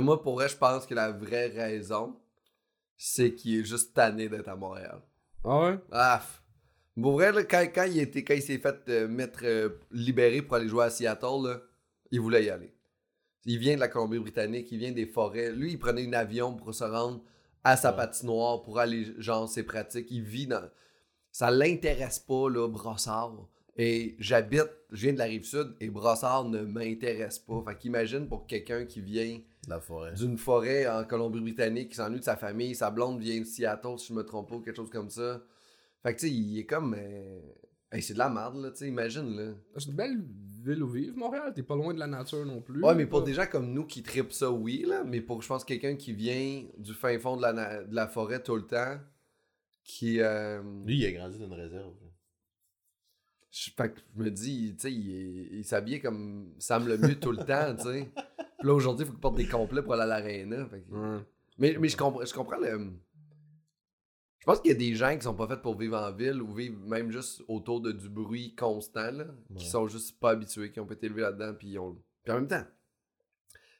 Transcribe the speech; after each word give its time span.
Mais 0.00 0.06
moi, 0.06 0.22
pour 0.22 0.36
vrai, 0.36 0.48
je 0.48 0.56
pense 0.56 0.86
que 0.86 0.94
la 0.94 1.12
vraie 1.12 1.48
raison, 1.48 2.16
c'est 2.96 3.34
qu'il 3.34 3.60
est 3.60 3.64
juste 3.64 3.92
tanné 3.92 4.30
d'être 4.30 4.48
à 4.48 4.56
Montréal. 4.56 5.02
Ah 5.44 5.60
ouais? 5.60 5.78
Ah, 5.92 6.22
pour 6.98 7.12
vrai, 7.12 7.32
là, 7.32 7.44
quand, 7.44 7.66
quand 7.74 7.84
il, 7.84 7.98
était, 7.98 8.24
quand 8.24 8.32
il 8.32 8.40
s'est 8.40 8.56
fait 8.56 8.76
euh, 8.88 9.08
mettre 9.08 9.40
euh, 9.44 9.68
libéré 9.90 10.40
pour 10.40 10.56
aller 10.56 10.68
jouer 10.68 10.84
à 10.84 10.90
Seattle, 10.90 11.44
là, 11.44 11.60
il 12.10 12.18
voulait 12.18 12.44
y 12.46 12.48
aller. 12.50 12.74
Il 13.44 13.58
vient 13.58 13.74
de 13.74 13.80
la 13.80 13.88
Colombie-Britannique, 13.88 14.72
il 14.72 14.78
vient 14.78 14.92
des 14.92 15.04
forêts. 15.04 15.52
Lui, 15.52 15.72
il 15.72 15.78
prenait 15.78 16.06
un 16.06 16.14
avion 16.14 16.54
pour 16.54 16.74
se 16.74 16.84
rendre 16.84 17.22
à 17.62 17.76
sa 17.76 17.90
Ouais. 17.90 17.96
patinoire, 17.98 18.62
pour 18.62 18.78
aller, 18.78 19.06
genre, 19.18 19.50
ses 19.50 19.64
pratiques. 19.64 20.10
Il 20.10 20.22
vit 20.22 20.46
dans... 20.46 20.66
Ça 21.30 21.50
l'intéresse 21.50 22.20
pas, 22.20 22.48
là, 22.48 22.66
Brossard. 22.68 23.36
Et 23.76 24.16
j'habite, 24.18 24.70
je 24.92 25.02
viens 25.02 25.12
de 25.12 25.18
la 25.18 25.24
Rive-Sud, 25.24 25.76
et 25.78 25.90
Brossard 25.90 26.44
ne 26.46 26.62
m'intéresse 26.62 27.38
pas. 27.38 27.62
Fait 27.66 27.76
qu'imagine 27.76 28.28
pour 28.28 28.46
quelqu'un 28.46 28.86
qui 28.86 29.02
vient 29.02 29.40
forêt. 29.80 30.12
d'une 30.14 30.36
forêt 30.38 30.88
en 30.88 31.04
Colombie-Britannique 31.04 31.90
qui 31.90 31.94
s'ennuie 31.96 32.18
de 32.20 32.24
sa 32.24 32.36
famille. 32.36 32.74
Sa 32.74 32.90
blonde 32.90 33.20
vient 33.20 33.38
de 33.40 33.44
Seattle, 33.44 33.98
si 33.98 34.08
je 34.08 34.14
me 34.14 34.22
trompe 34.24 34.48
pas, 34.48 34.56
ou 34.56 34.60
quelque 34.60 34.76
chose 34.76 34.90
comme 34.90 35.10
ça. 35.10 35.42
Fait 36.02 36.14
que, 36.14 36.20
tu 36.20 36.28
sais, 36.28 36.32
il 36.34 36.58
est 36.58 36.66
comme. 36.66 36.94
euh, 36.98 37.40
hey, 37.92 38.02
c'est 38.02 38.14
de 38.14 38.18
la 38.18 38.28
merde, 38.30 38.56
là, 38.56 38.70
tu 38.70 38.78
sais, 38.78 38.88
imagine, 38.88 39.36
là. 39.36 39.52
C'est 39.76 39.86
une 39.90 39.96
belle 39.96 40.24
ville 40.64 40.82
où 40.82 40.88
vivre, 40.88 41.16
Montréal. 41.16 41.52
T'es 41.54 41.62
pas 41.62 41.76
loin 41.76 41.92
de 41.94 41.98
la 41.98 42.06
nature 42.06 42.44
non 42.46 42.60
plus. 42.62 42.82
Ouais, 42.82 42.94
mais 42.94 43.06
pour 43.06 43.20
Pas- 43.20 43.26
des 43.26 43.34
gens 43.34 43.46
comme 43.46 43.72
nous 43.72 43.86
qui 43.86 44.02
tripent 44.02 44.32
ça, 44.32 44.50
oui, 44.50 44.84
là. 44.88 45.04
Mais 45.04 45.20
pour, 45.20 45.42
je 45.42 45.48
pense, 45.48 45.64
quelqu'un 45.64 45.96
qui 45.96 46.12
vient 46.12 46.64
du 46.78 46.94
fin 46.94 47.18
fond 47.18 47.36
de 47.36 47.42
la, 47.42 47.52
na- 47.52 47.82
de 47.84 47.94
la 47.94 48.08
forêt 48.08 48.42
tout 48.42 48.56
le 48.56 48.66
temps, 48.66 48.98
qui. 49.84 50.20
euh, 50.20 50.62
Lui, 50.86 50.98
il 50.98 51.06
a 51.06 51.12
grandi 51.12 51.38
dans 51.38 51.46
une 51.46 51.52
réserve. 51.52 51.92
Je, 53.50 53.70
fait 53.76 53.92
que 53.92 54.00
je 54.16 54.22
me 54.22 54.30
dis, 54.30 54.74
tu 54.76 54.80
sais, 54.82 54.92
il, 54.92 55.64
s'habillait 55.64 56.00
comme 56.00 56.54
Sam 56.58 56.86
le 56.86 56.96
mieux 56.98 57.18
tout 57.18 57.32
le 57.32 57.38
temps, 57.38 57.74
tu 57.76 57.82
sais. 57.82 58.10
Puis 58.58 58.68
là, 58.68 58.74
aujourd'hui, 58.74 59.04
il 59.04 59.06
faut 59.08 59.12
qu'il 59.14 59.20
porte 59.20 59.36
des 59.36 59.48
complets 59.48 59.82
pour 59.82 59.94
aller 59.94 60.02
à 60.02 60.06
l'aréna. 60.06 60.68
Mais, 61.58 61.76
mais 61.78 61.88
je, 61.88 61.96
comprends, 61.96 62.24
je 62.24 62.32
comprends 62.34 62.58
le. 62.58 62.92
Je 64.38 64.46
pense 64.46 64.60
qu'il 64.60 64.70
y 64.70 64.74
a 64.74 64.78
des 64.78 64.94
gens 64.94 65.14
qui 65.16 65.22
sont 65.22 65.34
pas 65.34 65.46
faits 65.48 65.60
pour 65.60 65.76
vivre 65.76 65.98
en 65.98 66.12
ville 66.12 66.40
ou 66.40 66.52
vivre 66.54 66.78
même 66.86 67.10
juste 67.10 67.42
autour 67.48 67.80
de 67.82 67.92
du 67.92 68.08
bruit 68.08 68.54
constant, 68.54 69.10
là, 69.10 69.26
qui 69.56 69.64
Ouais. 69.64 69.70
sont 69.70 69.86
juste 69.88 70.18
pas 70.18 70.30
habitués, 70.30 70.72
qui 70.72 70.80
ont 70.80 70.86
pas 70.86 70.94
été 70.94 71.06
élevés 71.06 71.22
là-dedans, 71.22 71.54
puis 71.54 71.78
ont. 71.78 72.00
Puis 72.24 72.32
en 72.32 72.36
même 72.36 72.48
temps, 72.48 72.64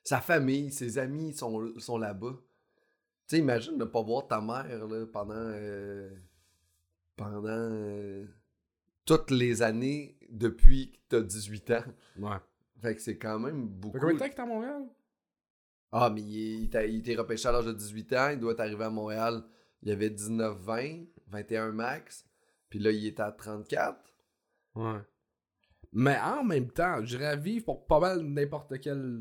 sa 0.05 0.21
famille, 0.21 0.71
ses 0.73 0.99
amis 0.99 1.33
sont, 1.35 1.79
sont 1.79 1.97
là-bas. 1.99 2.33
Tu 3.29 3.37
sais, 3.37 3.39
imagine 3.39 3.77
ne 3.79 3.85
pas 3.85 4.03
voir 4.03 4.27
ta 4.27 4.41
mère 4.41 4.87
là, 4.87 5.07
pendant. 5.07 5.35
euh, 5.35 6.11
pendant. 7.17 7.47
euh, 7.49 8.27
toutes 9.19 9.31
les 9.33 9.63
années 9.63 10.17
depuis 10.31 10.93
que 10.93 10.99
t'as 11.17 11.21
18 11.21 11.71
ans. 11.73 11.85
Ouais. 12.19 12.37
Fait 12.81 12.95
que 12.95 13.01
c'est 13.03 13.19
quand 13.19 13.39
même 13.41 13.67
beaucoup. 13.67 13.95
fait 13.95 14.01
combien 14.01 14.15
de 14.15 14.21
temps 14.21 14.29
que 14.29 14.35
t'es 14.35 14.41
à 14.41 14.47
Montréal? 14.47 14.83
Ah, 15.93 16.11
mais 16.15 16.21
il, 16.23 16.63
il 16.65 16.71
t'a- 16.71 16.87
il 16.87 16.99
était 17.01 17.17
repêché 17.17 17.49
à 17.49 17.53
l'âge 17.53 17.67
de 17.67 17.73
18 17.73 18.13
ans. 18.13 18.29
Il 18.31 18.39
doit 18.39 18.53
être 18.53 18.61
arrivé 18.61 18.85
à 18.85 18.91
Montréal. 18.91 19.43
Il 19.83 19.91
avait 19.91 20.11
19-20, 20.11 21.07
21 21.29 21.73
max. 21.73 22.25
Puis 22.69 22.79
là, 22.79 22.93
il 22.93 23.05
est 23.05 23.19
à 23.19 23.33
34. 23.33 23.99
Ouais. 24.77 25.01
Mais 25.93 26.17
en 26.21 26.45
même 26.45 26.71
temps, 26.71 27.05
j'irais 27.05 27.37
vivre 27.37 27.65
pour 27.65 27.87
pas 27.89 27.99
mal 27.99 28.21
n'importe 28.21 28.79
quel. 28.81 29.21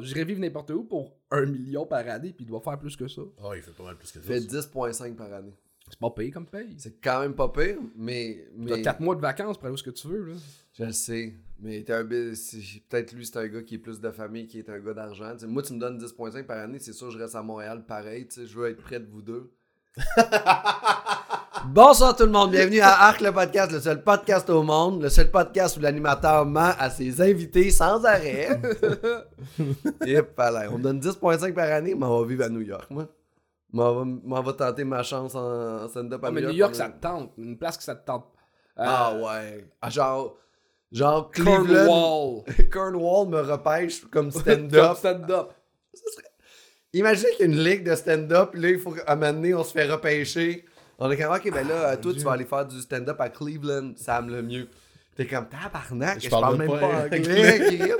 J'irais 0.00 0.24
vivre 0.24 0.40
n'importe 0.40 0.70
où 0.70 0.82
pour 0.82 1.16
un 1.30 1.46
million 1.46 1.86
par 1.86 2.06
année, 2.08 2.32
puis 2.32 2.44
il 2.44 2.48
doit 2.48 2.60
faire 2.60 2.76
plus 2.80 2.96
que 2.96 3.06
ça. 3.06 3.22
Oh, 3.44 3.52
il 3.54 3.62
fait 3.62 3.70
pas 3.70 3.84
mal 3.84 3.96
plus 3.96 4.10
que 4.10 4.18
Il 4.18 4.24
ça. 4.24 4.28
fait 4.28 4.40
10,5 4.40 5.14
par 5.14 5.32
année. 5.32 5.54
C'est 5.90 5.98
pas 5.98 6.10
payé 6.10 6.30
comme 6.30 6.46
paye. 6.46 6.74
C'est 6.78 7.00
quand 7.02 7.20
même 7.20 7.34
pas 7.34 7.48
pire, 7.48 7.78
mais. 7.96 8.46
T'as 8.66 8.76
mais 8.76 8.82
4 8.82 9.00
mois 9.00 9.16
de 9.16 9.20
vacances 9.20 9.58
pour 9.58 9.66
aller 9.66 9.74
où 9.74 9.76
ce 9.76 9.82
que 9.82 9.90
tu 9.90 10.06
veux, 10.06 10.24
là. 10.24 10.34
Je 10.78 10.84
le 10.84 10.92
sais. 10.92 11.34
Mais 11.58 11.82
t'es 11.82 11.92
un 11.92 12.04
peut-être 12.04 13.12
lui, 13.12 13.26
c'est 13.26 13.36
un 13.36 13.48
gars 13.48 13.62
qui 13.62 13.74
est 13.74 13.78
plus 13.78 14.00
de 14.00 14.10
famille, 14.10 14.46
qui 14.46 14.60
est 14.60 14.68
un 14.70 14.78
gars 14.78 14.94
d'argent. 14.94 15.34
Moi, 15.46 15.62
tu 15.62 15.74
me 15.74 15.80
donnes 15.80 15.98
10,5 15.98 16.44
par 16.44 16.58
année, 16.58 16.78
c'est 16.78 16.92
sûr, 16.92 17.10
je 17.10 17.18
reste 17.18 17.34
à 17.34 17.42
Montréal 17.42 17.84
pareil. 17.86 18.26
Je 18.34 18.56
veux 18.56 18.70
être 18.70 18.80
près 18.80 19.00
de 19.00 19.06
vous 19.06 19.20
deux. 19.20 19.50
Bonsoir 21.66 22.16
tout 22.16 22.24
le 22.24 22.30
monde, 22.30 22.52
bienvenue 22.52 22.80
à 22.80 23.08
Arc 23.08 23.20
le 23.20 23.32
podcast, 23.32 23.72
le 23.72 23.80
seul 23.80 24.02
podcast 24.02 24.48
au 24.48 24.62
monde, 24.62 25.02
le 25.02 25.10
seul 25.10 25.30
podcast 25.30 25.76
où 25.76 25.80
l'animateur 25.80 26.46
ment 26.46 26.72
à 26.78 26.88
ses 26.88 27.20
invités 27.20 27.70
sans 27.70 28.04
arrêt. 28.04 28.58
Voilà, 30.36 30.70
on 30.72 30.78
me 30.78 30.82
donne 30.82 31.00
10.5 31.00 31.52
par 31.52 31.70
année, 31.70 31.94
mais 31.94 32.06
on 32.06 32.20
va 32.20 32.26
vivre 32.26 32.44
à 32.44 32.48
New 32.48 32.62
York, 32.62 32.86
moi. 32.90 33.06
M'en 33.72 34.42
va, 34.42 34.52
tenter 34.52 34.84
ma 34.84 35.02
chance 35.02 35.34
en, 35.34 35.84
en 35.84 35.88
stand-up 35.88 36.22
à 36.24 36.28
Ah, 36.28 36.30
mais 36.30 36.40
New 36.42 36.50
York. 36.50 36.74
Ça 36.74 36.88
te 36.88 37.00
tente. 37.00 37.32
Une 37.38 37.56
place 37.56 37.76
que 37.76 37.82
ça 37.84 37.94
te 37.94 38.04
tente. 38.04 38.26
Euh, 38.78 38.84
Ah 38.86 39.14
ouais. 39.16 39.64
Ah, 39.80 39.90
genre, 39.90 40.36
genre 40.90 41.30
Cleveland, 41.30 41.86
Cornwall. 41.86 42.68
Cornwall 42.70 43.28
me 43.30 43.40
repêche 43.40 44.04
comme 44.10 44.30
stand-up. 44.30 44.96
stand-up. 44.96 45.52
Imagine 46.92 47.28
qu'il 47.36 47.46
y 47.46 47.50
a 47.50 47.52
une 47.54 47.62
ligue 47.62 47.84
de 47.84 47.94
stand-up, 47.94 48.54
là, 48.54 48.68
il 48.70 48.78
faut 48.80 48.90
qu'à 48.90 49.04
un 49.12 49.14
moment 49.16 49.32
donné, 49.32 49.54
on 49.54 49.62
se 49.62 49.72
fait 49.72 49.86
repêcher. 49.88 50.64
On 50.98 51.08
est 51.10 51.16
comme, 51.16 51.32
ok, 51.32 51.50
ben 51.52 51.66
là, 51.66 51.96
toi, 51.96 52.12
tu 52.12 52.20
vas 52.20 52.32
aller 52.32 52.44
faire 52.44 52.66
du 52.66 52.80
stand-up 52.80 53.20
à 53.20 53.28
Cleveland, 53.28 53.92
Sam 53.96 54.28
le 54.28 54.42
mieux. 54.42 54.68
T'es 55.16 55.26
comme, 55.26 55.46
tabarnak, 55.48 56.18
je, 56.18 56.24
Je 56.24 56.30
parle 56.30 56.56
même 56.58 56.68
pas 56.68 56.78
pas 56.78 57.04
anglais. 57.04 57.92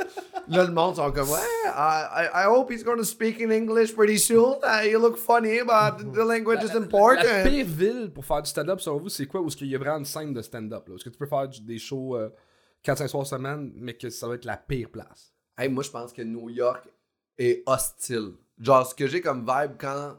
Là, 0.48 0.64
le 0.64 0.72
monde 0.72 0.96
sont 0.96 1.10
comme, 1.12 1.28
ouais, 1.30 1.38
I, 1.66 2.28
I- 2.34 2.46
hope 2.46 2.70
he's 2.72 2.82
gonna 2.84 3.04
speak 3.04 3.40
in 3.40 3.50
English 3.50 3.94
pretty 3.94 4.18
soon. 4.18 4.56
Uh, 4.62 4.84
you 4.86 4.98
look 4.98 5.16
funny, 5.16 5.60
but 5.60 6.12
the 6.12 6.24
language 6.24 6.62
is 6.64 6.70
important. 6.76 7.22
La 7.24 7.42
pire 7.44 7.66
ville 7.66 8.10
pour 8.12 8.24
faire 8.24 8.42
du 8.42 8.50
stand-up, 8.50 8.80
selon 8.80 8.98
vous, 8.98 9.08
c'est 9.08 9.26
quoi? 9.26 9.40
Où 9.40 9.46
est-ce 9.48 9.56
qu'il 9.56 9.68
y 9.68 9.74
a 9.74 9.78
vraiment 9.78 9.98
une 9.98 10.04
scène 10.04 10.32
de 10.32 10.42
stand-up? 10.42 10.88
là? 10.88 10.94
Est-ce 10.96 11.04
que 11.04 11.10
tu 11.10 11.18
peux 11.18 11.26
faire 11.26 11.48
du- 11.48 11.60
des 11.60 11.78
shows 11.78 12.16
4-5 12.82 13.08
soirs 13.08 13.26
semaine, 13.26 13.72
mais 13.76 13.94
que 13.94 14.10
ça 14.10 14.26
va 14.26 14.34
être 14.34 14.44
la 14.44 14.56
pire 14.56 14.88
place? 14.90 15.32
Hey, 15.56 15.68
moi, 15.68 15.82
je 15.84 15.90
pense 15.90 16.12
que 16.12 16.22
New 16.22 16.48
York 16.50 16.84
est 17.38 17.62
hostile. 17.66 18.32
Genre, 18.58 18.86
ce 18.86 18.94
que 18.94 19.06
j'ai 19.06 19.20
comme 19.20 19.40
vibe 19.46 19.72
quand 19.78 20.16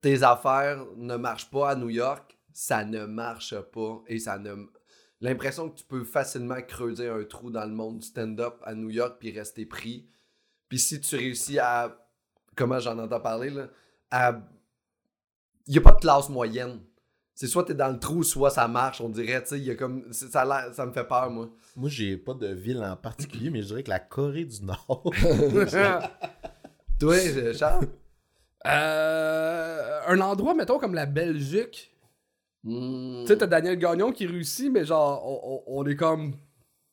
tes 0.00 0.22
affaires 0.22 0.84
ne 0.96 1.16
marchent 1.16 1.50
pas 1.50 1.70
à 1.70 1.74
New 1.74 1.88
York, 1.90 2.36
ça 2.52 2.84
ne 2.84 3.04
marche 3.06 3.54
pas. 3.72 4.02
Et 4.06 4.18
ça 4.18 4.38
ne. 4.38 4.54
L'impression 5.20 5.70
que 5.70 5.78
tu 5.78 5.84
peux 5.84 6.04
facilement 6.04 6.60
creuser 6.60 7.08
un 7.08 7.24
trou 7.24 7.50
dans 7.50 7.64
le 7.64 7.72
monde 7.72 7.98
du 7.98 8.06
stand-up 8.06 8.56
à 8.64 8.74
New 8.74 8.90
York 8.90 9.16
puis 9.18 9.30
rester 9.30 9.64
pris. 9.64 10.06
Puis 10.68 10.78
si 10.78 11.00
tu 11.00 11.16
réussis 11.16 11.58
à. 11.58 12.06
Comment 12.54 12.78
j'en 12.80 12.98
entends 12.98 13.20
parler, 13.20 13.50
là? 13.50 13.68
À. 14.10 14.40
Il 15.66 15.72
n'y 15.72 15.78
a 15.78 15.80
pas 15.80 15.92
de 15.92 16.00
classe 16.00 16.28
moyenne. 16.28 16.80
C'est 17.34 17.46
soit 17.46 17.64
t'es 17.64 17.74
dans 17.74 17.88
le 17.88 17.98
trou, 17.98 18.22
soit 18.22 18.48
ça 18.48 18.66
marche, 18.66 19.02
on 19.02 19.10
dirait, 19.10 19.42
tu 19.42 19.50
sais, 19.50 19.58
il 19.58 19.64
y 19.64 19.70
a 19.70 19.74
comme. 19.74 20.10
Ça, 20.12 20.72
ça 20.72 20.86
me 20.86 20.92
fait 20.92 21.04
peur, 21.04 21.30
moi. 21.30 21.50
Moi, 21.76 21.90
j'ai 21.90 22.16
pas 22.16 22.32
de 22.32 22.46
ville 22.46 22.82
en 22.82 22.96
particulier, 22.96 23.50
mais 23.50 23.60
je 23.60 23.66
dirais 23.66 23.82
que 23.82 23.90
la 23.90 23.98
Corée 23.98 24.46
du 24.46 24.64
Nord. 24.64 25.12
Toi, 26.98 27.16
Charles? 27.52 27.88
Euh, 28.66 30.00
un 30.06 30.20
endroit, 30.20 30.54
mettons, 30.54 30.78
comme 30.78 30.94
la 30.94 31.04
Belgique. 31.04 31.92
Hmm. 32.66 33.22
Tu 33.22 33.28
sais, 33.28 33.38
t'as 33.38 33.46
Daniel 33.46 33.78
Gagnon 33.78 34.10
qui 34.12 34.26
réussit, 34.26 34.70
mais 34.72 34.84
genre, 34.84 35.22
on, 35.24 35.62
on- 35.76 35.80
on 35.80 35.86
est 35.86 35.96
comme. 35.96 36.34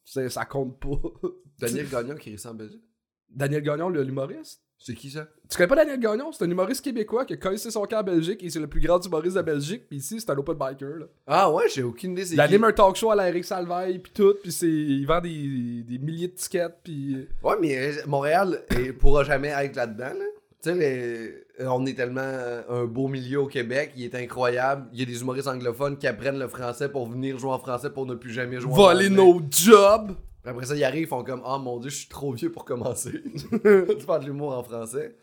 Ça 0.05 0.45
compte 0.45 0.79
pas. 0.79 1.01
Daniel 1.59 1.89
Gagnon 1.89 2.15
qui 2.15 2.29
réussit 2.29 2.47
en 2.47 2.53
Belgique. 2.53 2.83
Daniel 3.29 3.63
Gagnon, 3.63 3.89
le- 3.89 4.03
l'humoriste. 4.03 4.61
C'est 4.77 4.95
qui 4.95 5.09
ça? 5.09 5.27
Tu 5.49 5.55
connais 5.55 5.67
pas 5.67 5.77
Daniel 5.77 5.97
Gagnon? 5.99 6.31
C'est 6.33 6.43
un 6.43 6.49
humoriste 6.51 6.83
québécois 6.83 7.23
qui 7.23 7.33
a 7.33 7.37
collé 7.37 7.57
son 7.57 7.85
camp 7.85 7.99
en 7.99 8.03
Belgique 8.03 8.43
et 8.43 8.49
c'est 8.49 8.59
le 8.59 8.67
plus 8.67 8.81
grand 8.81 8.99
humoriste 9.05 9.37
de 9.37 9.41
Belgique. 9.41 9.87
Puis 9.87 9.99
ici, 9.99 10.19
c'est 10.19 10.29
un 10.29 10.37
open 10.37 10.55
biker. 10.55 10.97
Là. 10.99 11.05
Ah 11.25 11.49
ouais, 11.53 11.69
j'ai 11.73 11.83
aucune 11.83 12.11
idée. 12.11 12.33
Il 12.33 12.41
anime 12.41 12.65
un 12.65 12.73
talk 12.73 12.97
show 12.97 13.09
à 13.11 13.15
la 13.15 13.29
Eric 13.29 13.45
Salvaille, 13.45 13.99
puis 13.99 14.11
tout. 14.13 14.35
Puis 14.43 14.51
c'est... 14.51 14.67
il 14.69 15.05
vend 15.05 15.21
des, 15.21 15.83
des 15.83 15.97
milliers 15.99 16.27
de 16.27 16.33
tickets. 16.33 16.75
Puis. 16.83 17.15
Ouais, 17.41 17.55
mais 17.61 17.77
euh, 17.77 18.01
Montréal 18.07 18.63
ne 18.71 18.91
pourra 18.91 19.23
jamais 19.23 19.49
être 19.49 19.75
là-dedans. 19.77 20.13
Là. 20.19 20.25
Tu 20.63 20.69
sais, 20.69 20.75
les- 20.75 21.43
on 21.67 21.85
est 21.85 21.93
tellement 21.93 22.21
euh, 22.23 22.61
un 22.69 22.85
beau 22.85 23.07
milieu 23.09 23.41
au 23.41 23.47
Québec, 23.47 23.91
il 23.97 24.05
est 24.05 24.15
incroyable. 24.15 24.87
Il 24.93 24.99
y 24.99 25.03
a 25.03 25.05
des 25.05 25.19
humoristes 25.21 25.47
anglophones 25.47 25.97
qui 25.97 26.07
apprennent 26.07 26.39
le 26.39 26.47
français 26.47 26.87
pour 26.89 27.05
venir 27.07 27.37
jouer 27.37 27.51
en 27.51 27.59
français 27.59 27.89
pour 27.89 28.05
ne 28.05 28.15
plus 28.15 28.31
jamais 28.31 28.59
jouer 28.59 28.71
en 28.71 28.75
Voler 28.75 29.09
nos 29.09 29.41
jobs! 29.49 30.13
Après 30.45 30.65
ça, 30.65 30.75
ils 30.75 30.83
arrivent, 30.83 31.03
ils 31.03 31.07
font 31.07 31.23
comme 31.23 31.41
Oh 31.45 31.59
mon 31.59 31.79
dieu, 31.79 31.89
je 31.89 31.97
suis 31.97 32.07
trop 32.09 32.31
vieux 32.33 32.51
pour 32.51 32.65
commencer. 32.65 33.11
tu 33.23 33.47
fais 33.49 33.65
de 34.19 34.25
l'humour 34.25 34.57
en 34.57 34.63
français. 34.63 35.15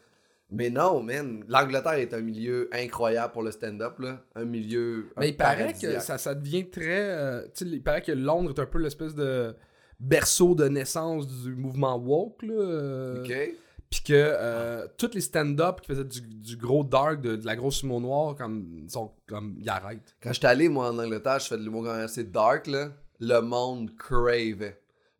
Mais 0.53 0.69
non, 0.69 1.03
man, 1.03 1.45
l'Angleterre 1.49 1.93
est 1.95 2.13
un 2.13 2.21
milieu 2.21 2.69
incroyable 2.73 3.33
pour 3.33 3.43
le 3.43 3.51
stand-up, 3.53 3.99
là. 4.01 4.23
Un 4.35 4.45
milieu. 4.45 5.07
Mais 5.19 5.29
il 5.29 5.37
paraît 5.37 5.75
que 5.81 6.01
ça, 6.01 6.19
ça 6.19 6.35
devient 6.35 6.69
très. 6.69 6.85
euh, 7.11 7.43
tu 7.55 7.65
sais, 7.65 7.71
il 7.71 7.83
paraît 7.83 8.03
que 8.03 8.13
Londres 8.13 8.53
est 8.57 8.61
un 8.61 8.67
peu 8.67 8.79
l'espèce 8.79 9.15
de 9.15 9.55
berceau 10.01 10.55
de 10.55 10.67
naissance 10.69 11.29
du 11.29 11.55
mouvement 11.55 11.97
woke. 11.97 12.43
Là, 12.43 12.55
euh, 12.55 13.23
Ok. 13.23 13.55
Puis 13.91 14.03
que 14.05 14.13
euh, 14.15 14.87
tous 14.99 15.11
les 15.15 15.21
stand-up 15.21 15.81
qui 15.81 15.89
faisaient 15.89 16.05
du, 16.05 16.21
du 16.21 16.57
gros 16.57 16.85
dark, 16.85 17.21
de, 17.21 17.35
de 17.35 17.45
la 17.45 17.57
grosse 17.57 17.83
humour 17.83 18.01
noire, 18.01 18.37
comme, 18.37 18.79
ils 18.79 18.91
sont 18.91 19.13
comme. 19.27 19.57
Ils 19.59 19.69
arrêtent. 19.69 20.15
Quand 20.23 20.33
j'étais 20.33 20.47
allé, 20.47 20.69
moi, 20.69 20.91
en 20.91 20.99
Angleterre, 20.99 21.41
je 21.41 21.49
fais 21.49 21.59
de 21.59 21.65
l'humour 21.65 21.83
quand 21.85 21.95
même 21.95 22.05
assez 22.05 22.23
dark, 22.25 22.69
là. 22.69 22.93
Le 23.19 23.41
monde 23.41 23.95
crave. 23.97 24.73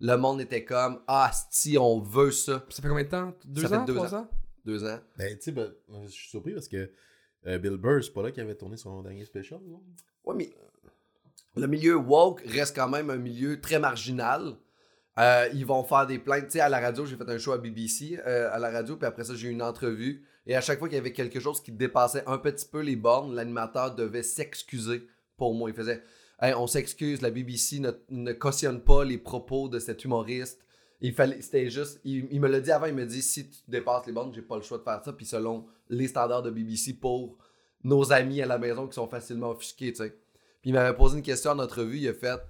Le 0.03 0.17
monde 0.17 0.41
était 0.41 0.65
comme, 0.65 1.01
ah, 1.09 1.31
si 1.51 1.77
on 1.77 1.99
veut 2.01 2.31
ça. 2.31 2.65
Ça 2.71 2.81
fait 2.81 2.89
combien 2.89 3.05
de 3.05 3.09
temps? 3.11 3.35
Deux 3.45 3.67
Ça 3.67 3.81
ans 3.83 3.85
deux 3.85 3.95
Trois 3.95 4.15
ans. 4.15 4.19
ans, 4.21 4.29
Deux 4.65 4.85
ans. 4.85 4.99
ben, 5.19 5.37
tu 5.37 5.43
sais, 5.43 5.53
ben, 5.53 5.73
je 6.05 6.09
suis 6.09 6.29
surpris 6.31 6.55
parce 6.55 6.69
que 6.69 6.91
euh, 7.47 7.59
Bill 7.59 7.77
Burr, 7.77 8.03
c'est 8.05 8.13
pas 8.13 8.23
là 8.23 8.31
qu'il 8.31 8.43
avait 8.43 8.55
tourné 8.55 8.77
son 8.77 9.03
dernier 9.03 9.25
special. 9.25 9.59
non? 9.67 9.83
Ouais, 10.25 10.35
mais 10.37 10.51
le 11.57 11.67
milieu 11.67 11.97
woke 11.97 12.41
reste 12.47 12.77
quand 12.77 12.89
même 12.89 13.11
un 13.11 13.17
milieu 13.17 13.61
très 13.61 13.79
marginal. 13.81 14.55
Euh, 15.19 15.49
ils 15.53 15.67
vont 15.67 15.83
faire 15.83 16.07
des 16.07 16.19
plaintes. 16.19 16.47
Tu 16.47 16.53
sais, 16.53 16.61
à 16.61 16.69
la 16.69 16.81
radio, 16.81 17.05
j'ai 17.05 17.17
fait 17.17 17.29
un 17.29 17.39
show 17.39 17.53
à 17.53 17.59
BBC 17.59 18.19
euh, 18.27 18.49
à 18.53 18.59
la 18.59 18.71
radio, 18.71 18.97
puis 18.97 19.07
après 19.07 19.25
ça, 19.25 19.35
j'ai 19.35 19.49
eu 19.49 19.51
une 19.51 19.63
entrevue. 19.63 20.25
Et 20.47 20.55
à 20.55 20.61
chaque 20.61 20.79
fois 20.79 20.89
qu'il 20.89 20.97
y 20.97 21.01
avait 21.01 21.13
quelque 21.13 21.41
chose 21.41 21.63
qui 21.63 21.73
dépassait 21.73 22.23
un 22.27 22.39
petit 22.39 22.67
peu 22.67 22.81
les 22.81 22.97
bornes, 22.97 23.35
l'animateur 23.35 23.95
devait 23.95 24.23
s'excuser 24.23 25.07
pour 25.37 25.55
moi. 25.55 25.69
Il 25.69 25.77
faisait 25.77 26.03
Hey, 26.43 26.55
on 26.55 26.67
s'excuse, 26.67 27.21
la 27.21 27.31
BBC 27.31 27.81
ne, 27.81 27.91
ne 28.09 28.33
cautionne 28.33 28.81
pas 28.81 29.05
les 29.05 29.19
propos 29.19 29.69
de 29.69 29.79
cet 29.79 30.05
humoriste. 30.05 30.65
Il 31.03 31.13
fallait, 31.13 31.43
c'était 31.43 31.69
juste, 31.69 32.01
il, 32.03 32.41
me 32.41 32.49
l'a 32.49 32.61
dit 32.61 32.73
avant, 32.73 32.87
il 32.87 32.95
me 32.95 33.05
dit 33.05 33.21
si 33.21 33.51
tu 33.51 33.59
dépasses 33.69 34.07
les 34.07 34.13
bornes, 34.13 34.33
j'ai 34.33 34.41
pas 34.41 34.57
le 34.57 34.63
choix 34.63 34.79
de 34.79 34.83
faire 34.83 35.03
ça. 35.05 35.13
Puis 35.13 35.27
selon 35.27 35.67
les 35.91 36.09
standards 36.09 36.43
de 36.43 36.51
BBC 36.51 36.95
pour 36.95 37.37
nos 37.85 38.11
amis 38.11 38.41
à 38.41 38.47
la 38.47 38.57
maison 38.57 38.87
qui 38.87 38.95
sont 38.95 39.07
facilement 39.07 39.51
offusqués, 39.51 39.93
tu 39.93 40.03
sais. 40.03 40.11
Puis 40.63 40.71
il 40.71 40.73
m'avait 40.73 40.97
posé 40.97 41.19
une 41.19 41.23
question 41.23 41.51
en 41.51 41.59
entrevue, 41.59 41.99
il 41.99 42.09
a 42.09 42.15
fait, 42.15 42.41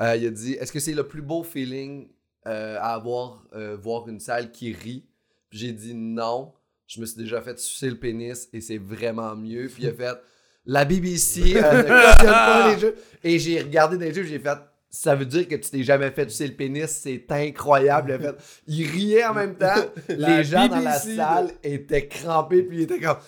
euh, 0.00 0.16
il 0.16 0.26
a 0.26 0.30
dit, 0.30 0.52
est-ce 0.54 0.72
que 0.72 0.80
c'est 0.80 0.94
le 0.94 1.06
plus 1.06 1.22
beau 1.22 1.42
feeling 1.42 2.08
euh, 2.46 2.76
à 2.78 2.94
avoir, 2.94 3.44
euh, 3.54 3.76
voir 3.76 4.08
une 4.08 4.20
salle 4.20 4.52
qui 4.52 4.72
rit? 4.72 5.04
Puis 5.50 5.58
j'ai 5.58 5.72
dit 5.72 5.94
non, 5.94 6.52
je 6.86 7.00
me 7.00 7.06
suis 7.06 7.16
déjà 7.16 7.40
fait 7.40 7.58
sucer 7.58 7.90
le 7.90 7.96
pénis 7.96 8.48
et 8.52 8.60
c'est 8.60 8.78
vraiment 8.78 9.34
mieux. 9.34 9.68
Puis 9.72 9.84
il 9.84 9.88
a 9.88 9.92
fait, 9.92 10.18
la 10.66 10.84
BBC 10.84 11.40
ne 11.40 11.82
cautionne 11.82 12.30
pas 12.30 12.72
les 12.72 12.80
jeux. 12.80 12.96
Et 13.24 13.38
j'ai 13.38 13.60
regardé 13.60 13.96
dans 13.96 14.04
les 14.04 14.14
jeux, 14.14 14.24
j'ai 14.24 14.38
fait, 14.38 14.58
ça 14.90 15.14
veut 15.14 15.26
dire 15.26 15.48
que 15.48 15.54
tu 15.56 15.70
t'es 15.70 15.82
jamais 15.82 16.10
fait 16.10 16.30
sucer 16.30 16.46
le 16.46 16.54
pénis, 16.54 16.86
c'est 16.86 17.24
incroyable. 17.30 18.10
Il, 18.10 18.14
a 18.14 18.18
fait, 18.18 18.38
il 18.66 18.86
riait 18.86 19.26
en 19.26 19.34
même 19.34 19.56
temps, 19.56 19.84
les 20.08 20.44
gens 20.44 20.68
dans 20.68 20.80
la 20.80 20.98
salle 20.98 21.50
étaient 21.62 22.06
crampés, 22.06 22.62
puis 22.62 22.78
ils 22.78 22.82
étaient 22.82 23.00
comme, 23.00 23.18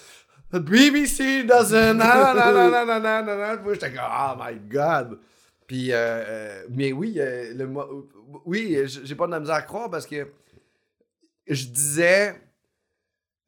BBC 0.52 1.44
doesn't. 1.44 1.94
Non, 1.94 2.05
non, 2.05 2.34
non, 2.34 2.70
non, 2.70 2.87
non, 2.87 3.00
non, 3.00 3.25
non, 3.25 3.37
non. 3.37 3.62
Moi, 3.62 3.75
j'étais 3.75 3.93
comme, 3.93 4.05
oh 4.05 4.34
my 4.38 4.58
god. 4.69 5.19
Puis, 5.70 5.93
euh, 5.93 5.96
euh, 5.96 6.67
mais 6.70 6.90
oui, 6.93 7.14
euh, 7.19 7.55
le, 7.55 7.69
mo- 7.69 8.08
oui, 8.44 8.76
j'ai 9.05 9.14
pas 9.14 9.26
de 9.28 9.31
la 9.31 9.38
misère 9.38 9.55
à 9.55 9.62
croire 9.62 9.88
parce 9.88 10.05
que 10.05 10.26
je 11.46 11.67
disais 11.67 12.34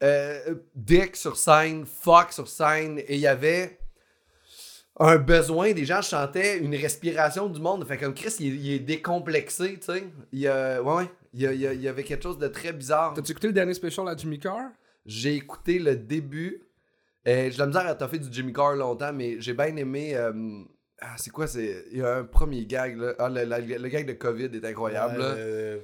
euh, 0.05 0.55
dick 0.77 1.17
sur 1.17 1.37
scène, 1.37 1.85
fuck 1.85 2.33
sur 2.33 2.47
scène, 2.49 3.01
et 3.01 3.15
il 3.15 3.21
y 3.21 3.27
avait 3.27 3.79
un 5.01 5.17
besoin, 5.17 5.73
des 5.73 5.85
gens 5.85 6.03
chantaient 6.03 6.59
une 6.59 6.75
respiration 6.77 7.49
du 7.49 7.61
monde. 7.61 7.85
Fait 7.87 7.99
comme 7.99 8.15
Chris, 8.15 8.35
il, 8.41 8.47
est- 8.55 8.57
il 8.57 8.73
est 8.75 8.79
décomplexé, 8.79 9.79
tu 9.79 9.87
sais. 9.87 10.05
Il 10.33 10.47
ouais, 10.47 10.79
ouais, 10.79 11.05
il 11.35 11.43
il 11.43 11.61
y 11.61 11.67
a- 11.67 11.73
il 11.73 11.81
y 11.83 11.89
avait 11.89 12.05
quelque 12.05 12.23
chose 12.23 12.39
de 12.39 12.47
très 12.49 12.73
bizarre. 12.73 13.15
T'as-tu 13.15 13.33
écouté 13.33 13.47
le 13.49 13.53
dernier 13.53 13.75
special 13.75 14.07
à 14.09 14.17
Jimmy 14.17 14.39
Carr? 14.39 14.71
J'ai 15.07 15.35
écouté 15.35 15.79
le 15.79 15.97
début. 15.97 16.63
Euh, 17.27 17.51
j'ai 17.51 17.59
la 17.59 17.67
misère 17.67 17.87
à 17.87 17.95
toffer 17.95 18.19
du 18.19 18.29
Jimmy 18.33 18.53
Carr 18.53 18.75
longtemps, 18.77 19.13
mais 19.13 19.41
j'ai 19.41 19.55
bien 19.55 19.75
aimé. 19.77 20.15
euh, 20.15 20.33
ah, 21.03 21.15
c'est 21.19 21.31
quoi 21.31 21.47
c'est 21.47 21.85
Il 21.93 21.99
y 21.99 22.03
a 22.03 22.17
un 22.19 22.25
premier 22.25 22.65
gag, 22.67 22.97
là. 22.97 23.15
Ah, 23.19 23.29
le, 23.29 23.45
la- 23.45 23.59
le 23.61 23.89
gag 23.89 24.07
de 24.07 24.13
COVID 24.15 24.45
est 24.55 24.65
incroyable. 24.65 25.19
là. 25.19 25.29
Ouais, 25.31 25.35
euh, 25.39 25.79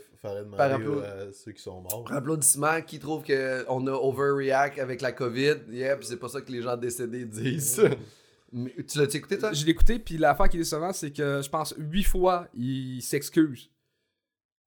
Par 0.57 0.71
rapport- 0.71 1.03
à 1.05 1.33
ceux 1.33 1.53
qui 1.53 1.63
sont 1.63 1.81
morts. 1.81 2.07
Applaudissements 2.11 2.81
qui 2.83 2.99
trouvent 2.99 3.25
qu'on 3.25 3.87
a 3.87 3.93
overreact 3.93 4.79
avec 4.79 5.01
la 5.01 5.13
COVID. 5.13 5.55
Yeah, 5.71 5.97
puis 5.97 6.07
c'est 6.07 6.17
pas 6.19 6.29
ça 6.29 6.41
que 6.41 6.51
les 6.53 6.63
gens 6.63 6.77
décédés 6.77 7.25
disent. 7.25 7.83
Mais, 8.53 8.75
tu 8.89 8.99
l'as 8.99 9.15
écouté, 9.15 9.37
toi? 9.39 9.53
Je 9.53 9.65
l'ai 9.67 9.73
écouté, 9.73 9.99
puis 9.99 10.17
l'affaire 10.17 10.49
qui 10.49 10.57
est 10.57 10.61
décevante, 10.61 10.95
c'est 10.95 11.11
que 11.11 11.43
je 11.43 11.49
pense 11.51 11.75
huit 11.77 12.05
fois, 12.05 12.47
il 12.55 13.03
s'excuse. 13.03 13.71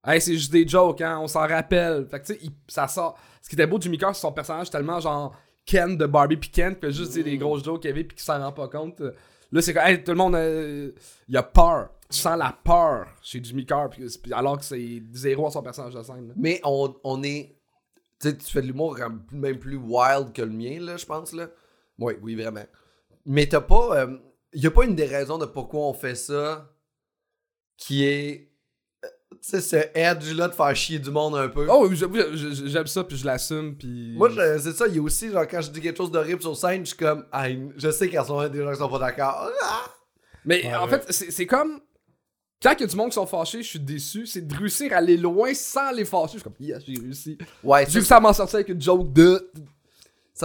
Hey, 0.06 0.20
c'est 0.20 0.34
juste 0.34 0.52
des 0.52 0.66
jokes, 0.66 1.00
hein, 1.00 1.18
on 1.20 1.26
s'en 1.28 1.46
rappelle. 1.46 2.06
Fait 2.08 2.20
que 2.20 2.26
tu 2.26 2.32
sais, 2.34 2.38
il- 2.42 2.50
ça 2.68 2.86
sort. 2.88 3.18
Ce 3.40 3.48
qui 3.48 3.56
était 3.56 3.66
beau 3.66 3.78
de 3.78 3.82
Jimmy 3.82 3.98
Carr, 3.98 4.14
c'est 4.14 4.20
son 4.20 4.32
personnage 4.32 4.70
tellement 4.70 5.00
genre 5.00 5.36
Ken 5.66 5.96
de 5.96 6.06
Barbie 6.06 6.36
puis 6.36 6.50
Ken, 6.50 6.74
qui 6.74 6.80
fait 6.80 6.92
juste 6.92 7.12
dire 7.12 7.24
des 7.24 7.36
grosses 7.38 7.64
jokes 7.64 7.82
qu'il 7.82 7.90
y 7.90 7.92
avait 7.92 8.04
puis 8.04 8.16
qui 8.16 8.24
s'en 8.24 8.38
rend 8.40 8.52
pas 8.52 8.68
compte. 8.68 9.02
Là, 9.52 9.60
c'est 9.60 9.74
comme, 9.74 9.84
hey, 9.84 10.02
tout 10.02 10.12
le 10.12 10.16
monde, 10.16 10.34
euh, 10.34 10.92
il 11.28 11.36
a 11.36 11.42
peur. 11.42 11.90
Tu 12.10 12.18
sens 12.18 12.38
la 12.38 12.56
peur 12.64 13.06
chez 13.22 13.42
Jimmy 13.42 13.64
Carr, 13.64 13.90
alors 14.32 14.58
que 14.58 14.64
c'est 14.64 15.02
zéro 15.12 15.46
à 15.46 15.50
son 15.50 15.62
personnage 15.62 15.94
de 15.94 16.02
scène. 16.02 16.28
là. 16.28 16.34
Mais 16.36 16.60
on, 16.64 16.94
on 17.04 17.22
est. 17.22 17.58
Tu 18.20 18.28
sais, 18.28 18.36
tu 18.36 18.50
fais 18.50 18.62
de 18.62 18.66
l'humour 18.66 18.98
même 19.30 19.58
plus 19.58 19.76
wild 19.76 20.32
que 20.32 20.42
le 20.42 20.50
mien, 20.50 20.78
là, 20.80 20.96
je 20.96 21.06
pense, 21.06 21.32
là. 21.32 21.48
Oui, 21.98 22.14
oui, 22.22 22.34
vraiment. 22.34 22.64
Mais 23.26 23.46
t'as 23.46 23.60
pas. 23.60 24.06
Il 24.52 24.62
y 24.62 24.66
a 24.66 24.70
pas 24.70 24.84
une 24.84 24.94
des 24.94 25.06
raisons 25.06 25.38
de 25.38 25.46
pourquoi 25.46 25.80
on 25.80 25.94
fait 25.94 26.14
ça 26.14 26.70
qui 27.76 28.04
est. 28.04 28.51
Tu 29.40 29.48
sais, 29.48 29.60
ce 29.60 29.76
edge-là 29.94 30.48
de 30.48 30.54
faire 30.54 30.74
chier 30.76 30.98
du 30.98 31.10
monde 31.10 31.36
un 31.36 31.48
peu. 31.48 31.66
Oh, 31.70 31.86
oui, 31.88 31.96
j'avoue, 31.96 32.16
je- 32.34 32.66
j'aime 32.66 32.86
ça, 32.86 33.04
puis 33.04 33.16
je 33.16 33.24
l'assume, 33.24 33.76
puis... 33.76 34.14
Moi, 34.16 34.28
je- 34.30 34.58
c'est 34.58 34.72
ça, 34.72 34.86
il 34.86 34.96
y 34.96 34.98
a 34.98 35.02
aussi, 35.02 35.30
genre, 35.30 35.46
quand 35.48 35.60
je 35.60 35.70
dis 35.70 35.80
quelque 35.80 35.96
chose 35.96 36.10
d'horrible 36.10 36.40
sur 36.42 36.56
scène, 36.56 36.82
je 36.84 36.88
suis 36.90 36.96
comme. 36.98 37.24
Ah, 37.32 37.46
je 37.76 37.90
sais 37.90 38.06
qu'il 38.06 38.14
y 38.14 38.18
a 38.18 38.48
des 38.48 38.62
gens 38.62 38.72
qui 38.72 38.78
sont 38.78 38.88
pas 38.88 38.98
d'accord. 38.98 39.50
Ah! 39.62 39.84
Mais 40.44 40.64
Ouais, 40.66 40.74
en 40.74 40.88
ouais. 40.88 41.00
fait, 41.00 41.12
c'est 41.30 41.46
comme. 41.46 41.80
Quand 42.62 42.72
il 42.74 42.80
y 42.82 42.84
a 42.84 42.86
du 42.86 42.94
monde 42.96 43.08
qui 43.08 43.14
sont 43.14 43.26
fâchés, 43.26 43.62
je 43.62 43.68
suis 43.68 43.80
déçu. 43.80 44.24
C'est 44.26 44.46
de 44.46 44.54
réussir 44.56 44.92
à 44.92 44.96
aller 44.96 45.16
loin 45.16 45.52
sans 45.52 45.90
les 45.90 46.04
fâcher. 46.04 46.34
Je 46.34 46.38
suis 46.38 46.42
comme, 46.44 46.54
yes, 46.60 46.82
j'ai 46.86 47.00
réussi. 47.00 47.38
Ouais, 47.64 47.80
J'ai 47.86 47.90
ça, 47.90 47.98
réussi 47.98 48.12
à 48.14 48.20
m'en 48.20 48.32
sortir 48.32 48.54
avec 48.56 48.68
une 48.68 48.80
joke 48.80 49.12
de. 49.12 49.50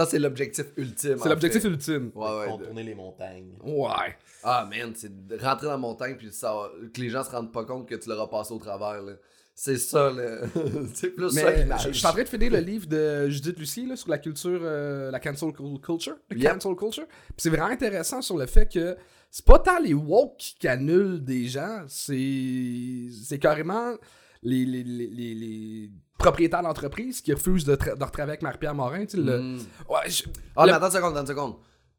Ça, 0.04 0.06
c'est 0.10 0.18
l'objectif 0.18 0.66
ultime. 0.76 1.16
C'est 1.22 1.28
l'objectif 1.28 1.64
ultime. 1.64 2.10
Ouais, 2.14 2.26
ouais. 2.38 2.46
de- 2.46 2.50
Contourner 2.52 2.82
les 2.84 2.94
montagnes. 2.94 3.52
Ouais. 3.64 4.16
Ah, 4.44 4.66
man, 4.70 4.92
c'est 4.94 5.26
de 5.26 5.36
rentrer 5.36 5.66
dans 5.66 5.72
la 5.72 5.78
montagne 5.78 6.16
puis 6.16 6.28
ça, 6.32 6.54
que 6.94 7.00
les 7.00 7.10
gens 7.10 7.24
se 7.24 7.30
rendent 7.30 7.52
pas 7.52 7.64
compte 7.64 7.88
que 7.88 7.94
tu 7.96 8.08
leur 8.08 8.20
as 8.20 8.30
passé 8.30 8.52
au 8.54 8.58
travers, 8.58 9.02
là. 9.02 9.12
C'est 9.54 9.76
ça, 9.76 10.08
là. 10.12 10.42
c'est 10.94 11.10
plus 11.10 11.30
ça 11.30 11.50
l'image. 11.50 11.82
je 11.82 11.88
je 11.88 11.98
suis 11.98 12.06
en 12.06 12.12
train 12.12 12.22
de 12.22 12.28
finir 12.28 12.52
le 12.52 12.60
livre 12.60 12.86
de 12.86 13.28
Judith 13.28 13.58
Lucie 13.58 13.86
là, 13.86 13.96
sur 13.96 14.08
la 14.08 14.18
culture, 14.18 14.60
euh, 14.62 15.10
la 15.10 15.18
cancel 15.18 15.52
cul- 15.52 15.80
culture. 15.82 16.16
Le 16.30 16.36
Yep. 16.38 16.52
cancel 16.54 16.76
culture. 16.76 17.06
Puis 17.08 17.34
c'est 17.38 17.50
vraiment 17.50 17.66
intéressant 17.66 18.22
sur 18.22 18.38
le 18.38 18.46
fait 18.46 18.72
que 18.72 18.96
c'est 19.32 19.44
pas 19.44 19.58
tant 19.58 19.80
les 19.80 19.94
woke 19.94 20.36
qui 20.60 20.68
annulent 20.68 21.24
des 21.24 21.46
gens, 21.48 21.82
c'est 21.88 23.08
c'est 23.24 23.40
carrément 23.40 23.94
les, 24.42 24.64
les, 24.64 24.82
les, 24.84 25.90
propriétaires 26.18 26.62
d'entreprises 26.62 27.20
qui 27.20 27.32
refusent 27.32 27.64
de, 27.64 27.76
tra- 27.76 27.96
de 27.96 28.02
retravailler 28.04 28.30
avec 28.32 28.42
Marie-Pierre 28.42 28.74
Morin. 28.74 29.04
Tu 29.06 29.16
sais, 29.16 29.22
le- 29.22 29.38
Mm. 29.40 29.58
Ouais, 29.88 30.08
je- 30.10 30.24
Ah, 30.56 30.66
le- 30.66 30.72
mais 30.72 30.76
attends 30.76 30.86
une 30.86 30.92
seconde, 30.92 31.12
attends 31.12 31.20
une 31.20 31.26
seconde. 31.26 31.54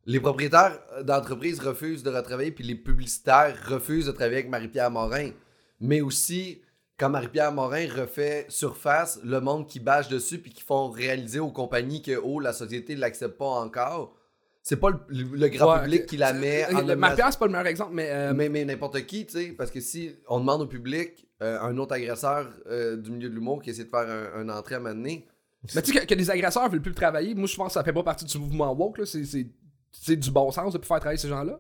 Les 0.05 0.19
propriétaires 0.19 0.79
d'entreprises 1.03 1.59
refusent 1.59 2.03
de 2.03 2.09
retravailler, 2.09 2.51
puis 2.51 2.63
les 2.63 2.75
publicitaires 2.75 3.55
refusent 3.67 4.07
de 4.07 4.11
travailler 4.11 4.37
avec 4.39 4.49
Marie-Pierre 4.49 4.91
Morin. 4.91 5.31
Mais 5.79 6.01
aussi, 6.01 6.61
quand 6.97 7.09
Marie-Pierre 7.09 7.51
Morin 7.53 7.87
refait 7.95 8.45
surface, 8.49 9.19
le 9.23 9.39
monde 9.39 9.67
qui 9.67 9.79
bâche 9.79 10.09
dessus, 10.09 10.39
puis 10.39 10.51
qui 10.51 10.63
font 10.63 10.89
réaliser 10.89 11.39
aux 11.39 11.51
compagnies 11.51 12.01
que, 12.01 12.19
oh, 12.21 12.39
la 12.41 12.51
société 12.53 12.95
ne 12.95 12.99
l'accepte 13.01 13.37
pas 13.37 13.45
encore, 13.45 14.15
c'est 14.63 14.77
pas 14.77 14.89
le, 14.89 14.99
le- 15.07 15.37
le 15.37 15.47
grand 15.47 15.75
Ouais, 15.75 15.83
public 15.83 16.05
qui 16.07 16.17
la 16.17 16.33
met 16.33 16.65
Euh, 16.65 16.75
en 16.77 16.81
le- 16.81 16.95
Marie-Pierre, 16.97 17.31
c'est 17.31 17.39
pas 17.39 17.45
le 17.45 17.51
meilleur 17.53 17.67
exemple, 17.67 17.93
mais. 17.93 18.09
euh, 18.09 18.33
mais, 18.35 18.49
mais 18.49 18.65
n'importe 18.65 19.05
qui, 19.05 19.25
tu 19.25 19.31
sais, 19.33 19.45
parce 19.57 19.71
que 19.71 19.79
si 19.79 20.11
on 20.27 20.39
demande 20.41 20.61
au 20.63 20.67
public 20.67 21.25
euh, 21.41 21.59
un 21.61 21.77
autre 21.77 21.93
agresseur 21.93 22.49
euh, 22.67 22.97
du 22.97 23.11
milieu 23.11 23.29
de 23.29 23.33
l'humour 23.35 23.61
qui 23.61 23.69
essaie 23.69 23.85
de 23.85 23.89
faire 23.89 24.07
un, 24.35 24.49
entrée 24.49 24.75
à 24.75 24.79
Mais 24.79 25.25
tu 25.63 25.73
sais 25.73 25.81
que, 25.99 26.05
que 26.05 26.13
les 26.13 26.29
agresseurs 26.29 26.69
veulent 26.69 26.81
plus 26.81 26.89
le 26.91 26.95
travailler, 26.95 27.33
moi 27.35 27.47
je 27.47 27.55
pense 27.55 27.67
que 27.67 27.73
ça 27.73 27.83
fait 27.83 27.93
pas 27.93 28.03
partie 28.03 28.25
du 28.25 28.37
mouvement 28.37 28.73
woke. 28.73 29.01
C'est, 29.05 30.15
du 30.15 30.31
bon 30.31 30.51
sens 30.51 30.73
de 30.73 30.77
plus 30.77 30.87
faire 30.87 30.99
travailler 30.99 31.17
ces 31.17 31.29
gens-là. 31.29 31.59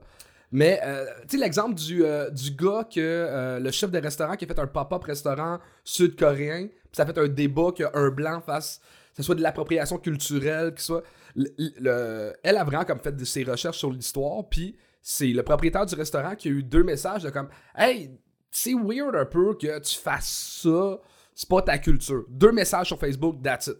Mais 0.51 0.79
euh, 0.83 1.05
tu 1.27 1.37
sais 1.37 1.43
l'exemple 1.43 1.75
du, 1.75 2.03
du 2.31 2.51
gars 2.51 2.87
que 2.93 3.59
le 3.61 3.71
chef 3.71 3.91
de 3.91 3.99
restaurant 3.99 4.35
qui 4.35 4.45
a 4.45 4.47
fait 4.47 4.59
un 4.59 4.67
pop-up 4.67 5.03
restaurant 5.03 5.59
sud-coréen, 5.83 6.67
ça 6.91 7.03
a 7.03 7.05
fait 7.05 7.17
un 7.17 7.27
débat 7.27 7.71
qu'un 7.75 8.09
blanc 8.09 8.41
fasse 8.41 8.79
que 9.11 9.17
ce 9.17 9.23
soit 9.23 9.35
de 9.35 9.41
l'appropriation 9.41 9.97
culturelle, 9.97 10.73
que 10.73 10.81
soit 10.81 11.03
le- 11.35 11.49
le- 11.79 12.33
elle 12.43 12.57
a 12.57 12.63
vraiment 12.63 12.85
comme 12.85 12.99
fait 12.99 13.11
de 13.11 13.25
ses 13.25 13.43
recherches 13.43 13.77
sur 13.77 13.91
l'histoire, 13.91 14.47
puis 14.49 14.77
c'est 15.01 15.27
le 15.27 15.43
propriétaire 15.43 15.85
du 15.85 15.95
restaurant 15.95 16.35
qui 16.35 16.47
a 16.47 16.51
eu 16.51 16.63
deux 16.63 16.83
messages 16.83 17.23
de 17.23 17.29
comme 17.29 17.49
hey 17.75 18.11
c'est 18.51 18.73
weird 18.73 19.15
un 19.15 19.25
peu 19.25 19.53
que 19.55 19.79
tu 19.79 19.97
fasses 19.97 20.61
ça, 20.61 20.99
c'est 21.33 21.49
pas 21.49 21.61
ta 21.61 21.77
culture. 21.77 22.25
Deux 22.29 22.51
messages 22.51 22.87
sur 22.87 22.99
Facebook, 22.99 23.41
that's 23.43 23.67
it. 23.67 23.77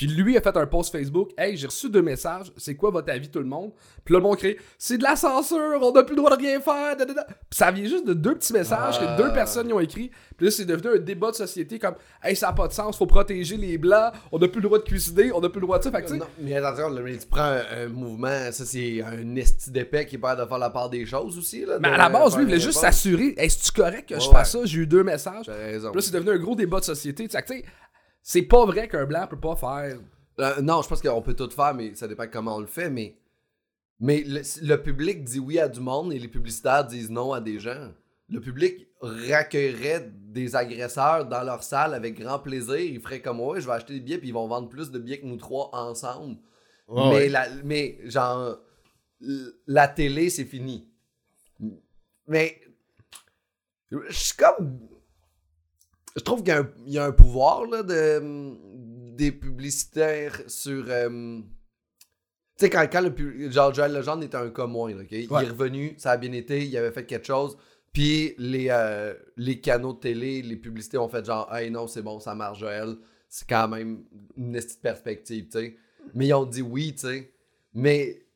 Puis 0.00 0.06
lui 0.08 0.34
a 0.38 0.40
fait 0.40 0.56
un 0.56 0.64
post 0.66 0.92
Facebook, 0.92 1.32
hey, 1.36 1.58
j'ai 1.58 1.66
reçu 1.66 1.90
deux 1.90 2.00
messages, 2.00 2.50
c'est 2.56 2.74
quoi 2.74 2.90
votre 2.90 3.12
avis 3.12 3.28
tout 3.28 3.38
le 3.40 3.44
monde? 3.44 3.70
Puis 4.02 4.14
là, 4.14 4.18
le 4.18 4.22
monde 4.22 4.38
crée, 4.38 4.56
c'est 4.78 4.96
de 4.96 5.02
la 5.02 5.14
censure, 5.14 5.78
on 5.82 5.92
n'a 5.92 6.04
plus 6.04 6.14
le 6.16 6.22
droit 6.22 6.34
de 6.34 6.40
rien 6.40 6.58
faire. 6.58 6.96
da, 6.96 7.04
da, 7.04 7.12
da. 7.12 7.24
Puis 7.24 7.34
ça 7.50 7.70
vient 7.70 7.84
juste 7.84 8.06
de 8.06 8.14
deux 8.14 8.34
petits 8.34 8.54
messages 8.54 8.96
Ah. 8.98 9.16
que 9.18 9.22
deux 9.22 9.30
personnes 9.34 9.68
y 9.68 9.74
ont 9.74 9.80
écrit. 9.80 10.10
Puis 10.38 10.46
là, 10.46 10.50
c'est 10.50 10.64
devenu 10.64 10.96
un 10.96 10.98
débat 11.00 11.32
de 11.32 11.36
société 11.36 11.78
comme, 11.78 11.96
hey, 12.24 12.34
ça 12.34 12.46
n'a 12.46 12.54
pas 12.54 12.66
de 12.66 12.72
sens, 12.72 12.96
faut 12.96 13.04
protéger 13.04 13.58
les 13.58 13.76
blancs, 13.76 14.14
on 14.32 14.38
n'a 14.38 14.48
plus 14.48 14.62
le 14.62 14.68
droit 14.68 14.78
de 14.78 14.84
cuisiner, 14.84 15.32
on 15.32 15.40
n'a 15.42 15.50
plus 15.50 15.60
le 15.60 15.66
droit 15.66 15.78
de 15.78 15.84
ça. 15.84 15.90
Fait 15.90 16.00
que 16.02 16.08
tu 16.08 16.16
Non, 16.16 16.24
mais 16.40 16.54
attention, 16.56 16.88
là, 16.88 17.02
mais 17.04 17.18
tu 17.18 17.26
prends 17.26 17.42
un, 17.42 17.62
un 17.84 17.88
mouvement, 17.88 18.50
ça 18.52 18.64
c'est 18.64 19.02
un 19.02 19.36
esti 19.36 19.70
d'épais 19.70 20.06
qui 20.06 20.16
pas 20.16 20.34
de 20.34 20.46
faire 20.46 20.56
la 20.58 20.70
part 20.70 20.88
des 20.88 21.04
choses 21.04 21.36
aussi. 21.36 21.66
Là, 21.66 21.78
mais 21.78 21.88
à 21.88 21.98
la 21.98 22.08
base, 22.08 22.36
lui, 22.36 22.44
il 22.44 22.46
voulait 22.46 22.58
juste 22.60 22.78
s'assurer, 22.80 23.34
hey, 23.36 23.50
c'est-tu 23.50 23.70
correct 23.72 24.08
que 24.08 24.18
je 24.18 24.26
Ouais, 24.28 24.32
fasse 24.34 24.52
ça? 24.52 24.60
J'ai 24.64 24.78
eu 24.78 24.86
deux 24.86 25.04
messages. 25.04 25.46
Raison. 25.46 25.90
Puis 25.90 26.00
là, 26.00 26.02
c'est 26.06 26.14
devenu 26.14 26.30
un 26.30 26.38
gros 26.38 26.54
débat 26.56 26.80
de 26.80 26.84
société. 26.86 27.28
Tu 27.28 27.36
sais, 27.36 27.42
tu 27.42 27.52
sais, 27.52 27.64
c'est 28.22 28.42
pas 28.42 28.64
vrai 28.66 28.88
qu'un 28.88 29.06
blanc 29.06 29.26
peut 29.28 29.40
pas 29.40 29.56
faire. 29.56 29.98
Euh, 30.38 30.60
non, 30.62 30.82
je 30.82 30.88
pense 30.88 31.02
qu'on 31.02 31.22
peut 31.22 31.34
tout 31.34 31.50
faire, 31.50 31.74
mais 31.74 31.94
ça 31.94 32.08
dépend 32.08 32.26
comment 32.26 32.56
on 32.56 32.60
le 32.60 32.66
fait. 32.66 32.90
Mais, 32.90 33.16
mais 33.98 34.22
le, 34.26 34.40
le 34.62 34.76
public 34.82 35.24
dit 35.24 35.38
oui 35.38 35.58
à 35.58 35.68
du 35.68 35.80
monde 35.80 36.12
et 36.12 36.18
les 36.18 36.28
publicitaires 36.28 36.86
disent 36.86 37.10
non 37.10 37.32
à 37.32 37.40
des 37.40 37.58
gens. 37.58 37.92
Le 38.28 38.40
public 38.40 38.86
raccueillerait 39.00 40.10
des 40.14 40.54
agresseurs 40.54 41.26
dans 41.26 41.42
leur 41.42 41.62
salle 41.62 41.94
avec 41.94 42.18
grand 42.18 42.38
plaisir. 42.38 42.78
Ils 42.78 43.00
feraient 43.00 43.20
comme 43.20 43.40
ouais, 43.40 43.60
je 43.60 43.66
vais 43.66 43.72
acheter 43.72 43.94
des 43.94 44.00
billets 44.00 44.18
puis 44.18 44.28
ils 44.28 44.34
vont 44.34 44.46
vendre 44.46 44.68
plus 44.68 44.90
de 44.90 44.98
billets 44.98 45.20
que 45.20 45.26
nous 45.26 45.36
trois 45.36 45.68
ensemble. 45.72 46.36
Mais, 46.88 47.12
ouais. 47.12 47.28
La, 47.28 47.48
mais 47.64 47.98
genre, 48.04 48.58
la 49.66 49.88
télé, 49.88 50.30
c'est 50.30 50.44
fini. 50.44 50.88
Mais 52.26 52.60
je 53.90 53.98
suis 54.10 54.36
comme. 54.36 54.78
Je 56.16 56.22
trouve 56.22 56.40
qu'il 56.40 56.48
y 56.48 56.52
a 56.52 56.60
un, 56.60 56.70
il 56.86 56.92
y 56.92 56.98
a 56.98 57.04
un 57.04 57.12
pouvoir 57.12 57.66
là, 57.66 57.82
de, 57.82 58.52
des 59.16 59.32
publicitaires 59.32 60.40
sur. 60.46 60.84
euh, 60.88 61.40
tu 62.58 62.66
sais, 62.66 62.70
quand, 62.70 62.86
quand 62.90 63.00
le 63.00 63.50
genre 63.50 63.72
Joël 63.72 63.92
Legendre 63.92 64.22
était 64.22 64.36
un 64.36 64.50
cas 64.50 64.66
moins, 64.66 64.90
là, 64.94 65.02
ok? 65.02 65.12
il 65.12 65.24
est 65.24 65.48
revenu, 65.48 65.94
ça 65.96 66.12
a 66.12 66.16
bien 66.16 66.32
été, 66.32 66.66
il 66.66 66.76
avait 66.76 66.92
fait 66.92 67.06
quelque 67.06 67.26
chose, 67.26 67.56
puis 67.92 68.34
les, 68.38 68.68
euh, 68.70 69.14
les 69.36 69.60
canaux 69.60 69.94
de 69.94 69.98
télé, 70.00 70.42
les 70.42 70.56
publicités 70.56 70.98
ont 70.98 71.08
fait 71.08 71.24
genre, 71.24 71.54
hey 71.54 71.70
non, 71.70 71.86
c'est 71.86 72.02
bon, 72.02 72.20
ça 72.20 72.34
marche, 72.34 72.58
Joël, 72.60 72.96
c'est 73.28 73.48
quand 73.48 73.68
même 73.68 74.04
une 74.36 74.52
petite 74.52 74.82
perspective, 74.82 75.46
tu 75.46 75.58
sais. 75.58 75.76
Mais 76.14 76.26
ils 76.26 76.34
ont 76.34 76.44
dit 76.44 76.62
oui, 76.62 76.92
tu 76.92 77.06
sais. 77.06 77.32
Mais 77.72 78.26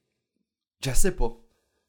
je 0.83 0.91
sais 0.91 1.13
pas. 1.13 1.37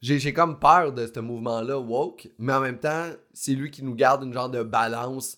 J'ai 0.01 0.20
j'ai 0.20 0.34
comme 0.34 0.60
peur 0.60 0.92
de 0.94 1.08
ce 1.08 1.20
mouvement-là, 1.20 1.80
woke, 1.80 2.30
mais 2.38 2.54
en 2.54 2.60
même 2.60 2.80
temps, 2.80 3.08
c'est 3.34 3.54
lui 3.54 3.72
qui 3.72 3.84
nous 3.84 3.96
garde 3.96 4.24
une 4.24 4.34
genre 4.34 4.50
de 4.50 4.62
balance, 4.62 5.38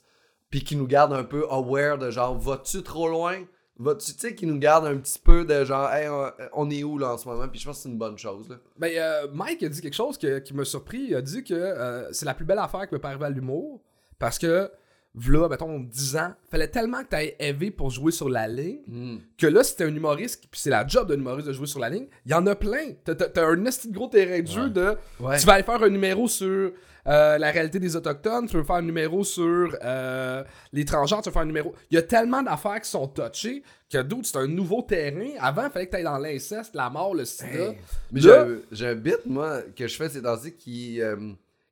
puis 0.50 0.64
qui 0.64 0.76
nous 0.76 0.88
garde 0.88 1.14
un 1.14 1.24
peu 1.24 1.46
aware 1.50 1.98
de 1.98 2.12
genre, 2.12 2.38
vas-tu 2.38 2.84
trop 2.84 3.10
loin? 3.10 3.44
Vas-tu, 3.80 4.14
tu 4.14 4.20
sais, 4.20 4.34
qui 4.34 4.48
nous 4.48 4.58
garde 4.58 4.88
un 4.88 4.98
petit 4.98 5.20
peu 5.20 5.46
de 5.46 5.64
genre, 5.64 5.92
hey, 5.92 6.10
on, 6.54 6.70
est 6.72 6.84
où 6.84 6.98
là 6.98 7.14
en 7.14 7.18
ce 7.18 7.28
moment? 7.28 7.48
Puis 7.48 7.60
je 7.60 7.66
pense 7.66 7.78
que 7.78 7.84
c'est 7.84 7.90
une 7.90 7.98
bonne 7.98 8.18
chose, 8.18 8.50
là. 8.50 8.56
Ben, 8.78 8.92
euh, 8.98 9.28
Mike 9.32 9.62
a 9.62 9.70
dit 9.70 9.82
quelque 9.82 9.94
chose 9.94 10.18
qui 10.18 10.54
m'a 10.54 10.66
surpris. 10.66 11.06
Il 11.10 11.16
a 11.16 11.22
dit 11.22 11.44
que 11.44 11.54
euh, 11.54 12.12
c'est 12.12 12.26
la 12.26 12.34
plus 12.34 12.46
belle 12.46 12.58
affaire 12.58 12.82
qui 12.82 12.88
peut 12.88 13.00
pas 13.00 13.12
à 13.12 13.30
l'humour. 13.30 13.84
Parce 14.18 14.40
que, 14.40 14.72
v'là, 15.18 15.50
mettons, 15.50 15.80
10 15.80 16.16
ans, 16.18 16.34
fallait 16.50 16.68
tellement 16.68 17.02
que 17.04 17.08
t'ailles 17.10 17.36
élevé 17.40 17.72
pour 17.72 17.90
jouer 17.90 18.12
sur 18.12 18.30
la 18.30 18.48
ligne 18.48 18.80
Hmm. 18.88 19.18
que 19.38 19.48
là, 19.48 19.64
si 19.64 19.76
t'es 19.76 19.84
un 19.86 19.96
humoriste, 19.96 20.46
puis 20.50 20.60
c'est 20.62 20.70
la 20.70 20.86
job 20.88 21.10
d'un 21.10 21.16
humoriste 21.16 21.48
de 21.48 21.54
jouer 21.54 21.68
sur 21.68 21.80
la 21.80 21.90
ligne, 21.90 22.08
il 22.26 22.32
y 22.32 22.36
en 22.36 22.46
a 22.48 22.56
plein. 22.56 22.94
T'as- 23.04 23.16
T'as 23.16 23.46
un 23.48 23.66
esti 23.66 23.90
de 23.90 23.94
gros 23.96 24.08
terrain 24.08 24.40
de 24.42 24.48
jeu 24.48 24.70
de. 24.70 24.96
Ouais. 25.20 25.38
Tu 25.40 25.46
vas 25.46 25.54
aller 25.54 25.64
faire 25.64 25.82
un 25.84 25.90
numéro 25.90 26.28
sur 26.28 26.72
euh, 27.10 27.38
la 27.38 27.52
réalité 27.52 27.80
des 27.80 27.96
Autochtones, 27.96 28.48
tu 28.48 28.58
veux 28.58 28.64
faire 28.66 28.76
un 28.76 28.82
numéro 28.82 29.24
sur 29.24 29.74
euh, 29.82 30.44
les 30.74 30.84
transgenres, 30.84 31.22
tu 31.22 31.30
veux 31.30 31.34
faire 31.34 31.44
un 31.44 31.46
numéro. 31.46 31.74
Il 31.90 31.96
y 31.96 31.98
a 31.98 32.02
tellement 32.02 32.44
d'affaires 32.44 32.82
qui 32.82 32.90
sont 32.90 33.08
touchées 33.08 33.64
que 33.90 34.00
d'autres, 34.02 34.26
c'est 34.28 34.38
un 34.38 34.48
nouveau 34.48 34.82
terrain. 34.82 35.30
Avant, 35.40 35.64
il 35.68 35.72
fallait 35.72 35.86
que 35.86 35.92
tu 35.92 35.98
ailles 35.98 36.04
dans 36.04 36.18
l'inceste, 36.18 36.76
la 36.76 36.90
mort, 36.90 37.16
le 37.16 37.24
sida. 37.24 37.48
Hey. 37.50 37.78
Mais 38.12 38.20
Là- 38.20 38.46
j'ai 38.46 38.52
un- 38.54 38.58
j'ai 38.74 38.88
un 38.88 38.96
bit, 38.96 39.26
moi, 39.26 39.62
que 39.74 39.88
je 39.88 39.96
fais 39.96 40.10
ces 40.10 40.22
temps-ci 40.22 40.52
qui, 40.54 41.02
euh, 41.02 41.16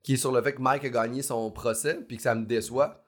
qui 0.01 0.13
est 0.13 0.17
sur 0.17 0.31
le 0.31 0.41
fait 0.41 0.53
que 0.53 0.61
Mike 0.61 0.85
a 0.85 0.89
gagné 0.89 1.21
son 1.21 1.51
procès, 1.51 1.99
puis 2.07 2.15
que 2.15 2.23
ça 2.23 2.33
me 2.33 2.45
déçoit. 2.45 3.03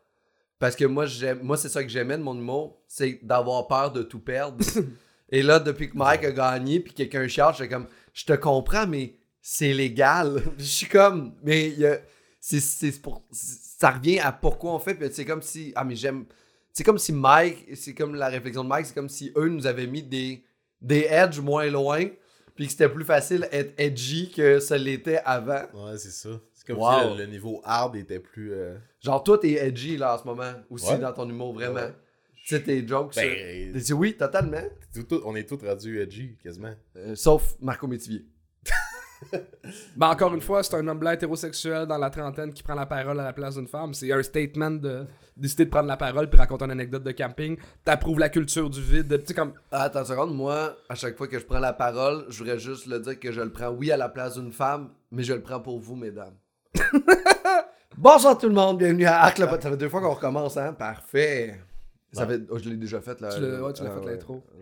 Parce 0.59 0.75
que 0.75 0.85
moi, 0.85 1.05
j'aime, 1.05 1.39
moi 1.43 1.55
c'est 1.57 1.69
ça 1.69 1.83
que 1.83 1.89
j'aimais 1.89 2.17
de 2.17 2.23
mon 2.23 2.35
humour, 2.35 2.81
c'est 2.87 3.19
d'avoir 3.23 3.67
peur 3.67 3.91
de 3.91 4.01
tout 4.03 4.19
perdre. 4.19 4.57
Et 5.29 5.43
là, 5.43 5.59
depuis 5.59 5.89
que 5.89 5.97
Mike 5.97 6.23
a 6.23 6.31
gagné, 6.31 6.79
puis 6.79 6.93
quelqu'un 6.93 7.27
chiale, 7.27 7.53
je 7.53 7.57
suis 7.63 7.69
comme, 7.69 7.85
je 8.13 8.25
te 8.25 8.33
comprends, 8.33 8.87
mais 8.87 9.13
c'est 9.41 9.73
légal. 9.73 10.41
je 10.57 10.63
suis 10.63 10.87
comme, 10.87 11.33
mais 11.43 11.67
il 11.69 11.79
y 11.79 11.85
a- 11.85 11.99
c'est, 12.39 12.59
c'est 12.61 12.91
pour, 13.01 13.23
ça 13.31 13.91
revient 13.91 14.19
à 14.19 14.31
pourquoi 14.31 14.73
on 14.73 14.79
fait, 14.79 14.95
puis 14.95 15.09
c'est 15.11 15.25
comme 15.25 15.41
si, 15.41 15.73
ah, 15.75 15.83
mais 15.83 15.95
j'aime, 15.95 16.25
c'est 16.71 16.83
comme 16.83 16.97
si 16.97 17.11
Mike, 17.11 17.67
c'est 17.75 17.93
comme 17.93 18.15
la 18.15 18.27
réflexion 18.29 18.63
de 18.63 18.69
Mike, 18.69 18.85
c'est 18.85 18.93
comme 18.93 19.09
si 19.09 19.31
eux 19.35 19.49
nous 19.49 19.67
avaient 19.67 19.87
mis 19.87 20.01
des, 20.01 20.43
des 20.81 21.07
edges 21.09 21.39
moins 21.41 21.67
loin, 21.67 22.05
puis 22.55 22.65
que 22.65 22.71
c'était 22.71 22.89
plus 22.89 23.03
facile 23.05 23.47
être 23.51 23.73
edgy 23.77 24.31
que 24.31 24.59
ça 24.59 24.77
l'était 24.77 25.19
avant. 25.25 25.63
Ouais, 25.73 25.97
c'est 25.97 26.09
ça. 26.11 26.29
C'est 26.53 26.65
comme 26.67 26.77
Wow. 26.79 26.91
si 27.13 27.17
le, 27.17 27.25
le 27.25 27.31
niveau 27.31 27.61
hard 27.65 27.95
était 27.97 28.19
plus. 28.19 28.53
euh, 28.53 28.75
Genre, 29.07 29.23
toi, 29.23 29.37
t'es 29.37 29.53
edgy 29.53 29.97
là 29.97 30.15
en 30.15 30.17
ce 30.19 30.25
moment, 30.25 30.51
aussi 30.69 30.91
Ouais. 30.91 30.97
dans 30.99 31.13
ton 31.13 31.27
humour, 31.29 31.53
vraiment. 31.53 31.75
Ouais. 31.75 31.93
Tu 32.45 32.55
sais, 32.55 32.61
tes 32.63 32.85
jokes. 32.87 33.15
Ben, 33.15 33.71
T'as 33.73 33.79
dit 33.79 33.93
oui, 33.93 34.15
totalement. 34.17 34.61
tout- 34.93 35.03
tout- 35.03 35.21
on 35.25 35.35
est 35.35 35.47
tous 35.47 35.65
rendus 35.65 35.99
edgy, 35.99 36.37
quasiment. 36.43 36.73
Euh, 36.95 37.15
sauf 37.15 37.55
Marco 37.61 37.87
Métivier. 37.87 38.25
Ben, 39.95 40.09
encore 40.09 40.33
une 40.35 40.41
fois, 40.41 40.61
c'est 40.61 40.75
un 40.75 40.87
homme 40.87 40.99
blanc 40.99 41.09
hétérosexuel 41.11 41.87
dans 41.87 41.97
la 41.97 42.11
trentaine 42.11 42.53
qui 42.53 42.61
prend 42.61 42.75
la 42.75 42.85
parole 42.85 43.19
à 43.19 43.23
la 43.23 43.33
place 43.33 43.55
d'une 43.55 43.67
femme. 43.67 43.93
C'est 43.95 44.11
un 44.13 44.21
statement 44.21 44.69
de 44.69 45.05
décider 45.35 45.65
de 45.65 45.71
prendre 45.71 45.87
la 45.87 45.97
parole 45.97 46.29
puis 46.29 46.37
raconter 46.37 46.65
une 46.65 46.71
anecdote 46.71 47.01
de 47.03 47.11
camping. 47.11 47.57
T'approuves 47.83 48.19
la 48.19 48.29
culture 48.29 48.69
du 48.69 48.79
vide. 48.81 49.07
de- 49.07 49.17
Tu 49.17 49.33
comme. 49.33 49.53
Ah, 49.71 49.83
Attends 49.85 50.01
une 50.01 50.05
seconde, 50.05 50.35
moi, 50.35 50.77
à 50.87 50.93
chaque 50.93 51.17
fois 51.17 51.27
que 51.27 51.39
je 51.39 51.45
prends 51.45 51.57
la 51.59 51.73
parole, 51.73 52.25
je 52.29 52.37
voudrais 52.37 52.59
juste 52.59 52.85
le 52.85 52.99
dire 52.99 53.19
que 53.19 53.31
je 53.31 53.41
le 53.41 53.51
prends, 53.51 53.69
oui, 53.71 53.91
à 53.91 53.97
la 53.97 54.07
place 54.09 54.35
d'une 54.35 54.51
femme, 54.53 54.91
mais 55.11 55.23
je 55.23 55.33
le 55.33 55.41
prends 55.41 55.59
pour 55.61 55.79
vous, 55.79 55.95
mesdames. 55.95 56.35
Bonsoir 57.97 58.37
tout 58.37 58.47
le 58.47 58.53
monde, 58.53 58.77
bienvenue 58.77 59.05
à 59.05 59.21
Arc 59.23 59.39
le 59.39 59.47
Ça 59.47 59.57
fait 59.59 59.77
deux 59.77 59.89
fois 59.89 60.01
qu'on 60.01 60.13
recommence, 60.13 60.55
hein? 60.57 60.73
Parfait. 60.73 61.59
Ça 62.11 62.27
fait... 62.27 62.41
oh, 62.49 62.57
je 62.57 62.69
l'ai 62.69 62.77
déjà 62.77 63.01
fait, 63.01 63.19
là. 63.21 63.29
Tu 63.33 63.41
l'as- 63.41 63.61
ouais, 63.61 63.73
tu 63.73 63.83
l'as 63.83 63.91
Ah, 63.91 63.99
fait, 63.99 64.05
ouais. 64.05 64.11
l'intro. 64.13 64.43
Ah, 64.47 64.53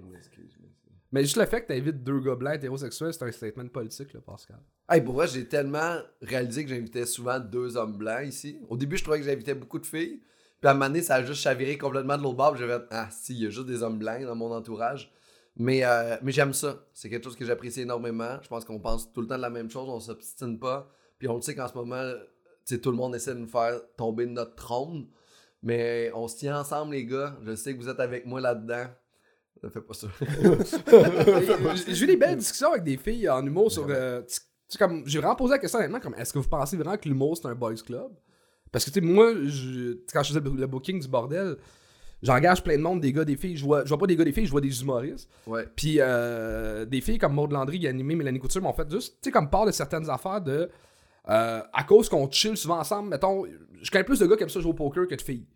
mais 1.11 1.21
juste 1.21 1.37
le 1.37 1.45
fait 1.45 1.61
que 1.61 1.67
t'invites 1.67 2.03
deux 2.03 2.19
gars 2.19 2.35
blancs 2.35 2.55
hétérosexuels, 2.55 3.13
c'est 3.13 3.23
un 3.23 3.31
statement 3.31 3.67
politique, 3.67 4.13
là, 4.13 4.19
Pascal. 4.25 4.59
Hey, 4.89 5.01
pour 5.01 5.15
vrai, 5.15 5.27
j'ai 5.27 5.47
tellement 5.47 5.97
réalisé 6.21 6.63
que 6.65 6.69
j'invitais 6.69 7.05
souvent 7.05 7.39
deux 7.39 7.77
hommes 7.77 7.97
blancs 7.97 8.25
ici. 8.27 8.59
Au 8.69 8.75
début, 8.77 8.97
je 8.97 9.03
trouvais 9.03 9.19
que 9.19 9.25
j'invitais 9.25 9.53
beaucoup 9.53 9.79
de 9.79 9.85
filles. 9.85 10.21
Puis 10.61 10.67
à 10.67 10.71
un 10.71 10.73
moment 10.73 10.87
donné, 10.87 11.01
ça 11.01 11.15
a 11.15 11.23
juste 11.23 11.41
chaviré 11.41 11.77
complètement 11.77 12.17
de 12.17 12.23
l'autre 12.23 12.35
bord. 12.37 12.51
puis 12.53 12.61
J'ai 12.61 12.67
fait 12.67 12.81
Ah, 12.91 13.07
si, 13.11 13.33
il 13.33 13.43
y 13.43 13.45
a 13.47 13.49
juste 13.49 13.67
des 13.67 13.83
hommes 13.83 13.99
blancs 13.99 14.23
dans 14.23 14.35
mon 14.35 14.51
entourage. 14.51 15.11
Mais, 15.57 15.85
euh, 15.85 16.17
mais 16.21 16.31
j'aime 16.31 16.53
ça. 16.53 16.85
C'est 16.93 17.09
quelque 17.09 17.23
chose 17.23 17.35
que 17.35 17.45
j'apprécie 17.45 17.81
énormément. 17.81 18.37
Je 18.41 18.47
pense 18.47 18.65
qu'on 18.65 18.79
pense 18.79 19.11
tout 19.13 19.21
le 19.21 19.27
temps 19.27 19.37
de 19.37 19.41
la 19.41 19.49
même 19.49 19.69
chose. 19.69 19.87
On 19.89 19.99
s'obstine 19.99 20.59
pas. 20.59 20.89
Puis 21.17 21.27
on 21.29 21.35
le 21.35 21.41
sait 21.41 21.55
qu'en 21.55 21.67
ce 21.67 21.75
moment, 21.75 22.01
tout 22.81 22.91
le 22.91 22.98
monde 22.98 23.15
essaie 23.15 23.34
de 23.34 23.39
nous 23.39 23.48
faire 23.48 23.79
tomber 23.98 24.25
de 24.25 24.31
notre 24.31 24.55
trône. 24.55 25.07
Mais 25.63 26.12
on 26.13 26.27
se 26.27 26.38
tient 26.38 26.60
ensemble, 26.60 26.93
les 26.93 27.05
gars. 27.05 27.38
Je 27.45 27.55
sais 27.55 27.74
que 27.74 27.79
vous 27.79 27.89
êtes 27.89 28.00
avec 28.00 28.25
moi 28.25 28.39
là-dedans. 28.41 28.86
Ne 29.63 29.69
fais 29.69 29.81
pas 29.81 29.93
ça. 29.93 30.07
J'ai 31.88 32.03
eu 32.03 32.07
des 32.07 32.17
belles 32.17 32.38
discussions 32.38 32.72
avec 32.72 32.84
des 32.84 32.98
filles 32.98 33.29
en 33.29 33.45
humour 33.45 33.72
sur. 33.72 33.86
euh, 33.89 34.22
tu 34.22 34.39
tu 34.67 34.72
sais, 34.72 34.77
comme, 34.79 35.03
j'ai 35.05 35.19
vraiment 35.19 35.36
posé 35.36 35.51
la 35.51 35.60
question 35.60 35.77
honnêtement, 35.77 36.00
comme, 36.00 36.15
est-ce 36.15 36.34
que 36.34 36.39
vous 36.39 36.50
pensez 36.50 36.75
vraiment 36.75 36.98
que 36.98 37.07
l'humour 37.07 37.38
c'est 37.38 37.48
un 37.48 37.53
boys 37.53 37.75
club? 37.75 38.12
Parce 38.72 38.84
que, 38.84 38.89
tu 38.89 38.95
sais, 39.00 39.01
moi, 39.05 39.31
je- 39.45 40.00
quand 40.12 40.24
je 40.24 40.29
faisais 40.29 40.39
le 40.39 40.50
le 40.50 40.65
booking 40.67 41.00
du 41.00 41.07
bordel, 41.07 41.55
j'engage 42.24 42.63
plein 42.63 42.75
de 42.75 42.81
monde, 42.81 43.00
des 43.00 43.13
gars, 43.13 43.24
des 43.25 43.36
filles. 43.38 43.55
Je 43.57 43.63
vois, 43.63 43.84
je 43.84 43.89
vois 43.89 44.00
pas 44.00 44.07
des 44.07 44.15
gars, 44.15 44.24
des 44.24 44.31
filles, 44.31 44.48
je 44.48 44.51
vois 44.51 44.62
des 44.62 44.81
humoristes. 44.81 45.29
ouais. 45.45 45.67
Puis 45.75 45.98
euh, 46.00 46.84
des 46.86 47.00
filles 47.00 47.19
comme 47.19 47.34
Maud 47.36 47.51
Landry, 47.51 47.79
qui 47.79 47.86
a 47.86 47.91
animé 47.91 48.15
Mélanie 48.15 48.39
Couture, 48.39 48.60
m'ont 48.62 48.74
fait 48.74 48.89
juste, 48.91 49.17
tu 49.22 49.27
sais, 49.27 49.31
comme 49.31 49.50
part 49.51 49.65
de 49.67 49.72
certaines 49.72 50.10
affaires 50.10 50.41
de. 50.41 50.67
Euh, 51.29 51.62
à 51.74 51.84
cause 51.84 52.10
qu'on 52.10 52.29
chill 52.29 52.55
souvent 52.55 52.79
ensemble, 52.79 53.10
mettons, 53.10 53.46
je 53.82 53.91
connais 53.91 54.03
plus 54.03 54.20
de 54.20 54.25
gars 54.25 54.36
qui 54.36 54.44
aiment 54.44 54.50
ça 54.50 54.60
jouer 54.60 54.72
au 54.72 54.75
poker 54.75 55.08
que 55.08 55.15
de 55.15 55.22
filles. 55.22 55.48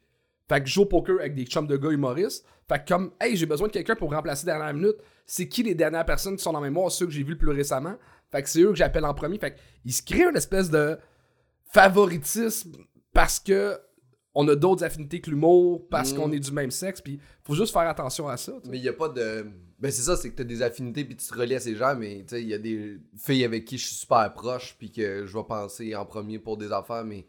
Fait 0.48 0.62
que 0.62 0.68
je 0.68 0.74
joue 0.74 0.82
au 0.82 0.86
poker 0.86 1.20
avec 1.20 1.36
des 1.36 1.46
chums 1.46 1.68
de 1.68 1.78
gars 1.78 1.92
humoristes. 1.92 2.46
Fait 2.68 2.84
que 2.84 2.88
comme, 2.88 3.12
hey, 3.22 3.36
j'ai 3.36 3.46
besoin 3.46 3.68
de 3.68 3.74
quelqu'un 3.74 3.96
pour 3.96 4.12
remplacer 4.12 4.46
dernière 4.46 4.74
minute, 4.74 4.98
c'est 5.26 5.48
qui 5.48 5.62
les 5.62 5.76
dernières 5.76 6.06
personnes 6.06 6.38
qui 6.38 6.44
sont 6.44 6.54
dans 6.54 6.60
ma 6.60 6.68
mémoire, 6.68 6.92
ceux 6.92 7.06
que 7.06 7.12
j'ai 7.12 7.24
vus 7.24 7.34
le 7.34 7.38
plus 7.38 7.52
récemment. 7.52 7.96
Fait 8.32 8.42
que 8.42 8.50
c'est 8.50 8.62
eux 8.62 8.70
que 8.70 8.76
j'appelle 8.76 9.06
en 9.06 9.14
premier. 9.14 9.38
Fait 9.38 9.56
qu'il 9.84 9.94
se 9.94 10.02
crée 10.02 10.24
une 10.24 10.36
espèce 10.36 10.72
de 10.72 10.98
favoritisme 11.72 12.72
parce 13.14 13.40
que 13.40 13.80
on 14.42 14.48
a 14.48 14.56
d'autres 14.56 14.84
affinités 14.86 15.20
que 15.20 15.30
l'humour, 15.30 15.86
parce 15.90 16.14
Mm. 16.14 16.16
qu'on 16.16 16.32
est 16.32 16.40
du 16.40 16.52
même 16.52 16.72
sexe, 16.72 17.02
puis 17.02 17.20
faut 17.44 17.56
juste 17.56 17.74
faire 17.74 17.88
attention 17.90 18.28
à 18.30 18.38
ça. 18.38 18.54
Mais 18.70 18.78
il 18.78 18.82
n'y 18.82 18.88
a 18.88 18.94
pas 18.94 19.10
de. 19.10 19.46
Ben, 19.80 19.92
c'est 19.92 20.02
ça, 20.02 20.16
c'est 20.16 20.30
que 20.30 20.36
tu 20.36 20.42
as 20.42 20.46
des 20.46 20.62
affinités 20.62 21.04
puis 21.06 21.16
tu 21.16 21.26
te 21.28 21.34
relies 21.38 21.56
à 21.56 21.60
ces 21.60 21.76
gens, 21.76 21.96
mais 21.96 22.20
tu 22.28 22.36
sais, 22.36 22.42
il 22.42 22.48
y 22.48 22.54
a 22.54 22.58
des 22.58 22.98
filles 23.18 23.44
avec 23.44 23.66
qui 23.66 23.78
je 23.78 23.86
suis 23.88 23.96
super 23.96 24.32
proche 24.34 24.76
puis 24.78 24.92
que 24.92 25.26
je 25.26 25.38
vais 25.38 25.44
penser 25.44 25.96
en 25.96 26.06
premier 26.06 26.40
pour 26.40 26.56
des 26.58 26.72
affaires, 26.72 27.04
mais. 27.06 27.26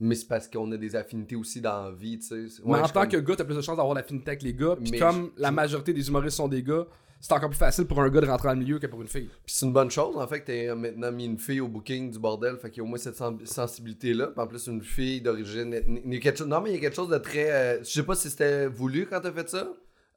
Mais 0.00 0.16
c'est 0.16 0.26
parce 0.26 0.48
qu'on 0.48 0.70
a 0.72 0.76
des 0.76 0.96
affinités 0.96 1.36
aussi 1.36 1.60
dans 1.60 1.84
la 1.84 1.92
vie, 1.92 2.18
tu 2.18 2.26
sais. 2.48 2.62
Mais 2.64 2.74
en 2.80 2.88
tant 2.88 3.02
comme- 3.02 3.10
que 3.10 3.16
gars, 3.18 3.36
t'as 3.36 3.44
plus 3.44 3.54
de 3.54 3.60
chances 3.60 3.76
d'avoir 3.76 3.94
l'affinité 3.94 4.30
avec 4.30 4.42
les 4.42 4.52
gars. 4.54 4.74
Puis 4.74 4.90
Mais 4.90 4.98
comme 4.98 5.30
je- 5.36 5.42
la 5.42 5.52
majorité 5.52 5.92
des 5.92 6.08
humoristes 6.08 6.38
sont 6.38 6.48
des 6.48 6.62
gars, 6.62 6.86
c'est 7.22 7.32
encore 7.32 7.48
plus 7.48 7.56
facile 7.58 7.86
pour 7.86 8.00
un 8.02 8.10
gars 8.10 8.20
de 8.20 8.26
rentrer 8.26 8.48
dans 8.48 8.54
le 8.54 8.58
milieu 8.60 8.78
que 8.78 8.86
pour 8.88 9.00
une 9.00 9.08
fille. 9.08 9.30
Puis 9.46 9.54
c'est 9.54 9.64
une 9.64 9.72
bonne 9.72 9.90
chose, 9.90 10.16
en 10.16 10.26
fait, 10.26 10.40
que 10.40 10.68
tu 10.68 10.74
maintenant 10.74 11.10
mis 11.12 11.24
une 11.26 11.38
fille 11.38 11.60
au 11.60 11.68
booking 11.68 12.10
du 12.10 12.18
bordel, 12.18 12.56
fait 12.58 12.68
qu'il 12.68 12.78
y 12.78 12.80
a 12.80 12.84
au 12.84 12.88
moins 12.88 12.98
cette 12.98 13.16
sen- 13.16 13.38
sensibilité-là. 13.46 14.26
Puis 14.26 14.40
en 14.40 14.46
plus, 14.46 14.66
une 14.66 14.82
fille 14.82 15.20
d'origine 15.22 15.72
ethnique. 15.72 16.36
chose- 16.36 16.46
Non, 16.48 16.60
mais 16.60 16.70
il 16.70 16.74
y 16.74 16.76
a 16.76 16.80
quelque 16.80 16.96
chose 16.96 17.08
de 17.08 17.18
très. 17.18 17.50
euh, 17.50 17.78
Je 17.84 17.90
sais 17.90 18.02
pas 18.02 18.14
si 18.16 18.28
c'était 18.28 18.66
voulu 18.66 19.06
quand 19.06 19.20
t'as 19.20 19.32
fait 19.32 19.48
ça. 19.48 19.72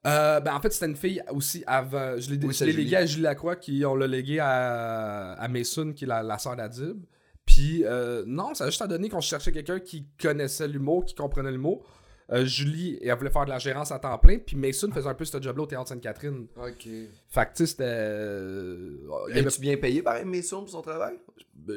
Euh, 0.08 0.40
ben 0.40 0.54
en 0.54 0.60
fait, 0.60 0.72
c'était 0.72 0.86
une 0.88 0.96
fille 0.96 1.22
aussi 1.32 1.64
avant. 1.66 2.16
Je 2.20 2.30
l'ai 2.32 2.38
Oui, 2.46 2.54
légué 2.74 2.96
à 2.96 3.06
Julie 3.06 3.24
Lacroix, 3.24 3.56
qui 3.56 3.84
on 3.86 3.96
l'a 3.96 4.06
légué 4.08 4.40
à, 4.40 5.34
à 5.34 5.48
Mason, 5.48 5.94
qui 5.94 6.04
est 6.04 6.08
la, 6.08 6.22
la 6.22 6.38
sœur 6.38 6.56
d'Adib. 6.56 6.98
Puis 7.46 7.84
euh, 7.86 8.24
non, 8.28 8.54
ça 8.54 8.66
a 8.66 8.68
juste 8.68 8.82
à 8.82 8.88
donner 8.88 9.10
qu'on 9.10 9.22
cherchait 9.22 9.52
quelqu'un 9.52 9.80
qui 9.80 10.06
connaissait 10.22 10.68
l'humour, 10.68 11.06
qui 11.06 11.16
comprenait 11.16 11.52
l'humour. 11.52 11.86
Euh, 12.32 12.44
Julie, 12.46 12.98
elle 13.02 13.16
voulait 13.18 13.30
faire 13.30 13.46
de 13.46 13.50
la 13.52 13.60
gérance 13.60 13.92
à 13.92 14.00
temps 14.00 14.18
plein, 14.18 14.40
puis 14.40 14.56
Mason 14.56 14.92
faisait 14.92 15.08
un 15.08 15.14
peu 15.14 15.26
ce 15.26 15.40
job-là 15.40 15.64
au 15.64 15.68
Théâtre 15.68 15.90
Sainte-Catherine. 15.90 16.48
Ok. 16.58 16.84
Fait 17.30 17.46
que 17.46 17.50
tu 17.52 17.58
sais, 17.58 17.66
c'était. 17.68 17.84
euh, 17.86 18.98
il 19.30 19.38
avait- 19.38 19.48
Es-tu 19.48 19.62
bien 19.62 19.78
payé 19.78 20.02
par 20.02 20.16
même 20.16 20.30
Maison 20.30 20.62
pour 20.62 20.70
son 20.70 20.82
travail? 20.82 21.20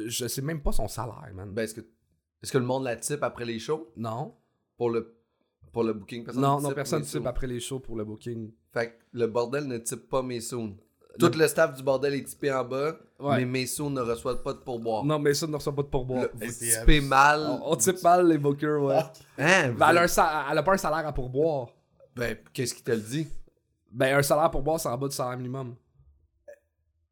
Je 0.07 0.27
sais 0.27 0.43
même 0.43 0.63
pas 0.63 0.73
son 0.73 0.89
salaire, 0.89 1.31
man. 1.35 1.51
Ben, 1.53 1.63
est-ce 1.63 1.75
que. 1.75 1.81
Est-ce 2.43 2.53
que 2.53 2.59
le 2.59 2.65
monde 2.65 2.85
la 2.85 2.97
type 2.97 3.23
après 3.23 3.45
les 3.45 3.59
shows? 3.59 3.93
non. 3.97 4.35
Pour 4.77 4.91
le. 4.91 5.15
Pour 5.73 5.83
le 5.83 5.93
booking? 5.93 6.25
Personne 6.25 6.41
non, 6.43 6.57
ne 6.59 6.63
non, 6.63 6.69
type 6.69 6.77
personne 6.77 7.03
type 7.03 7.27
après 7.27 7.47
les 7.47 7.61
shows 7.61 7.81
pour 7.81 7.97
le 7.97 8.05
booking. 8.05 8.53
Fait 8.73 8.89
que 8.91 8.95
le 9.13 9.27
bordel 9.27 9.67
ne 9.67 9.77
type 9.79 10.09
pas 10.09 10.23
Mason. 10.23 10.77
Tout 11.19 11.33
le 11.39 11.49
staff 11.49 11.75
du 11.75 11.83
bordel 11.83 12.15
est 12.15 12.25
typé 12.25 12.53
en 12.53 12.65
bas, 12.65 12.93
Ouais. 13.19 13.45
mais 13.45 13.61
Mason 13.63 13.91
ne 13.91 14.01
reçoit 14.01 14.43
pas 14.43 14.53
de 14.53 14.59
pourboire. 14.59 15.05
Non, 15.05 15.23
ça 15.35 15.47
ne 15.47 15.55
reçoit 15.57 15.75
pas 15.75 15.83
de 15.83 15.89
pourboire. 15.89 16.23
Le- 16.23 16.47
vous 16.47 16.53
typez 16.53 17.01
mal. 17.01 17.41
On, 17.63 17.73
on 17.73 17.77
type 17.77 18.03
mal 18.03 18.29
les 18.29 18.39
bookers, 18.39 18.83
ouais. 18.83 18.97
Hein? 19.39 19.73
Ben, 19.77 19.91
elle, 19.91 19.99
a 19.99 20.01
un 20.01 20.05
êtes- 20.05 20.11
sa- 20.11 20.45
elle 20.51 20.59
a 20.59 20.63
pas 20.63 20.73
un 20.75 20.77
salaire 20.77 21.07
à 21.07 21.13
pourboire. 21.13 21.69
Ben, 22.15 22.37
qu'est-ce 22.53 22.75
qu'il 22.75 22.85
te 22.85 22.91
le 22.93 22.99
dit? 23.01 23.27
Ben, 23.91 24.17
un 24.17 24.23
salaire 24.23 24.51
pour 24.51 24.63
boire, 24.63 24.79
c'est 24.79 24.89
en 24.89 24.97
bas 24.99 25.09
du 25.09 25.15
salaire 25.17 25.37
minimum. 25.37 25.75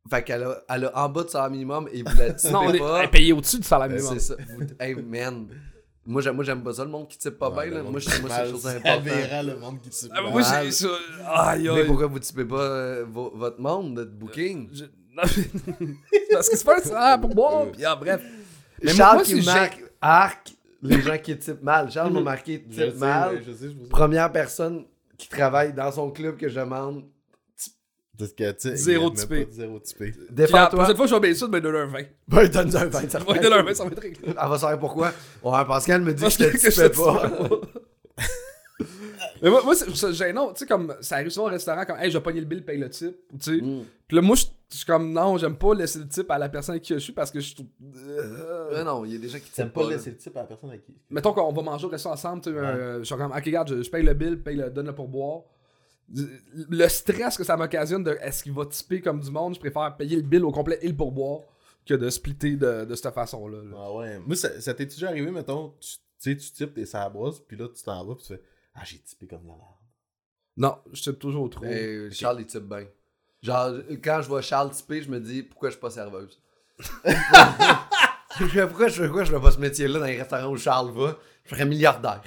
Fait 0.08 0.22
qu'elle 0.22 0.44
a, 0.44 0.62
elle 0.68 0.84
a 0.84 1.04
en 1.04 1.08
bas 1.08 1.24
de 1.24 1.28
salaire 1.28 1.50
minimum 1.50 1.88
et 1.92 2.02
vous 2.02 2.16
la 2.16 2.32
typez 2.32 2.52
Non, 2.52 2.60
on 2.66 2.72
est, 2.72 2.78
pas. 2.78 2.98
elle 3.00 3.04
est 3.06 3.10
payé 3.10 3.32
au-dessus 3.32 3.58
du 3.58 3.66
salaire 3.66 3.88
Ben, 3.88 3.96
minimum. 3.96 4.18
c'est 4.18 4.34
ça. 4.34 4.36
Vous- 4.56 4.66
hey, 4.78 4.94
man. 4.94 5.48
Moi, 6.06 6.22
j'aime, 6.22 6.36
moi, 6.36 6.44
j'aime 6.44 6.62
pas 6.62 6.72
ça, 6.72 6.84
le 6.84 6.90
monde 6.90 7.08
qui 7.08 7.18
type 7.18 7.36
pas 7.38 7.50
Ouais, 7.50 7.68
bien. 7.68 7.78
là. 7.78 7.82
Moi, 7.90 7.98
je 8.00 8.08
moi, 8.20 8.30
c'est 8.30 8.44
une 8.46 8.50
chose 8.52 8.66
aberrant, 8.66 9.42
le 9.42 9.56
monde 9.56 9.80
qui 9.80 9.90
type 9.90 10.12
Ah, 10.14 10.22
mal. 10.22 10.30
moi, 10.32 10.42
c'est 10.42 10.70
ça. 10.70 10.88
Aïe, 11.34 11.68
Mais 11.74 11.84
pourquoi 11.84 12.06
vous 12.06 12.18
typez 12.20 12.44
pas 12.44 12.60
euh, 12.60 13.04
vo- 13.08 13.32
votre 13.34 13.60
monde 13.60 13.96
de 13.96 14.04
booking? 14.04 14.68
Je- 14.72 14.84
non, 14.84 15.22
mais- 15.36 15.86
Parce 16.32 16.48
que 16.48 16.56
c'est 16.56 16.64
pas 16.64 16.76
un 16.78 16.80
salaire 16.82 17.20
pour 17.20 17.34
moi. 17.34 17.66
Puis, 17.72 17.84
ah, 17.84 17.96
bref. 17.96 18.22
Mais 18.82 18.92
Charles 18.94 19.16
moi, 19.16 19.24
qui 19.24 19.42
marque 19.44 19.82
arc 20.00 20.52
les 20.82 21.00
gens 21.00 21.18
qui 21.18 21.36
typent 21.38 21.62
mal. 21.62 21.90
Charles 21.90 22.12
m'a 22.12 22.20
marqué 22.20 22.64
Je 22.70 22.82
type 22.84 22.92
sais, 22.92 22.98
mal. 22.98 23.42
je 23.44 23.52
sais, 23.52 23.58
je 23.64 23.82
sais. 23.84 23.88
Première 23.88 24.30
personne 24.30 24.84
qui 25.18 25.28
travaille 25.28 25.72
dans 25.72 25.90
son 25.90 26.10
club 26.10 26.36
que 26.36 26.48
je 26.48 26.60
demande. 26.60 27.02
Parce 28.18 28.32
que, 28.32 28.50
tu 28.52 28.56
sais, 28.70 28.76
Zéro 28.76 29.10
typé. 29.10 29.46
Zéro 29.50 29.78
typé. 29.80 30.14
La 30.30 30.34
Défends-toi. 30.34 30.68
prochaine 30.68 30.96
fois, 30.96 31.06
je 31.06 31.14
vais 31.14 31.20
bien 31.20 31.34
sûr 31.34 31.48
de 31.48 31.54
me 31.56 31.60
donner 31.62 31.78
un 31.78 31.86
20. 31.86 31.98
Ben, 32.28 32.48
donne-nous 32.48 32.76
un 32.76 32.84
20, 32.86 33.10
ça 33.10 33.18
Je 33.20 33.32
vais 33.32 33.40
donner 33.40 33.56
un 33.56 33.62
20, 33.62 33.74
ça 33.74 33.84
va 33.84 33.90
être 33.90 34.00
réglé. 34.02 34.20
Elle 34.26 34.34
va 34.34 34.58
savoir 34.58 34.78
pourquoi. 34.78 35.12
Ouais, 35.42 35.64
Pascal 35.66 36.02
me 36.02 36.14
dit 36.14 36.22
Parce 36.22 36.36
que 36.36 36.44
je 36.44 36.50
que 36.50 36.58
te 36.58 36.70
je 36.70 36.86
te 36.86 36.96
pas. 36.96 37.60
Mais 39.42 39.50
moi, 39.50 39.62
moi 39.64 39.74
c'est 39.74 40.12
gênant. 40.14 40.52
Tu 40.52 40.60
sais, 40.60 40.66
comme 40.66 40.94
ça 41.00 41.16
arrive 41.16 41.28
souvent 41.28 41.46
au 41.46 41.50
restaurant, 41.50 41.84
comme, 41.84 41.98
hey, 41.98 42.10
je 42.10 42.16
vais 42.16 42.22
pogner 42.22 42.40
le 42.40 42.46
bill, 42.46 42.64
paye 42.64 42.78
le 42.78 42.88
type. 42.88 43.16
Tu 43.38 43.56
sais. 43.58 43.62
Mm. 43.62 43.84
Puis 44.08 44.16
là, 44.16 44.22
moi, 44.22 44.34
je 44.36 44.76
suis 44.76 44.86
comme, 44.86 45.12
non, 45.12 45.36
j'aime 45.36 45.56
pas 45.56 45.74
laisser 45.74 45.98
le 45.98 46.08
type 46.08 46.30
à 46.30 46.38
la 46.38 46.48
personne 46.48 46.72
avec 46.74 46.82
qui 46.84 46.94
je 46.94 46.98
suis 46.98 47.12
parce 47.12 47.30
que 47.30 47.40
je 47.40 47.54
trouve. 47.54 47.66
Euh, 48.08 48.82
non, 48.82 49.04
il 49.04 49.12
y 49.12 49.16
a 49.16 49.18
des 49.18 49.28
gens 49.28 49.38
qui 49.38 49.50
T'aimes 49.50 49.66
typent 49.66 49.74
pas 49.74 49.84
pas. 49.84 49.90
laisser 49.90 50.10
le 50.10 50.16
type 50.16 50.36
à 50.36 50.40
la 50.40 50.46
personne 50.46 50.70
à 50.70 50.78
qui. 50.78 50.94
Mettons 51.10 51.32
qu'on 51.32 51.52
va 51.52 51.62
manger 51.62 51.86
au 51.86 51.90
restaurant 51.90 52.14
ensemble, 52.14 52.42
tu 52.42 52.50
sais, 52.50 52.56
euh, 52.56 52.98
je 53.00 53.04
suis 53.04 53.14
comme, 53.14 53.30
ok, 53.30 53.42
regarde, 53.44 53.68
je, 53.68 53.82
je 53.82 53.90
paye 53.90 54.02
le 54.02 54.14
bill, 54.14 54.42
paye 54.42 54.56
le, 54.56 54.70
donne 54.70 54.86
le 54.86 54.94
pourboire. 54.94 55.42
Le 56.08 56.88
stress 56.88 57.36
que 57.36 57.44
ça 57.44 57.56
m'occasionne 57.56 58.04
de 58.04 58.16
est-ce 58.20 58.42
qu'il 58.42 58.52
va 58.52 58.66
typer 58.66 59.00
comme 59.00 59.20
du 59.20 59.30
monde, 59.30 59.54
je 59.54 59.60
préfère 59.60 59.96
payer 59.96 60.16
le 60.16 60.22
bill 60.22 60.44
au 60.44 60.52
complet 60.52 60.78
et 60.82 60.88
le 60.88 60.94
pourboire 60.96 61.40
que 61.84 61.94
de 61.94 62.10
splitter 62.10 62.56
de, 62.56 62.84
de 62.84 62.94
cette 62.94 63.12
façon-là. 63.12 63.58
là. 63.62 63.76
Ah 63.76 63.92
ouais. 63.92 64.18
Moi, 64.20 64.36
ça, 64.36 64.60
ça 64.60 64.74
t'est 64.74 64.86
déjà 64.86 65.08
arrivé, 65.08 65.30
mettons, 65.30 65.74
tu 65.80 65.96
tu 66.18 66.30
sais, 66.30 66.36
tu 66.36 66.50
types, 66.50 66.74
t'es 66.74 67.10
brosse, 67.12 67.40
puis 67.40 67.56
là, 67.58 67.68
tu 67.68 67.82
t'en 67.82 68.04
vas, 68.04 68.14
puis 68.14 68.24
tu 68.26 68.34
fais 68.34 68.42
Ah, 68.74 68.80
j'ai 68.84 68.98
typé 68.98 69.26
comme 69.26 69.42
de 69.42 69.48
la 69.48 69.54
merde. 69.54 69.68
Non, 70.56 70.78
je 70.92 71.02
type 71.02 71.18
toujours 71.18 71.50
trop. 71.50 71.64
Eh, 71.66 72.08
Charles, 72.10 72.40
il 72.40 72.46
type 72.46 72.64
bien. 72.64 72.86
Genre, 73.42 73.74
quand 74.02 74.20
je 74.22 74.28
vois 74.28 74.40
Charles 74.40 74.70
typer, 74.70 75.02
je 75.02 75.10
me 75.10 75.20
dis 75.20 75.42
pourquoi 75.42 75.68
je 75.68 75.74
suis 75.74 75.80
pas 75.80 75.90
serveuse? 75.90 76.40
Je 78.38 78.46
fais, 78.48 78.66
pourquoi, 78.66 78.88
je, 78.88 79.02
pourquoi 79.04 79.24
je 79.24 79.32
fais 79.32 79.40
pas 79.40 79.50
ce 79.50 79.58
métier-là 79.58 79.98
dans 79.98 80.04
les 80.04 80.18
restaurants 80.18 80.50
où 80.50 80.58
Charles 80.58 80.90
va? 80.90 81.16
Je 81.44 81.50
serais 81.54 81.64
milliardaire. 81.64 82.22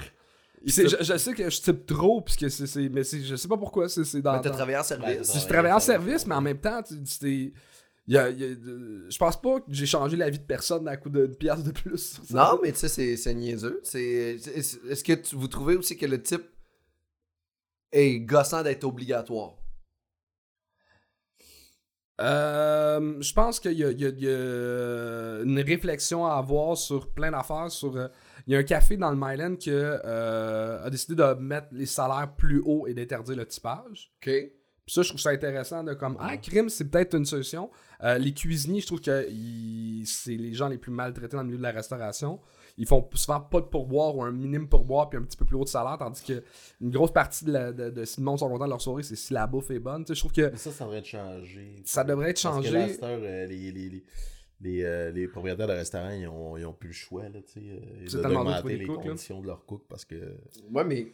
Je, 0.66 0.88
je 1.02 1.18
sais 1.18 1.34
que 1.34 1.50
je 1.50 1.62
type 1.62 1.86
trop, 1.86 2.22
puisque 2.22 2.50
c'est, 2.52 2.68
c'est- 2.68 2.90
mais 2.90 3.04
c'est, 3.04 3.22
je 3.24 3.36
sais 3.36 3.48
pas 3.48 3.58
pourquoi, 3.58 3.88
c'est, 3.88 4.04
c'est 4.04 4.22
dans. 4.22 4.34
Mais 4.34 4.42
t'as 4.42 4.50
dans- 4.50 4.56
travaillé 4.56 4.78
en 4.78 4.84
service. 4.84 5.24
Si 5.24 5.40
je 5.40 5.48
travaillais 5.48 5.74
en 5.74 5.80
service, 5.80 6.28
mais 6.28 6.36
en 6.36 6.42
même 6.42 6.60
temps, 6.60 6.82
tu- 6.84 7.54
y 8.08 8.18
a- 8.18 8.30
il 8.30 8.40
y 8.40 8.44
a- 8.44 9.10
je 9.10 9.18
pense 9.18 9.40
pas 9.42 9.60
que 9.62 9.68
j'ai 9.70 9.86
changé 9.86 10.18
la 10.18 10.30
vie 10.30 10.40
de 10.40 10.44
personne 10.44 10.88
à 10.88 10.98
coup 10.98 11.10
de 11.10 11.28
pièce 11.28 11.64
de 11.64 11.72
plus. 11.72 12.20
Non, 12.32 12.60
mais 12.62 12.72
tu 12.74 12.80
sais, 12.80 12.90
c'est, 12.90 13.16
c'est 13.16 13.34
niaiseux. 13.34 13.80
C'est, 13.84 14.38
c'est- 14.40 14.80
est-ce 14.90 15.04
que 15.04 15.14
tu- 15.14 15.36
vous 15.36 15.48
trouvez 15.48 15.76
aussi 15.78 15.96
que 15.96 16.06
le 16.06 16.22
type 16.22 16.44
est 17.92 18.20
gossant 18.20 18.62
d'être 18.62 18.84
obligatoire? 18.84 19.54
Euh, 22.22 23.16
je 23.22 23.34
pense 23.34 23.62
qu'il 23.62 23.74
y 23.74 23.84
a, 23.86 23.92
il 23.92 24.02
y 24.02 24.06
a- 24.06 24.10
il 24.10 24.20
y 24.24 24.28
a 24.28 25.42
une 25.44 25.60
réflexion 25.62 26.26
à 26.26 26.34
avoir 26.34 26.78
sur 26.78 27.10
plein 27.12 27.32
d'affaires. 27.32 27.72
Sur, 27.72 27.96
euh, 27.96 28.08
il 28.50 28.54
y 28.54 28.56
a 28.56 28.60
un 28.60 28.64
café 28.64 28.98
dans 28.98 29.12
le 29.12 29.16
Myland 29.16 29.58
qui 29.58 29.70
euh, 29.72 30.84
a 30.84 30.90
décidé 30.90 31.14
de 31.14 31.34
mettre 31.36 31.68
les 31.72 31.86
salaires 31.86 32.34
plus 32.36 32.64
hauts 32.66 32.88
et 32.88 32.96
d'interdire 32.96 33.36
le 33.36 33.46
typage. 33.46 34.12
OK. 34.18 34.32
Puis 34.86 34.96
ça, 34.96 35.04
je 35.04 35.10
trouve 35.10 35.22
ça 35.22 35.30
intéressant 35.30 35.84
de 35.84 35.94
comme, 35.94 36.18
ah, 36.20 36.36
crime, 36.38 36.68
c'est 36.68 36.86
peut-être 36.90 37.14
une 37.16 37.26
solution. 37.26 37.70
Euh, 38.04 38.18
les 38.18 38.34
cuisiniers, 38.34 38.82
je 38.82 38.88
trouve 38.88 39.02
que 39.02 39.28
c'est 40.04 40.36
les 40.36 40.52
gens 40.56 40.68
les 40.68 40.80
plus 40.80 40.92
maltraités 40.92 41.36
dans 41.38 41.44
le 41.44 41.48
milieu 41.50 41.60
de 41.60 41.64
la 41.64 41.70
restauration. 41.70 42.40
Ils 42.76 42.88
font 42.88 43.08
souvent 43.14 43.40
pas 43.40 43.60
de 43.62 43.68
pourboire 43.68 44.16
ou 44.16 44.24
un 44.24 44.32
minimum 44.32 44.68
pourboire 44.68 45.10
puis 45.12 45.20
un 45.20 45.22
petit 45.22 45.38
peu 45.38 45.46
plus 45.46 45.56
haut 45.56 45.64
de 45.64 45.70
salaire, 45.70 45.98
tandis 46.00 46.24
que 46.24 46.44
une 46.82 46.90
grosse 46.90 47.14
partie 47.14 47.46
de, 47.46 47.52
la, 47.52 47.72
de, 47.72 47.92
de 47.92 48.04
si 48.04 48.20
le 48.20 48.26
monde 48.26 48.40
sont 48.40 48.50
contents 48.50 48.66
de 48.66 48.70
leur 48.72 48.82
soirée, 48.82 49.04
c'est 49.04 49.16
si 49.16 49.32
la 49.32 49.46
bouffe 49.46 49.70
est 49.70 49.78
bonne. 49.78 50.06
Tu 50.06 50.08
sais, 50.08 50.16
je 50.16 50.22
trouve 50.22 50.32
que 50.34 50.50
Mais 50.50 50.58
ça, 50.58 50.72
ça 50.72 50.86
devrait 50.86 50.98
être 50.98 51.06
changé. 51.06 51.76
ça 51.86 52.04
devrait 52.04 52.32
être 52.32 52.42
Parce 52.42 52.58
que 52.58 52.64
changé. 52.64 52.72
là, 52.80 52.84
à 52.86 52.90
cette 52.90 53.04
heure, 53.04 53.20
euh, 53.22 53.46
les, 53.46 53.72
les, 53.72 53.90
les, 53.90 54.04
les, 54.62 54.84
euh, 54.84 55.12
les 55.12 55.28
propriétaires 55.28 55.68
de 55.68 55.74
restaurants, 55.74 56.12
ils 56.12 56.28
ont, 56.28 56.58
ils 56.58 56.66
ont 56.66 56.74
plus 56.74 56.90
le 56.90 56.94
choix, 56.94 57.24
là, 57.24 57.40
tu 57.42 57.54
sais. 57.54 57.60
euh, 57.62 58.06
des 58.64 58.78
les 58.78 58.86
cooks, 58.86 58.98
là? 58.98 59.10
conditions 59.12 59.42
de 59.42 59.48
leurs 59.48 59.66
cooks 59.66 59.88
parce 59.88 60.06
que... 60.06 60.16
Ouais, 60.72 60.84
mais 60.84 61.06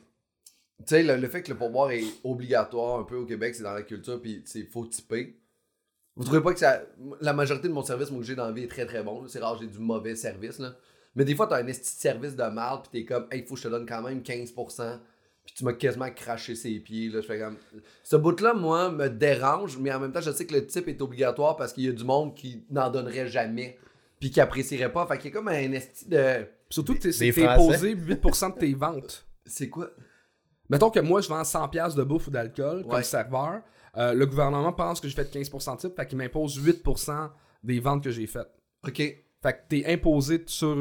tu 0.79 0.85
sais, 0.87 1.03
le, 1.03 1.15
le 1.17 1.27
fait 1.27 1.41
que 1.43 1.51
le 1.51 1.57
pourboire 1.57 1.91
est 1.91 2.03
obligatoire 2.23 2.99
un 2.99 3.03
peu 3.03 3.15
au 3.15 3.25
Québec, 3.25 3.55
c'est 3.55 3.63
dans 3.63 3.73
la 3.73 3.83
culture, 3.83 4.21
puis 4.21 4.43
il 4.55 4.67
faut 4.67 4.85
typer. 4.85 5.35
Vous 6.15 6.23
trouvez 6.23 6.41
pas 6.41 6.53
que 6.53 6.59
ça. 6.59 6.81
La 7.21 7.33
majorité 7.33 7.67
de 7.67 7.73
mon 7.73 7.83
service, 7.83 8.09
moi, 8.09 8.21
que 8.21 8.25
j'ai 8.25 8.35
dans 8.35 8.45
la 8.45 8.53
vie 8.53 8.63
est 8.63 8.69
très 8.69 8.85
très 8.85 9.03
bon. 9.03 9.27
C'est 9.27 9.39
rare, 9.39 9.57
j'ai 9.59 9.67
du 9.67 9.79
mauvais 9.79 10.15
service. 10.15 10.59
Là. 10.59 10.75
Mais 11.15 11.25
des 11.25 11.35
fois, 11.35 11.47
t'as 11.47 11.61
un 11.61 11.67
esti 11.67 11.95
de 11.95 11.99
service 12.01 12.35
de 12.35 12.43
mal, 12.43 12.79
puis 12.81 12.89
t'es 12.91 13.05
comme, 13.05 13.27
hey, 13.31 13.43
faut 13.43 13.55
que 13.55 13.59
je 13.61 13.65
te 13.65 13.67
donne 13.69 13.85
quand 13.85 14.01
même 14.01 14.21
15%. 14.21 14.99
Puis 15.45 15.53
tu 15.55 15.63
m'as 15.63 15.73
quasiment 15.73 16.09
craché 16.09 16.55
ses 16.55 16.79
pieds. 16.79 17.09
Là. 17.09 17.21
Je 17.21 17.27
fais 17.27 17.39
comme. 17.39 17.57
Ce 18.03 18.15
bout-là, 18.15 18.53
moi, 18.53 18.89
me 18.91 19.09
dérange, 19.09 19.77
mais 19.77 19.93
en 19.93 19.99
même 19.99 20.11
temps, 20.11 20.21
je 20.21 20.31
sais 20.31 20.45
que 20.45 20.53
le 20.53 20.65
type 20.65 20.87
est 20.87 21.01
obligatoire 21.01 21.55
parce 21.55 21.71
qu'il 21.73 21.85
y 21.85 21.89
a 21.89 21.91
du 21.91 22.03
monde 22.03 22.35
qui 22.35 22.65
n'en 22.69 22.89
donnerait 22.89 23.27
jamais, 23.27 23.77
puis 24.19 24.31
qui 24.31 24.41
apprécierait 24.41 24.91
pas. 24.91 25.05
Fait 25.05 25.17
qu'il 25.17 25.31
y 25.31 25.33
a 25.33 25.37
comme 25.37 25.47
un 25.47 25.71
esti 25.71 26.07
de. 26.09 26.47
Surtout 26.69 26.95
que 26.95 26.99
t'es, 26.99 27.55
posé 27.55 27.95
8% 27.95 28.55
de 28.55 28.59
tes 28.59 28.73
ventes. 28.73 29.25
C'est 29.45 29.69
quoi? 29.69 29.91
Mettons 30.69 30.89
que 30.89 30.99
moi, 30.99 31.21
je 31.21 31.29
vends 31.29 31.43
100$ 31.43 31.69
piastres 31.69 31.97
de 31.97 32.03
bouffe 32.03 32.27
ou 32.27 32.31
d'alcool 32.31 32.81
comme 32.83 32.95
Ouais. 32.95 33.03
serveur. 33.03 33.61
Euh, 33.97 34.13
le 34.13 34.25
gouvernement 34.25 34.73
pense 34.73 34.99
que 34.99 35.07
j'ai 35.07 35.13
fait 35.15 35.31
15% 35.31 35.75
de 35.75 35.81
type, 35.81 35.95
fait 35.95 36.07
qu'il 36.07 36.17
m'impose 36.17 36.57
8% 36.57 37.29
des 37.63 37.79
ventes 37.79 38.03
que 38.03 38.09
j'ai 38.11 38.25
faites. 38.27 38.49
Ok. 38.85 38.97
Fait 38.97 39.23
que 39.43 39.57
t'es 39.69 39.85
imposé 39.85 40.43
sur, 40.47 40.75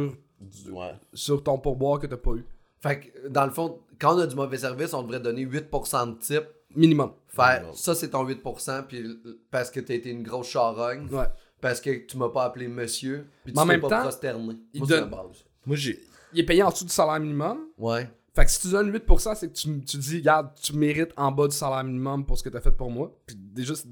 ouais. 0.72 0.92
sur 1.12 1.42
ton 1.42 1.58
pourboire 1.58 1.98
que 2.00 2.06
t'as 2.06 2.16
pas 2.16 2.32
eu. 2.32 2.44
Fait 2.86 3.00
que, 3.00 3.28
dans 3.28 3.46
le 3.46 3.50
fond, 3.50 3.80
quand 3.98 4.14
on 4.14 4.18
a 4.18 4.26
du 4.26 4.36
mauvais 4.36 4.58
service, 4.58 4.92
on 4.92 5.02
devrait 5.02 5.20
donner 5.20 5.44
8% 5.46 6.06
de 6.14 6.18
type. 6.18 6.44
Minimum. 6.76 7.12
Faire 7.28 7.60
Minimum. 7.60 7.76
ça, 7.76 7.94
c'est 7.94 8.10
ton 8.10 8.24
8%, 8.26 8.82
puis 8.86 9.04
parce 9.50 9.70
que 9.70 9.80
t'as 9.80 9.94
été 9.94 10.10
une 10.10 10.22
grosse 10.22 10.48
charogne, 10.48 11.08
Ouais. 11.10 11.26
parce 11.60 11.80
que 11.80 12.04
tu 12.06 12.16
m'as 12.18 12.28
pas 12.28 12.44
appelé 12.44 12.68
monsieur, 12.68 13.26
puis 13.44 13.52
tu 13.52 13.56
Mais 13.56 13.62
en 13.62 13.66
t'es 13.66 13.72
même 13.72 13.80
pas 13.80 13.88
temps, 13.88 14.02
prosterné. 14.02 14.54
il 14.74 14.80
Moi, 14.80 14.88
c'est 14.88 14.94
la 14.96 15.00
donne- 15.02 15.10
base. 15.10 15.44
Moi, 15.66 15.76
j'ai... 15.76 16.00
Il 16.32 16.40
est 16.40 16.44
payé 16.44 16.62
en 16.62 16.70
dessous 16.70 16.84
du 16.84 16.90
salaire 16.90 17.20
minimum. 17.20 17.68
Ouais. 17.78 18.10
Fait 18.34 18.44
que 18.44 18.50
si 18.50 18.60
tu 18.62 18.68
donnes 18.70 18.90
8%, 18.90 19.34
c'est 19.36 19.48
que 19.48 19.52
tu, 19.54 19.80
tu 19.84 19.96
dis, 19.96 20.16
regarde, 20.18 20.50
tu 20.60 20.74
mérites 20.74 21.12
en 21.16 21.30
bas 21.30 21.46
du 21.46 21.54
salaire 21.56 21.84
minimum 21.84 22.26
pour 22.26 22.36
ce 22.36 22.42
que 22.42 22.48
t'as 22.48 22.60
fait 22.60 22.72
pour 22.72 22.90
moi. 22.90 23.16
Puis 23.24 23.36
déjà, 23.38 23.74
c'est 23.76 23.86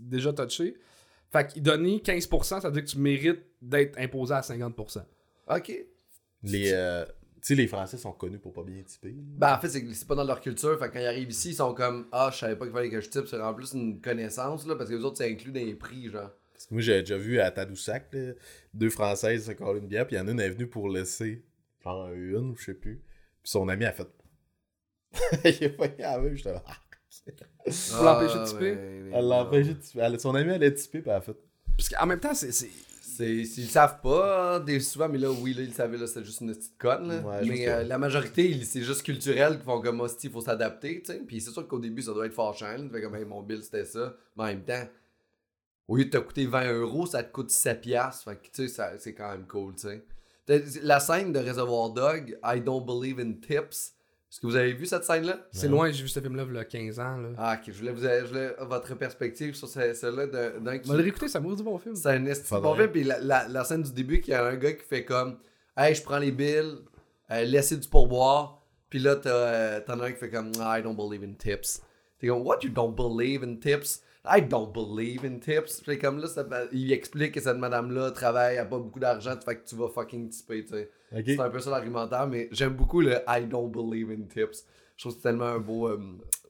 déjà 0.00 0.32
touché. 0.32 0.74
Fait 1.30 1.46
qu'il 1.46 1.62
donner 1.62 1.98
15%, 2.00 2.60
ça 2.62 2.68
veut 2.70 2.72
dire 2.72 2.84
que 2.84 2.88
tu 2.88 2.98
mérites 2.98 3.42
d'être 3.60 3.98
imposé 3.98 4.32
à 4.32 4.40
50%. 4.40 5.04
Ok. 5.54 5.72
Les, 6.42 6.70
euh, 6.72 7.04
sais, 7.48 7.54
les 7.54 7.66
Français 7.66 7.96
sont 7.98 8.12
connus 8.12 8.38
pour 8.38 8.52
pas 8.52 8.62
bien 8.62 8.82
typer. 8.82 9.14
Ben, 9.16 9.54
en 9.54 9.60
fait, 9.60 9.68
c'est 9.68 10.08
pas 10.08 10.14
dans 10.14 10.24
leur 10.24 10.40
culture. 10.40 10.78
Fait 10.78 10.88
que 10.88 10.94
quand 10.94 11.00
ils 11.00 11.06
arrivent 11.06 11.30
ici, 11.30 11.50
ils 11.50 11.54
sont 11.54 11.74
comme 11.74 12.06
Ah, 12.12 12.30
je 12.32 12.38
savais 12.38 12.56
pas 12.56 12.64
qu'il 12.64 12.74
fallait 12.74 12.90
que 12.90 13.00
je 13.00 13.08
type. 13.08 13.26
C'est 13.26 13.40
en 13.40 13.54
plus 13.54 13.72
une 13.72 14.00
connaissance, 14.00 14.66
là, 14.66 14.76
parce 14.76 14.90
que 14.90 14.94
les 14.96 15.04
autres, 15.04 15.18
c'est 15.18 15.30
inclus 15.30 15.52
dans 15.52 15.60
les 15.60 15.74
prix, 15.74 16.08
genre. 16.08 16.30
Parce 16.52 16.66
que 16.66 16.74
moi, 16.74 16.80
j'ai 16.80 17.00
déjà 17.00 17.18
vu 17.18 17.38
à 17.38 17.50
Tadoussac, 17.50 18.08
là, 18.12 18.32
deux 18.72 18.90
Françaises 18.90 19.46
se 19.46 19.52
coller 19.52 19.80
une 19.80 19.86
bière, 19.88 20.06
puis 20.06 20.16
il 20.16 20.18
y 20.18 20.22
en 20.22 20.26
a 20.28 20.30
une 20.30 20.40
est 20.40 20.48
venue 20.50 20.66
pour 20.66 20.88
laisser, 20.88 21.44
genre 21.84 22.10
une, 22.12 22.50
ou 22.50 22.56
je 22.56 22.64
sais 22.64 22.74
plus. 22.74 22.96
Puis 23.42 23.50
son 23.50 23.68
ami 23.68 23.84
a 23.84 23.92
fait. 23.92 24.08
il 25.44 25.64
a 25.66 25.68
pas 25.70 25.88
la 25.98 26.18
même, 26.18 26.34
j'étais 26.34 26.52
là. 26.52 26.62
Ah. 26.66 26.76
Pour 27.94 28.04
l'empêcher 28.04 28.38
de 28.38 28.44
typer? 28.46 28.74
ben, 28.74 29.10
Elle 29.14 29.28
l'a 29.28 29.36
empêché 29.42 29.74
de 29.74 29.78
typer. 29.80 30.00
Elle- 30.02 30.20
Son 30.20 30.34
ami 30.34 30.50
allait 30.52 30.74
typer, 30.74 31.00
puis 31.00 31.10
elle 31.10 31.16
a 31.16 31.20
fait. 31.20 31.36
Parce 31.76 31.88
qu'en 31.88 32.06
même 32.06 32.20
temps, 32.20 32.34
c'est. 32.34 32.68
C'est- 33.16 33.44
C'est, 33.44 33.44
s'ils 33.44 33.64
le 33.64 33.70
savent 33.70 34.00
pas, 34.00 34.60
des 34.60 34.78
souvent, 34.80 35.08
mais 35.08 35.18
là, 35.18 35.30
oui, 35.30 35.54
là, 35.54 35.62
ils 35.62 35.68
le 35.68 35.72
savaient, 35.74 35.96
là, 35.98 36.06
c'était 36.06 36.24
juste 36.24 36.40
une 36.42 36.54
petite 36.54 36.76
conne, 36.78 37.08
là. 37.08 37.20
Ouais, 37.20 37.44
je 37.44 37.48
mais 37.48 37.68
euh, 37.68 37.82
la 37.84 37.98
majorité, 37.98 38.62
c'est 38.64 38.82
juste 38.82 39.02
culturel, 39.02 39.58
qui 39.58 39.64
font 39.64 39.80
comme, 39.80 40.00
hostie, 40.00 40.26
il 40.28 40.32
faut 40.32 40.40
s'adapter, 40.40 41.02
tu 41.02 41.12
sais. 41.12 41.18
Puis 41.26 41.40
c'est 41.40 41.50
sûr 41.50 41.66
qu'au 41.66 41.78
début, 41.78 42.02
ça 42.02 42.12
doit 42.12 42.26
être 42.26 42.34
fâchant, 42.34 42.76
là. 42.76 43.00
Comme, 43.00 43.14
hey, 43.16 43.24
mon 43.24 43.42
bill, 43.42 43.62
c'était 43.62 43.84
ça. 43.84 44.14
Mais 44.36 44.42
en 44.44 44.46
même 44.46 44.64
temps, 44.64 44.86
au 45.88 45.96
lieu 45.96 46.04
de 46.04 46.10
te 46.10 46.18
coûter 46.18 46.46
20 46.46 46.72
euros, 46.72 47.06
ça 47.06 47.22
te 47.22 47.32
coûte 47.32 47.50
7 47.50 47.80
piastres. 47.80 48.24
Fait 48.30 48.36
que, 48.36 48.48
tu 48.52 48.68
sais, 48.68 48.82
c'est 48.98 49.14
quand 49.14 49.30
même 49.30 49.46
cool, 49.46 49.74
tu 49.74 49.88
sais. 49.88 50.04
T'as- 50.44 50.58
La 50.82 51.00
scène 51.00 51.32
de 51.32 51.38
Reservoir 51.40 51.90
Dog, 51.90 52.38
I 52.44 52.60
don't 52.60 52.84
believe 52.86 53.18
in 53.18 53.32
tips. 53.34 53.94
Est-ce 54.30 54.40
que 54.40 54.46
vous 54.46 54.56
avez 54.56 54.72
vu 54.72 54.86
cette 54.86 55.04
scène-là? 55.04 55.46
C'est 55.52 55.68
loin, 55.68 55.90
j'ai 55.92 56.02
vu 56.02 56.08
ce 56.08 56.18
film-là 56.20 56.44
il 56.48 56.54
y 56.54 56.58
a 56.58 56.64
15 56.64 56.98
ans. 57.00 57.16
Là. 57.16 57.28
Ah, 57.38 57.56
ok, 57.60 57.72
je 57.72 57.78
voulais, 57.78 57.92
vous, 57.92 58.02
je 58.02 58.26
voulais 58.26 58.54
votre 58.60 58.94
perspective 58.96 59.54
sur 59.54 59.68
ce- 59.68 59.94
celle-là 59.94 60.26
de- 60.26 60.58
d'un 60.58 60.78
qui. 60.78 60.90
On 60.90 60.94
réécouter, 60.94 61.28
ça 61.28 61.40
m'a 61.40 61.54
du 61.54 61.62
bon 61.62 61.78
film. 61.78 61.94
C'est 61.94 62.08
un 62.10 62.26
esti 62.26 62.44
Faudrait. 62.46 62.70
bon 62.70 62.76
film. 62.76 62.88
Puis 62.90 63.04
la, 63.04 63.20
la, 63.20 63.48
la 63.48 63.64
scène 63.64 63.82
du 63.82 63.92
début, 63.92 64.20
qu'il 64.20 64.32
y 64.32 64.34
a 64.34 64.44
un 64.44 64.56
gars 64.56 64.72
qui 64.72 64.84
fait 64.84 65.04
comme 65.04 65.38
Hey, 65.76 65.94
je 65.94 66.02
prends 66.02 66.18
les 66.18 66.32
bills, 66.32 66.78
euh, 67.30 67.44
laissez 67.44 67.76
du 67.76 67.86
pourboire. 67.88 68.62
Puis 68.90 68.98
là, 68.98 69.16
t'as, 69.16 69.30
euh, 69.30 69.80
t'en 69.86 70.00
as 70.00 70.06
un 70.06 70.12
qui 70.12 70.18
fait 70.18 70.30
comme 70.30 70.50
I 70.58 70.82
don't 70.82 70.96
believe 70.96 71.22
in 71.22 71.34
tips. 71.34 71.80
T'es 72.18 72.26
comme 72.28 72.42
What, 72.46 72.58
you 72.62 72.70
don't 72.70 72.94
believe 72.94 73.42
in 73.44 73.56
tips? 73.56 74.02
I 74.28 74.40
don't 74.42 74.72
believe 74.72 75.24
in 75.24 75.38
tips. 75.38 75.80
Puis 75.80 75.98
comme 75.98 76.18
là, 76.18 76.26
ça- 76.26 76.46
il 76.72 76.92
explique 76.92 77.32
que 77.34 77.40
cette 77.40 77.58
madame-là 77.58 78.10
travaille, 78.10 78.54
elle 78.56 78.60
a 78.62 78.64
pas 78.64 78.78
beaucoup 78.78 78.98
d'argent, 79.00 79.34
fait 79.44 79.56
que 79.56 79.68
tu 79.68 79.76
vas 79.76 79.88
fucking 79.88 80.28
tipper, 80.30 80.64
tu 80.64 80.70
sais. 80.74 80.90
C'est 81.36 81.40
un 81.40 81.50
peu 81.50 81.60
ça 81.60 81.70
l'argumentaire, 81.70 82.26
mais 82.26 82.48
j'aime 82.52 82.74
beaucoup 82.74 83.00
le 83.00 83.16
I 83.28 83.44
don't 83.46 83.70
believe 83.70 84.10
in 84.10 84.22
tips. 84.28 84.64
Je 84.96 85.02
trouve 85.02 85.12
que 85.12 85.18
c'est 85.20 85.28
tellement 85.28 85.44
un 85.46 85.58
beau, 85.58 85.88
euh, 85.88 85.98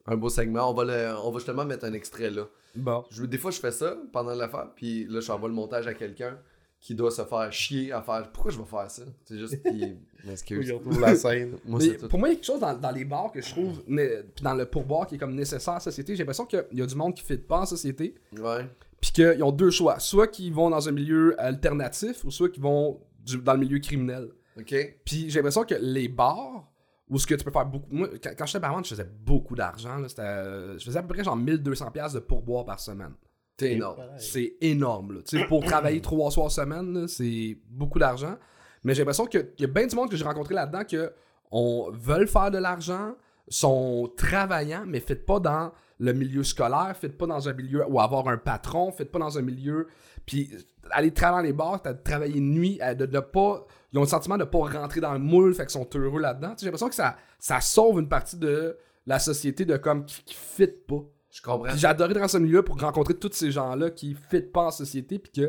un 0.06 0.16
beau 0.16 0.28
segment. 0.28 0.70
On 0.70 0.74
va, 0.74 0.84
le, 0.84 1.14
on 1.22 1.30
va 1.30 1.38
justement 1.38 1.64
mettre 1.64 1.84
un 1.84 1.92
extrait 1.92 2.30
là. 2.30 2.44
Bon. 2.74 3.04
Je- 3.10 3.24
des 3.24 3.38
fois, 3.38 3.50
je 3.50 3.58
fais 3.60 3.72
ça 3.72 3.96
pendant 4.12 4.34
l'affaire, 4.34 4.68
puis 4.76 5.04
là, 5.08 5.20
j'envoie 5.20 5.48
le 5.48 5.54
montage 5.54 5.86
à 5.86 5.94
quelqu'un. 5.94 6.38
Qui 6.80 6.94
doit 6.94 7.10
se 7.10 7.24
faire 7.24 7.52
chier 7.52 7.90
à 7.92 8.00
faire 8.02 8.30
pourquoi 8.32 8.52
je 8.52 8.58
vais 8.58 8.64
faire 8.64 8.90
ça? 8.90 9.02
C'est 9.24 9.38
juste 9.38 9.60
qu'il 9.62 10.72
retrouve 10.72 11.00
la 11.00 11.16
scène. 11.16 11.56
Moi, 11.66 11.80
Mais 11.82 12.08
pour 12.08 12.18
moi, 12.18 12.28
il 12.28 12.32
y 12.32 12.34
a 12.34 12.36
quelque 12.36 12.44
chose 12.46 12.60
dans, 12.60 12.74
dans 12.76 12.90
les 12.92 13.04
bars 13.04 13.32
que 13.32 13.40
je 13.42 13.50
trouve, 13.50 13.82
né- 13.88 14.20
puis 14.34 14.44
dans 14.44 14.54
le 14.54 14.66
pourboire 14.66 15.06
qui 15.06 15.16
est 15.16 15.18
comme 15.18 15.34
nécessaire 15.34 15.74
en 15.74 15.80
société. 15.80 16.14
J'ai 16.14 16.22
l'impression 16.22 16.44
qu'il 16.46 16.64
y 16.72 16.82
a 16.82 16.86
du 16.86 16.94
monde 16.94 17.14
qui 17.14 17.22
ne 17.22 17.26
fit 17.26 17.42
pas 17.42 17.60
en 17.60 17.66
société, 17.66 18.14
Ouais. 18.38 18.66
puis 19.00 19.10
qu'ils 19.10 19.42
ont 19.42 19.52
deux 19.52 19.70
choix. 19.70 19.98
Soit 19.98 20.28
qu'ils 20.28 20.52
vont 20.54 20.70
dans 20.70 20.88
un 20.88 20.92
milieu 20.92 21.34
alternatif, 21.40 22.24
ou 22.24 22.30
soit 22.30 22.50
qu'ils 22.50 22.62
vont 22.62 23.00
du- 23.24 23.38
dans 23.38 23.54
le 23.54 23.60
milieu 23.60 23.78
criminel. 23.80 24.28
Ok. 24.58 24.74
Puis 25.04 25.28
j'ai 25.28 25.38
l'impression 25.40 25.64
que 25.64 25.74
les 25.74 26.08
bars, 26.08 26.70
où 27.08 27.18
ce 27.18 27.26
que 27.26 27.34
tu 27.34 27.44
peux 27.44 27.50
faire 27.50 27.66
beaucoup. 27.66 27.86
Moi, 27.90 28.08
quand, 28.22 28.30
quand 28.36 28.46
j'étais 28.46 28.58
barman, 28.60 28.84
je 28.84 28.90
faisais 28.90 29.08
beaucoup 29.24 29.54
d'argent. 29.54 29.96
là. 29.98 30.08
C'était, 30.08 30.22
euh, 30.22 30.78
Je 30.78 30.84
faisais 30.84 30.98
à 30.98 31.02
peu 31.02 31.14
près 31.14 31.22
genre 31.24 31.36
1200$ 31.36 32.14
de 32.14 32.18
pourboire 32.20 32.64
par 32.64 32.80
semaine. 32.80 33.12
T'es 33.56 33.72
énorme. 33.72 34.02
C'est 34.18 34.56
énorme. 34.60 35.14
Là. 35.14 35.44
Pour 35.48 35.64
travailler 35.64 36.00
trois 36.02 36.30
soirs 36.30 36.50
semaine, 36.50 37.08
c'est 37.08 37.56
beaucoup 37.70 37.98
d'argent. 37.98 38.36
Mais 38.84 38.94
j'ai 38.94 39.00
l'impression 39.00 39.26
qu'il 39.26 39.50
y 39.58 39.64
a 39.64 39.68
bien 39.68 39.86
du 39.86 39.96
monde 39.96 40.10
que 40.10 40.16
j'ai 40.16 40.24
rencontré 40.24 40.54
là-dedans 40.54 40.84
que 40.84 41.12
on 41.50 41.90
veulent 41.92 42.28
faire 42.28 42.50
de 42.50 42.58
l'argent, 42.58 43.14
sont 43.48 44.12
travaillants, 44.16 44.84
mais 44.86 45.02
ne 45.08 45.14
pas 45.14 45.40
dans 45.40 45.72
le 45.98 46.12
milieu 46.12 46.42
scolaire, 46.42 46.94
ne 47.02 47.08
pas 47.08 47.26
dans 47.26 47.48
un 47.48 47.52
milieu 47.52 47.86
ou 47.88 48.00
avoir 48.00 48.28
un 48.28 48.36
patron, 48.36 48.92
ne 48.98 49.04
pas 49.04 49.18
dans 49.18 49.38
un 49.38 49.42
milieu. 49.42 49.86
Puis 50.26 50.50
aller 50.90 51.12
travailler 51.12 51.42
dans 51.42 51.46
les 51.46 51.52
bars, 51.52 51.82
travailler 52.04 52.40
nuit, 52.40 52.78
euh, 52.82 52.94
de 52.94 53.06
ne 53.06 53.20
pas. 53.20 53.66
Ils 53.92 53.98
ont 53.98 54.02
le 54.02 54.08
sentiment 54.08 54.36
de 54.36 54.44
ne 54.44 54.48
pas 54.48 54.58
rentrer 54.58 55.00
dans 55.00 55.12
le 55.12 55.18
moule, 55.18 55.54
fait 55.54 55.62
qu'ils 55.62 55.70
sont 55.70 55.88
heureux 55.94 56.20
là-dedans. 56.20 56.54
J'ai 56.58 56.66
l'impression 56.66 56.88
que 56.88 56.94
ça, 56.94 57.16
ça 57.38 57.60
sauve 57.60 58.00
une 58.00 58.08
partie 58.08 58.36
de 58.36 58.76
la 59.06 59.18
société 59.18 59.64
de 59.64 59.76
comme 59.76 60.04
qui, 60.04 60.22
qui 60.24 60.34
fit 60.34 60.66
pas. 60.66 61.02
Je 61.36 61.42
comprends. 61.42 61.68
Puis 61.68 61.78
j'ai 61.78 61.86
adoré 61.86 62.12
être 62.12 62.20
dans 62.20 62.28
ce 62.28 62.38
milieu 62.38 62.62
pour 62.62 62.80
rencontrer 62.80 63.14
tous 63.14 63.32
ces 63.32 63.50
gens-là 63.50 63.90
qui 63.90 64.10
ne 64.10 64.14
fit 64.40 64.40
pas 64.46 64.64
en 64.66 64.70
société 64.70 65.18
puis 65.18 65.30
qui 65.30 65.44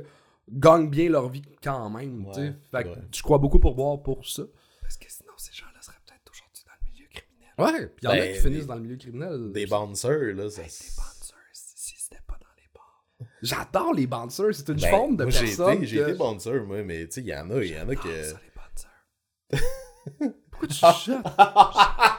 gagnent 0.50 0.90
bien 0.90 1.10
leur 1.10 1.30
vie 1.30 1.42
quand 1.64 1.90
même. 1.90 2.26
Ouais, 2.28 2.54
fait 2.72 2.84
que 2.84 2.90
je 3.16 3.22
crois 3.24 3.38
beaucoup 3.38 3.60
pour 3.60 3.74
boire 3.76 4.02
pour 4.02 4.26
ça. 4.28 4.44
Parce 4.82 4.98
que 4.98 5.06
sinon, 5.12 5.32
ces 5.38 5.54
gens-là 5.54 5.82
seraient 5.82 5.96
peut-être 6.06 6.30
aujourd'hui 6.32 6.64
dans 6.66 6.74
le 6.82 6.92
milieu 6.92 7.08
criminel. 7.10 7.54
Ouais, 7.58 7.88
puis 7.88 8.04
il 8.04 8.06
y 8.06 8.08
en 8.08 8.12
a 8.12 8.16
Ben, 8.18 8.34
qui 8.36 8.42
finissent 8.42 8.60
des- 8.62 8.66
dans 8.66 8.76
le 8.76 8.82
milieu 8.82 8.98
criminel. 8.98 9.52
Des 9.54 9.66
bouncers, 9.66 10.34
là. 10.36 10.50
Ça, 10.50 10.62
Des 10.62 10.68
bouncers, 10.68 11.38
si 11.54 11.96
c'était 11.98 12.22
pas 12.28 12.38
dans 12.40 12.48
les 12.58 12.70
bars. 12.74 13.06
J'adore 13.42 13.94
les 13.94 14.08
bouncers, 14.08 14.54
c'est 14.56 14.68
une 14.70 14.76
Ben, 14.80 14.90
forme 14.90 15.16
de 15.18 15.24
moi, 15.24 15.32
j'ai 15.32 15.46
personne. 15.46 15.74
été, 15.78 15.86
j'ai 15.88 15.98
que- 16.00 16.04
été 16.10 16.14
bouncer, 16.18 16.60
moi, 16.62 16.84
mais 16.84 17.06
tu 17.08 17.14
sais, 17.14 17.22
il 17.22 17.28
y 17.28 17.36
en 17.36 17.50
a, 17.52 17.64
il 17.64 17.72
y 17.72 17.80
en 17.80 17.88
a 17.88 17.94
Ah, 17.94 17.96
que. 17.96 18.24
ça, 18.24 18.40
les 18.44 18.52
bouncers. 18.56 20.32
Pourquoi 20.52 20.68
tu 20.68 20.74
chuchotes? 20.76 21.24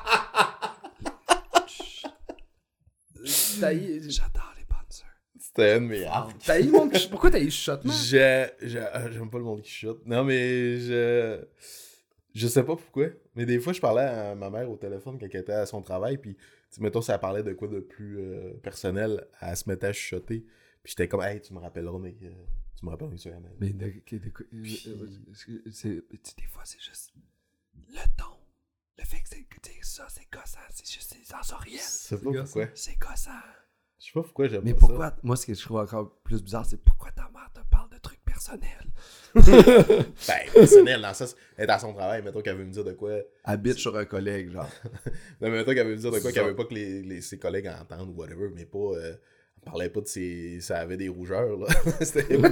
T'as 3.60 3.74
eu- 3.74 4.02
J'adore 4.10 4.54
les 4.58 4.64
bouncers. 4.64 5.06
C'était 5.38 5.72
un 5.72 5.80
de 5.80 5.86
mes 5.86 6.04
arcs. 6.04 6.36
t'as 6.44 6.60
eu 6.60 6.64
le 6.64 6.70
monde 6.72 6.92
qui- 6.92 7.08
Pourquoi 7.08 7.30
t'as 7.30 7.40
eu? 7.40 7.50
Je- 7.50 8.48
je- 8.62 8.78
euh, 8.78 9.12
J'aime 9.12 9.30
pas 9.30 9.38
le 9.38 9.44
monde 9.44 9.62
qui 9.62 9.70
chute. 9.70 10.04
Non, 10.06 10.24
mais 10.24 10.78
je. 10.80 11.44
Je 12.34 12.46
sais 12.46 12.62
pas 12.62 12.76
pourquoi. 12.76 13.06
Mais 13.34 13.46
des 13.46 13.58
fois, 13.58 13.72
je 13.72 13.80
parlais 13.80 14.02
à 14.02 14.34
ma 14.34 14.50
mère 14.50 14.70
au 14.70 14.76
téléphone 14.76 15.18
quand 15.18 15.26
elle 15.32 15.40
était 15.40 15.52
à 15.52 15.66
son 15.66 15.82
travail. 15.82 16.18
Puis, 16.18 16.36
mettons, 16.78 17.00
ça 17.00 17.18
parlait 17.18 17.42
de 17.42 17.52
quoi 17.52 17.66
de 17.68 17.80
plus 17.80 18.18
euh, 18.20 18.52
personnel. 18.62 19.26
Elle 19.40 19.56
se 19.56 19.68
mettait 19.68 19.86
à 19.88 19.92
chuchoter. 19.92 20.44
Puis, 20.82 20.90
j'étais 20.92 21.08
comme, 21.08 21.22
hey, 21.22 21.40
tu 21.40 21.52
me 21.54 21.58
rappelleras, 21.58 21.98
mais. 21.98 22.14
euh, 22.22 22.30
tu 22.78 22.84
me 22.86 22.90
rappelleras, 22.90 23.16
sur 23.16 23.34
Annelle. 23.34 23.56
Mais 23.58 23.70
de, 23.70 23.86
de- 23.86 24.18
de- 24.18 24.32
euh, 24.52 25.06
euh, 25.84 26.00
des 26.36 26.46
fois, 26.46 26.62
c'est 26.64 26.80
juste 26.80 27.12
le 27.88 27.98
ton. 28.16 28.36
Le 28.98 29.04
fait 29.04 29.16
que 29.22 29.28
c'est 29.28 29.42
que 29.42 29.56
tu 29.60 29.70
sais, 29.72 29.77
ça, 29.88 30.06
c'est 30.08 30.26
gossant. 30.32 30.58
C'est 30.74 30.90
juste 30.90 31.14
c'est 31.16 31.24
sensoriel. 31.36 31.80
Sais 31.80 32.16
pas 32.18 32.30
pourquoi. 32.32 32.66
C'est 32.74 32.98
gossant. 32.98 33.30
Je 33.98 34.04
sais 34.06 34.12
pas 34.14 34.22
pourquoi 34.22 34.46
j'aime 34.48 34.62
Mais 34.64 34.74
pas 34.74 34.78
pourquoi, 34.80 35.16
moi, 35.24 35.34
ce 35.36 35.44
que 35.46 35.54
je 35.54 35.60
trouve 35.60 35.78
encore 35.78 36.20
plus 36.22 36.40
bizarre, 36.42 36.64
c'est 36.64 36.76
pourquoi 36.82 37.10
ta 37.10 37.28
mère 37.34 37.50
te 37.52 37.60
parle 37.68 37.90
de 37.90 37.98
trucs 37.98 38.22
personnels? 38.24 38.86
Ben, 39.34 40.50
personnel, 40.52 41.02
dans 41.02 41.14
ça, 41.14 41.26
elle 41.56 41.68
est 41.68 41.72
à 41.72 41.78
son 41.78 41.92
travail. 41.92 42.22
Mettons 42.22 42.40
qu'elle 42.40 42.56
veut 42.56 42.64
me 42.64 42.72
dire 42.72 42.84
de 42.84 42.92
quoi. 42.92 43.12
Habite 43.44 43.76
sur 43.78 43.96
un 43.96 44.04
collègue, 44.04 44.50
genre. 44.52 44.68
Non, 45.40 45.48
mais 45.48 45.50
mettons 45.50 45.74
qu'elle 45.74 45.86
veut 45.86 45.94
me 45.96 46.00
dire 46.00 46.10
de 46.12 46.18
quoi 46.20 46.32
qu'elle 46.32 46.46
veut 46.46 46.56
pas 46.56 46.64
que 46.64 46.74
les, 46.74 47.02
les- 47.02 47.20
ses 47.20 47.38
collègues 47.38 47.68
entendent 47.68 48.10
ou 48.10 48.20
whatever, 48.20 48.50
mais 48.54 48.64
pas. 48.66 48.78
euh, 48.78 49.16
parlait 49.64 49.88
pas 49.90 50.00
de 50.00 50.06
ses. 50.08 50.60
Ça 50.60 50.78
avait 50.78 50.96
des 50.96 51.08
rougeurs, 51.08 51.56
là. 51.58 51.66
C'était 52.00 52.22
plus. 52.24 52.36
euh, 52.38 52.42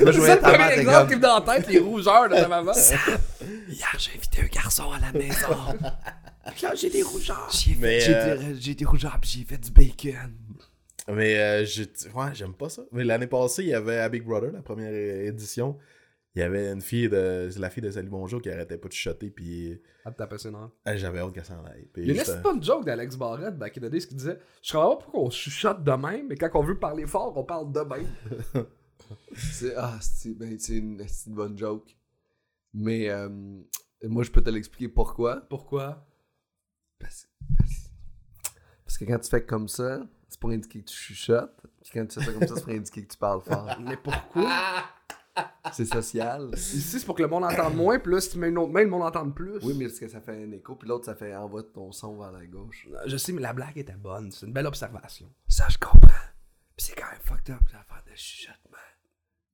Moi, 0.00 0.12
je 0.12 0.20
C'est 0.20 0.34
le 0.34 0.40
premier 0.40 0.72
exemple 0.80 1.10
qui 1.10 1.16
me 1.16 1.20
dans 1.20 1.44
la 1.44 1.54
tête, 1.56 1.68
les 1.68 1.78
rougeurs 1.78 2.28
de 2.28 2.34
ta 2.36 2.48
maman. 2.48 2.72
Hier, 2.72 3.88
j'ai 3.98 4.10
invité 4.16 4.42
un 4.42 4.46
garçon 4.46 4.90
à 4.92 4.98
la 4.98 5.12
maison. 5.18 5.78
Puis 6.54 6.62
là, 6.64 6.74
j'ai 6.74 6.90
des 6.90 7.02
rougeurs. 7.02 7.48
J'ai 7.52 7.76
euh, 7.82 8.36
des- 8.36 8.60
j'ai 8.60 8.74
des 8.74 8.84
rougeurs, 8.84 9.16
puis 9.20 9.30
j'ai 9.38 9.44
fait 9.44 9.58
du 9.58 9.70
bacon. 9.70 10.32
Mais 11.08 11.38
euh, 11.38 11.64
je, 11.64 11.82
ouais, 11.82 12.30
j'aime 12.34 12.52
pas 12.54 12.68
ça. 12.68 12.82
Mais 12.92 13.04
l'année 13.04 13.26
passée, 13.28 13.62
il 13.62 13.68
y 13.68 13.74
avait 13.74 13.98
à 13.98 14.08
Big 14.08 14.24
Brother, 14.24 14.50
la 14.52 14.60
première 14.62 14.92
édition. 14.92 15.78
Il 16.34 16.38
y 16.38 16.42
avait 16.42 16.72
une 16.72 16.80
fille 16.80 17.08
de. 17.10 17.48
C'est 17.52 17.58
la 17.58 17.68
fille 17.68 17.82
de 17.82 17.90
Salut 17.90 18.08
Bonjour 18.08 18.40
qui 18.40 18.50
arrêtait 18.50 18.78
pas 18.78 18.88
de 18.88 18.92
chuchoter, 18.94 19.28
puis 19.30 19.78
Ah, 20.04 20.12
t'as 20.12 20.26
passé, 20.26 20.50
non? 20.50 20.70
ah, 20.84 20.96
j'avais 20.96 21.18
hâte 21.18 21.34
qu'elle 21.34 21.44
s'en 21.44 21.62
aille. 21.64 21.86
Puis 21.92 22.02
Il 22.04 22.06
y 22.06 22.10
a 22.10 22.12
une 22.14 22.18
j'étais- 22.20 22.30
assez 22.32 22.40
bonne 22.42 22.62
joke 22.62 22.86
d'Alex 22.86 23.16
Barrette 23.16 23.58
back 23.58 23.76
in 23.76 23.82
the 23.82 23.90
days 23.90 24.06
qui 24.06 24.14
disait 24.14 24.38
Je 24.62 24.72
comprends 24.72 24.96
pas 24.96 25.02
pourquoi 25.04 25.20
on 25.24 25.30
chuchote 25.30 25.84
de 25.84 25.92
même, 25.92 26.28
mais 26.28 26.36
quand 26.36 26.48
on 26.54 26.62
veut 26.62 26.78
parler 26.78 27.06
fort, 27.06 27.36
on 27.36 27.44
parle 27.44 27.70
de 27.72 27.80
même. 27.80 28.06
C'est 29.34 29.74
ah, 29.76 29.98
c'est 30.00 30.32
ben, 30.32 30.58
c'est 30.58 30.76
une, 30.78 31.06
c'est 31.06 31.28
une 31.28 31.34
bonne 31.36 31.58
joke. 31.58 31.94
Mais 32.72 33.10
euh, 33.10 33.28
moi, 34.04 34.22
je 34.22 34.30
peux 34.30 34.40
te 34.42 34.48
l'expliquer 34.48 34.88
pourquoi. 34.88 35.42
Pourquoi? 35.50 36.06
Parce, 36.98 37.28
parce- 37.58 37.90
parce 38.84 38.96
que 38.96 39.04
quand 39.04 39.18
tu 39.18 39.28
fais 39.28 39.44
comme 39.44 39.68
ça, 39.68 40.00
c'est 40.28 40.40
pour 40.40 40.48
indiquer 40.50 40.80
que 40.80 40.88
tu 40.88 40.96
chuchotes. 40.96 41.60
Puis 41.82 41.90
quand 41.92 42.06
tu 42.06 42.20
fais 42.20 42.24
ça 42.26 42.32
comme 42.32 42.48
ça, 42.48 42.54
c'est 42.56 42.62
pour 42.64 42.72
indiquer 42.72 43.04
que 43.04 43.12
tu 43.12 43.18
parles 43.18 43.42
fort. 43.42 43.68
Mais 43.84 43.96
pourquoi? 43.98 44.84
C'est 45.72 45.84
social. 45.86 46.50
Ici, 46.54 46.80
c'est 47.00 47.06
pour 47.06 47.14
que 47.14 47.22
le 47.22 47.28
monde 47.28 47.44
entende 47.44 47.74
moins, 47.74 47.98
puis 47.98 48.12
là, 48.12 48.20
si 48.20 48.30
tu 48.30 48.38
mets 48.38 48.48
une 48.48 48.58
autre 48.58 48.72
main, 48.72 48.82
le 48.82 48.90
monde 48.90 49.02
entende 49.02 49.34
plus. 49.34 49.58
Oui, 49.62 49.74
mais 49.76 49.86
parce 49.86 49.98
que 49.98 50.08
ça 50.08 50.20
fait 50.20 50.42
un 50.44 50.52
écho, 50.52 50.74
puis 50.74 50.88
l'autre, 50.88 51.06
ça 51.06 51.14
fait 51.14 51.34
envoie 51.34 51.62
ton 51.62 51.90
son 51.92 52.18
vers 52.18 52.32
la 52.32 52.44
gauche. 52.46 52.88
Je 53.06 53.16
sais, 53.16 53.32
mais 53.32 53.40
la 53.40 53.52
blague 53.54 53.78
était 53.78 53.92
bonne. 53.96 54.30
C'est 54.30 54.46
une 54.46 54.52
belle 54.52 54.66
observation. 54.66 55.32
Ça, 55.48 55.66
je 55.70 55.78
comprends. 55.78 56.08
Puis 56.76 56.86
c'est 56.86 56.94
quand 56.94 57.06
même 57.10 57.20
fucked 57.22 57.54
up, 57.54 57.60
l'affaire 57.72 58.02
de 58.10 58.14
chuchotement. 58.16 58.58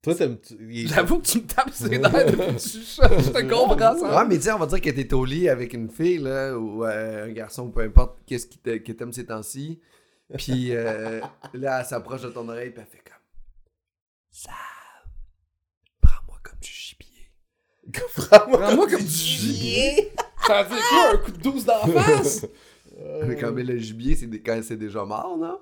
Toi, 0.02 0.14
t'aimes. 0.14 0.38
tu- 0.40 0.54
il- 0.72 0.88
J'avoue 0.88 1.18
que 1.18 1.26
tu 1.26 1.38
me 1.38 1.46
tapes 1.46 1.70
ses 1.72 1.98
nerfs 1.98 2.10
depuis 2.26 2.36
que 2.36 2.52
tu 2.60 2.68
chuchotes. 2.68 3.20
Je 3.20 3.30
te 3.30 3.42
comprends 3.50 3.96
ça. 3.98 4.16
Ouais, 4.18 4.26
mais 4.28 4.40
sais, 4.40 4.52
on 4.52 4.58
va 4.58 4.66
dire 4.66 4.80
que 4.80 4.90
t'es 4.90 5.12
au 5.14 5.24
lit 5.24 5.48
avec 5.48 5.72
une 5.74 5.90
fille, 5.90 6.18
là, 6.18 6.56
ou 6.56 6.84
euh, 6.84 7.26
un 7.26 7.32
garçon, 7.32 7.64
ou 7.66 7.70
peu 7.70 7.80
importe, 7.82 8.18
qu'est-ce 8.26 8.46
qui 8.46 8.96
t'aime 8.96 9.12
ces 9.12 9.26
temps-ci. 9.26 9.80
Puis 10.36 10.74
euh, 10.74 11.20
là, 11.54 11.80
elle 11.80 11.86
s'approche 11.86 12.22
de 12.22 12.28
ton 12.30 12.48
oreille, 12.48 12.70
puis 12.70 12.80
elle 12.80 12.86
fait 12.86 13.02
comme 13.04 13.20
Ça, 14.30 14.50
comme 16.60 16.60
du 16.60 16.70
gibier. 16.70 17.30
Prends-moi 18.16 18.86
comme 18.88 19.00
du 19.00 19.06
gibier. 19.06 20.12
Ça 20.46 20.64
fait 20.64 20.80
quoi, 20.88 21.10
un 21.12 21.16
coup 21.18 21.30
de 21.32 21.38
douce 21.38 21.64
d'en 21.64 21.86
face? 21.86 22.46
Mais 23.24 23.36
quand 23.36 23.52
même, 23.52 23.66
le 23.66 23.78
gibier, 23.78 24.16
c'est 24.16 24.26
des- 24.26 24.42
quand 24.42 24.60
c'est 24.62 24.76
déjà 24.76 25.04
mort, 25.04 25.36
non? 25.36 25.60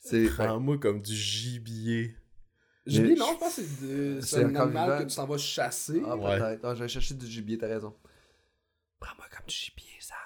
C'est. 0.00 0.26
Prends-moi 0.28 0.78
comme 0.78 1.00
du 1.02 1.14
gibier. 1.14 2.16
Gibier, 2.86 3.14
non, 3.14 3.26
je 3.34 3.38
pense 3.38 3.56
que 3.56 3.62
c'est 3.62 3.86
de- 3.86 4.20
c'est 4.20 4.26
C'est 4.26 4.44
un 4.44 4.54
animal 4.56 4.70
vivant. 4.90 4.98
que 5.04 5.10
tu 5.10 5.16
t'en 5.16 5.26
vas 5.26 5.38
chasser. 5.38 6.02
Ah, 6.06 6.16
Ouais. 6.16 6.38
peut-être. 6.38 6.64
Ah, 6.64 6.74
je 6.74 6.82
vais 6.82 6.88
chercher 6.88 7.14
du 7.14 7.26
gibier, 7.26 7.58
t'as 7.58 7.68
raison. 7.68 7.94
Prends-moi 8.98 9.26
comme 9.36 9.46
du 9.46 9.54
gibier, 9.54 9.86
Sam. 10.00 10.16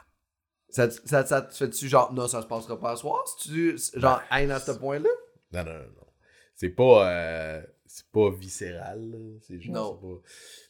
Ça, 0.70 0.88
te- 0.88 1.06
ça, 1.08 1.26
ça 1.26 1.42
te 1.42 1.54
fait-tu 1.54 1.88
genre, 1.88 2.12
non, 2.12 2.28
ça 2.28 2.40
se 2.42 2.46
passera 2.46 2.78
pas 2.78 2.92
à 2.92 2.96
soir? 2.96 3.22
Si 3.28 3.48
tu, 3.48 3.78
genre, 4.00 4.22
haine 4.30 4.50
à 4.50 4.60
ce 4.60 4.72
point-là? 4.72 5.08
Non, 5.52 5.64
non, 5.64 5.72
non, 5.74 5.78
non. 5.84 6.06
C'est 6.54 6.70
pas. 6.70 7.10
euh, 7.10 7.62
C'est 7.96 8.06
pas 8.12 8.30
viscéral. 8.30 9.38
C'est 9.40 9.58
genre. 9.58 9.74
Non. 9.74 9.96
pas- 9.96 10.22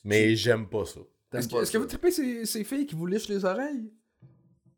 Mais 0.04 0.36
j'aime 0.36 0.68
pas 0.68 0.84
ça. 0.84 1.00
Est-ce 1.32 1.72
que, 1.72 1.78
vous 1.78 1.86
trippez 1.86 2.12
ces, 2.12 2.46
ces 2.46 2.62
filles 2.62 2.86
qui 2.86 2.94
vous 2.94 3.04
lichent 3.06 3.26
les 3.28 3.44
oreilles? 3.44 3.92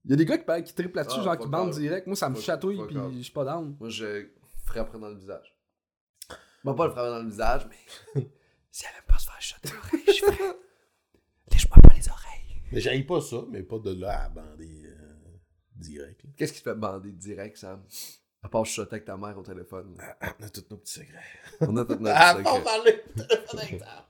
Il 0.07 0.13
y 0.13 0.15
a 0.15 0.17
des 0.17 0.25
gars 0.25 0.39
qui, 0.39 0.65
qui 0.65 0.75
trippent 0.75 0.95
là-dessus, 0.97 1.19
Ah, 1.21 1.25
genre 1.25 1.39
qui 1.39 1.47
bandent 1.47 1.73
direct. 1.73 2.07
Moi, 2.07 2.17
ça 2.17 2.31
me 2.31 2.41
chatouille, 2.41 2.81
puis 2.87 2.97
je 3.19 3.23
suis 3.25 3.33
pas 3.33 3.45
down. 3.45 3.77
Moi, 3.79 3.91
je 3.91 4.29
frapperais 4.65 4.99
dans 4.99 5.11
le 5.11 5.17
visage. 5.19 5.55
Bon, 6.65 6.75
pas 6.75 6.87
le 6.87 6.93
frapper 6.93 7.11
dans 7.11 7.23
le 7.23 7.29
visage, 7.29 7.69
mais 7.69 8.23
si 8.71 8.85
elle 8.87 8.97
aime 8.99 9.05
pas 9.07 9.19
se 9.19 9.27
faire 9.27 9.41
shotter 9.43 9.69
l'oreille, 9.75 10.05
je 10.07 10.25
ferais. 10.25 10.57
Lèche-moi 11.53 11.77
pas 11.83 11.95
les 11.95 12.09
oreilles. 12.09 12.63
Mais 12.73 12.81
j'aille 12.81 13.05
pas 13.05 13.21
ça, 13.21 13.45
mais 13.51 13.63
pas 13.63 13.79
de 13.79 13.93
là 13.93 14.25
à 14.25 14.29
bander 14.31 14.85
euh, 14.87 15.15
direct. 15.77 16.23
Qu'est-ce 16.35 16.55
qui 16.55 16.61
te 16.63 16.71
fait 16.71 16.75
bander 16.77 17.13
direct, 17.13 17.59
Sam? 17.59 17.85
À 18.43 18.49
part 18.49 18.65
chuchoter 18.65 18.95
avec 18.95 19.05
ta 19.05 19.17
mère 19.17 19.37
au 19.37 19.43
téléphone. 19.43 19.97
Ah, 20.21 20.33
on 20.41 20.45
a 20.45 20.49
tous 20.49 20.65
nos 20.71 20.77
petits 20.77 20.93
secrets. 20.95 21.19
On 21.61 21.77
a 21.77 21.85
tout 21.85 21.97
notre 21.97 22.05
Ah, 22.15 22.35
secret. 22.37 22.57
faut 22.57 22.63
parler 22.63 23.03
au 23.09 23.21
téléphone 23.21 23.61
avec 23.61 23.81
ta 23.81 24.09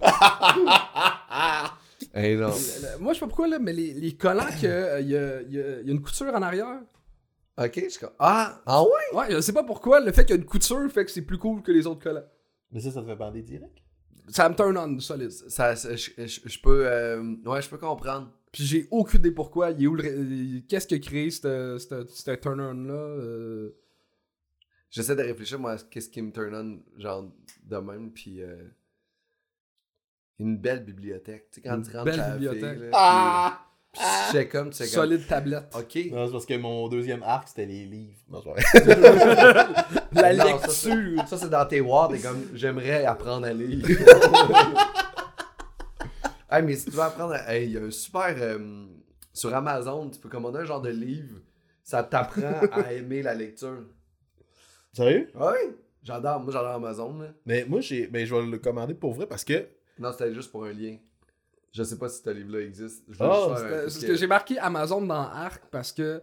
Hey, 2.14 2.36
non. 2.36 2.48
Le- 2.48 2.52
le- 2.92 2.98
Moi, 2.98 3.12
je 3.12 3.18
sais 3.18 3.20
pas 3.20 3.26
pourquoi, 3.26 3.48
là, 3.48 3.58
mais 3.58 3.72
les, 3.72 3.92
les 3.94 4.16
collants, 4.16 4.46
il 4.56 4.62
y, 4.62 4.66
a, 4.68 5.00
y 5.00 5.16
a- 5.16 5.42
y 5.42 5.60
a 5.60 5.80
une 5.92 6.00
couture 6.00 6.26
en 6.32 6.42
arrière. 6.42 6.80
Ok, 7.58 7.74
je 7.90 8.06
Ah, 8.20 8.60
ah 8.66 8.82
ouais? 8.84 8.88
Ouais, 9.18 9.30
je 9.32 9.40
sais 9.40 9.52
pas 9.52 9.64
pourquoi, 9.64 9.98
le 10.00 10.12
fait 10.12 10.24
qu'il 10.24 10.36
y 10.36 10.38
a 10.38 10.40
une 10.40 10.46
couture 10.46 10.88
fait 10.92 11.04
que 11.04 11.10
c'est 11.10 11.22
plus 11.22 11.38
cool 11.38 11.60
que 11.62 11.72
les 11.72 11.86
autres 11.88 12.02
collants. 12.02 12.22
Mais 12.70 12.80
ça, 12.80 12.92
ça 12.92 13.02
te 13.02 13.06
fait 13.06 13.16
bander 13.16 13.42
direct? 13.42 13.76
Ça 14.28 14.48
me 14.48 14.54
turn 14.54 14.76
on, 14.78 15.00
solide. 15.00 15.30
Ça, 15.30 15.74
ça- 15.74 15.96
je, 15.96 16.10
je- 16.18 16.40
je 16.44 16.60
peux. 16.60 16.86
euh, 16.86 17.34
ouais, 17.46 17.60
je 17.62 17.68
peux 17.68 17.78
comprendre. 17.78 18.30
Puis 18.52 18.64
j'ai 18.64 18.88
aucune 18.90 19.20
idée 19.20 19.30
pourquoi. 19.30 19.70
Il 19.70 19.84
est 19.84 19.86
où 19.86 19.94
le 19.94 20.60
Qu'est-ce 20.68 20.86
qui 20.86 20.94
a 20.94 20.98
créé 20.98 21.30
ce 21.30 21.76
ce 21.78 22.30
turn 22.36 22.60
on-là? 22.60 22.92
euh, 22.94 23.70
J'essaie 24.90 25.14
de 25.16 25.22
réfléchir, 25.22 25.58
moi, 25.58 25.72
à 25.72 25.76
qu'est-ce 25.78 26.08
qui 26.08 26.22
me 26.22 26.32
turn 26.32 26.54
on, 26.54 27.00
genre, 27.00 27.30
de 27.64 27.76
même, 27.76 28.10
puis. 28.12 28.40
euh, 28.42 28.56
une 30.40 30.56
belle 30.56 30.84
bibliothèque. 30.84 31.50
Tu 31.50 31.60
sais, 31.60 31.68
quand 31.68 31.76
Une 31.76 31.82
tu 31.82 31.90
rentres 31.90 32.04
belle 32.04 32.16
la 32.16 32.30
bibliothèque. 32.30 32.78
là, 32.78 32.90
Ah! 32.94 33.64
puis- 33.92 34.02
check 34.32 34.52
comme, 34.52 34.70
tu 34.70 34.76
sais 34.76 34.84
comme, 34.84 35.04
Solide 35.08 35.26
tablette. 35.26 35.74
OK. 35.74 35.96
Non, 36.12 36.26
c'est 36.26 36.32
parce 36.32 36.46
que 36.46 36.56
mon 36.56 36.88
deuxième 36.88 37.22
arc, 37.24 37.48
c'était 37.48 37.66
les 37.66 37.84
livres. 37.86 38.18
Non, 38.30 38.40
c'est. 38.72 38.84
La 40.12 40.32
Non, 40.34 40.58
ça, 40.60 40.68
c'est- 40.68 40.94
lecture. 40.94 41.28
Ça, 41.28 41.38
c'est 41.38 41.50
dans 41.50 41.66
tes 41.66 41.80
wards, 41.80 42.14
et 42.14 42.20
comme, 42.20 42.46
j'aimerais 42.54 43.04
apprendre 43.04 43.46
à 43.46 43.52
lire. 43.52 43.84
hey, 46.50 46.62
mais 46.62 46.74
si 46.76 46.86
tu 46.86 46.90
veux 46.92 47.00
apprendre 47.02 47.34
à... 47.34 47.54
Hey, 47.54 47.66
il 47.66 47.72
y 47.72 47.78
a 47.78 47.82
un 47.82 47.90
super... 47.90 48.34
euh, 48.38 48.86
sur 49.32 49.54
Amazon, 49.54 50.10
tu 50.10 50.18
peux 50.18 50.28
commander 50.28 50.58
un 50.60 50.64
genre 50.64 50.80
de 50.82 50.90
livre. 50.90 51.38
Ça 51.84 52.02
t'apprend 52.02 52.60
à 52.72 52.92
aimer 52.92 53.22
la 53.22 53.34
lecture. 53.34 53.84
Sérieux? 54.92 55.30
Ah 55.38 55.52
Oui, 55.52 55.74
j'adore. 56.02 56.40
Moi, 56.40 56.52
j'adore 56.52 56.72
Amazon. 56.74 57.18
Là. 57.18 57.34
Mais 57.46 57.64
moi, 57.66 57.80
j'ai, 57.80 58.06
ben, 58.06 58.26
je 58.26 58.34
vais 58.34 58.44
le 58.46 58.58
commander 58.58 58.94
pour 58.94 59.12
vrai 59.14 59.26
parce 59.26 59.44
que. 59.44 59.66
Non, 59.98 60.12
c'était 60.12 60.34
juste 60.34 60.50
pour 60.50 60.64
un 60.64 60.72
lien. 60.72 60.96
Je 61.72 61.82
sais 61.82 61.98
pas 61.98 62.08
si 62.08 62.22
ce 62.22 62.30
livre-là 62.30 62.60
existe. 62.60 63.04
Je 63.08 63.12
juste 63.12 63.18
faire 63.18 63.30
un 63.30 63.56
Euh, 63.62 63.80
truc 63.82 63.90
c'est 63.90 64.00
que- 64.00 64.00
ce 64.02 64.06
que 64.06 64.14
j'ai 64.16 64.26
marqué 64.26 64.58
Amazon 64.58 65.00
dans 65.02 65.14
Arc 65.14 65.62
parce 65.70 65.92
que. 65.92 66.20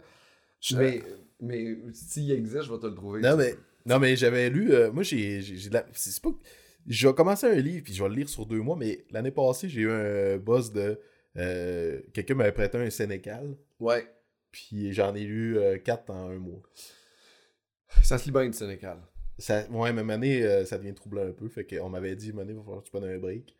je- 0.60 0.76
Mais, 0.76 1.02
mais 1.40 1.76
s'il 1.92 2.30
existe, 2.32 2.62
je 2.64 2.72
vais 2.72 2.78
te 2.78 2.86
le 2.86 2.94
trouver. 2.94 3.20
Non, 3.20 3.36
mais, 3.36 3.54
non, 3.86 3.98
mais 3.98 4.16
j'avais 4.16 4.50
lu. 4.50 4.72
euh, 4.72 4.90
moi, 4.92 5.02
j'ai, 5.02 5.40
j'ai, 5.40 5.56
j'ai 5.56 5.68
de 5.68 5.74
la- 5.74 5.86
c'est 5.92 6.10
c'est 6.10 6.22
pas. 6.22 6.30
Je 6.88 7.08
vais 7.08 7.14
commencer 7.14 7.46
un 7.46 7.54
livre, 7.56 7.82
puis 7.84 7.92
je 7.94 8.02
vais 8.02 8.08
le 8.08 8.14
lire 8.14 8.28
sur 8.28 8.46
deux 8.46 8.60
mois, 8.60 8.76
mais 8.76 9.04
l'année 9.10 9.30
passée, 9.32 9.68
j'ai 9.68 9.82
eu 9.82 9.90
un 9.90 10.36
boss 10.38 10.72
de. 10.72 11.00
euh, 11.36 12.00
quelqu'un 12.12 12.34
m'avait 12.34 12.52
prêté 12.52 12.78
un 12.78 12.90
Sénécal, 12.90 13.56
Ouais. 13.80 14.06
puis 14.52 14.92
j'en 14.92 15.14
ai 15.14 15.24
lu 15.24 15.58
euh, 15.58 15.78
quatre 15.78 16.10
en 16.10 16.30
un 16.30 16.38
mois. 16.38 16.62
Ça 18.02 18.18
se 18.18 18.24
lit 18.26 18.30
bien 18.32 18.46
du 18.46 18.52
Sénégal. 18.56 18.98
Ça, 19.38 19.66
ouais, 19.70 19.92
même 19.92 20.10
année, 20.10 20.42
euh, 20.42 20.64
ça 20.64 20.78
devient 20.78 20.94
troublant 20.94 21.26
un 21.26 21.32
peu. 21.32 21.48
Fait 21.48 21.64
qu'on 21.66 21.88
m'avait 21.90 22.16
dit, 22.16 22.32
Mané, 22.32 22.52
il 22.52 22.56
va 22.56 22.62
falloir 22.62 22.80
que 22.80 22.86
tu 22.86 22.90
prennes 22.90 23.04
un 23.10 23.18
break. 23.18 23.54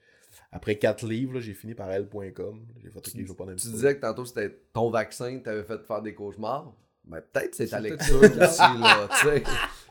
Après 0.53 0.77
quatre 0.77 1.07
livres, 1.07 1.35
là, 1.35 1.41
j'ai 1.41 1.53
fini 1.55 1.75
par 1.75 1.91
L.com. 1.91 2.67
J'ai 2.83 2.91
fait, 2.91 2.99
ok, 2.99 3.11
je 3.15 3.23
vais 3.23 3.35
prendre 3.35 3.53
un 3.53 3.57
Tu 3.57 3.69
disais 3.69 3.95
que 3.97 4.01
tantôt 4.01 4.25
c'était 4.25 4.51
ton 4.73 4.91
vaccin, 4.91 5.39
t'avais 5.41 5.65
fait 5.65 5.83
faire 5.83 6.01
des 6.03 6.15
cauchemars. 6.15 6.75
Ben, 7.07 7.21
peut-être 7.21 7.55
c'est 7.55 7.69
ta 7.69 7.81
lecture 7.81 8.19
aussi, 8.21 8.59
là, 8.59 9.09
tu 9.21 9.27
sais. 9.29 9.42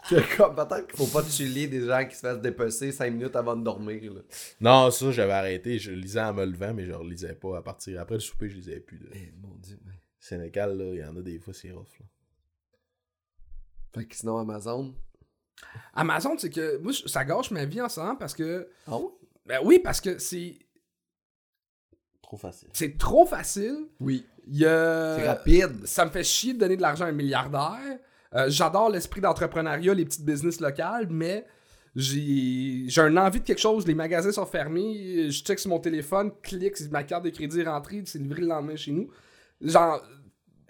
Que 0.09 0.37
comme- 0.37 0.53
Peut-être 0.55 0.87
qu'il 0.87 0.97
faut 0.97 1.07
pas 1.11 1.23
tuer 1.23 1.65
des 1.67 1.85
gens 1.87 2.05
qui 2.05 2.13
se 2.15 2.19
fassent 2.21 2.41
dépecer 2.41 2.91
5 2.91 3.11
minutes 3.11 3.35
avant 3.35 3.55
de 3.55 3.63
dormir, 3.63 4.13
là. 4.13 4.21
Non, 4.59 4.91
ça, 4.91 5.09
j'avais 5.11 5.31
arrêté. 5.33 5.79
Je 5.79 5.91
lisais 5.91 6.21
en 6.21 6.33
me 6.33 6.45
levant, 6.45 6.73
mais 6.73 6.85
je 6.85 6.91
relisais 6.91 7.33
pas. 7.33 7.57
À 7.57 7.61
partir 7.63 7.99
après 8.01 8.15
le 8.15 8.19
souper, 8.19 8.49
je 8.49 8.55
lisais 8.57 8.79
plus. 8.81 8.99
De... 8.99 9.09
Eh, 9.13 9.33
mon 9.41 9.55
dieu. 9.55 9.79
ouais. 9.87 9.93
Sénégal, 10.19 10.77
là, 10.77 10.93
il 10.93 10.99
y 10.99 11.03
en 11.03 11.15
a 11.15 11.21
des 11.21 11.39
fois, 11.39 11.53
c'est 11.53 11.71
rough. 11.71 11.87
Là. 11.99 12.05
Fait 13.95 14.05
que 14.05 14.15
sinon, 14.15 14.37
Amazon? 14.37 14.93
Amazon, 15.93 16.37
c'est 16.37 16.49
que. 16.49 16.77
Moi, 16.77 16.91
ça 17.05 17.23
gâche 17.25 17.49
ma 17.51 17.65
vie 17.65 17.81
en 17.81 17.89
ce 17.89 17.99
moment 17.99 18.15
parce 18.15 18.33
que. 18.35 18.69
Ah 18.87 18.97
oui? 18.97 19.07
Ben 19.45 19.59
oui, 19.63 19.79
parce 19.79 20.01
que 20.01 20.17
c'est. 20.19 20.55
Trop 22.25 22.37
facile. 22.37 22.67
C'est 22.73 22.97
trop 22.97 23.25
facile. 23.27 23.85
Oui. 23.99 24.25
C'est 24.51 25.27
rapide. 25.27 25.85
Ça 25.85 26.05
me 26.05 26.09
fait 26.09 26.23
chier 26.23 26.53
de 26.53 26.59
donner 26.59 26.75
de 26.75 26.81
l'argent 26.81 27.05
à 27.05 27.09
un 27.09 27.11
milliardaire. 27.11 27.99
Euh, 28.33 28.45
J'adore 28.49 28.89
l'esprit 28.89 29.21
d'entrepreneuriat, 29.21 29.93
les 29.93 30.05
petites 30.05 30.25
business 30.25 30.59
locales, 30.59 31.07
mais 31.11 31.45
j'ai 31.95 32.85
j'ai 32.87 33.01
un 33.01 33.15
envie 33.17 33.39
de 33.41 33.45
quelque 33.45 33.61
chose. 33.61 33.85
Les 33.87 33.93
magasins 33.93 34.31
sont 34.31 34.45
fermés. 34.47 35.29
Je 35.29 35.43
check 35.43 35.59
sur 35.59 35.69
mon 35.69 35.79
téléphone, 35.79 36.31
clique, 36.41 36.73
ma 36.89 37.03
carte 37.03 37.25
de 37.25 37.29
crédit 37.29 37.59
est 37.61 37.67
rentrée, 37.69 38.01
c'est 38.05 38.17
livré 38.19 38.41
le 38.41 38.47
lendemain 38.47 38.75
chez 38.75 38.91
nous. 38.91 39.07
Genre, 39.61 40.01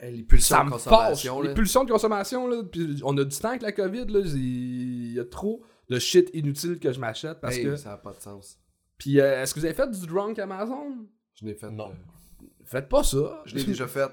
les 0.04 0.24
pulsions 0.24 0.58
ça 0.58 0.64
de 0.66 0.70
consommation, 0.72 1.42
là. 1.42 1.48
Les 1.50 1.54
pulsions 1.56 1.84
de 1.86 1.92
consommation, 1.92 2.48
là, 2.48 2.64
puis 2.70 3.00
on 3.04 3.18
a 3.18 3.24
du 3.24 3.36
temps 3.38 3.48
avec 3.50 3.62
la 3.62 3.72
COVID, 3.72 4.06
là, 4.10 4.20
il 4.26 5.14
y 5.14 5.20
a 5.20 5.26
trop 5.26 5.64
de 5.90 5.98
shit 6.00 6.30
inutile 6.34 6.80
que 6.80 6.92
je 6.92 7.00
m'achète 7.00 7.40
parce 7.40 7.56
Hey, 7.56 7.64
que... 7.64 7.76
ça 7.78 7.92
n'a 7.92 7.98
pas 7.98 8.12
de 8.12 8.22
sens. 8.22 8.60
Puis 8.98 9.20
euh, 9.20 9.42
est-ce 9.42 9.54
que 9.54 9.60
vous 9.60 9.66
avez 9.66 9.74
fait 9.74 9.90
du 9.90 10.06
drunk 10.06 10.38
Amazon? 10.40 11.08
Je 11.36 11.46
l'ai 11.46 11.54
fait. 11.56 11.70
Non. 11.72 11.90
euh, 11.92 12.46
Faites 12.64 12.90
pas 12.90 13.04
ça. 13.04 13.42
je 13.46 13.56
l'ai 13.56 13.64
déjà 13.64 13.88
fait. 13.88 14.10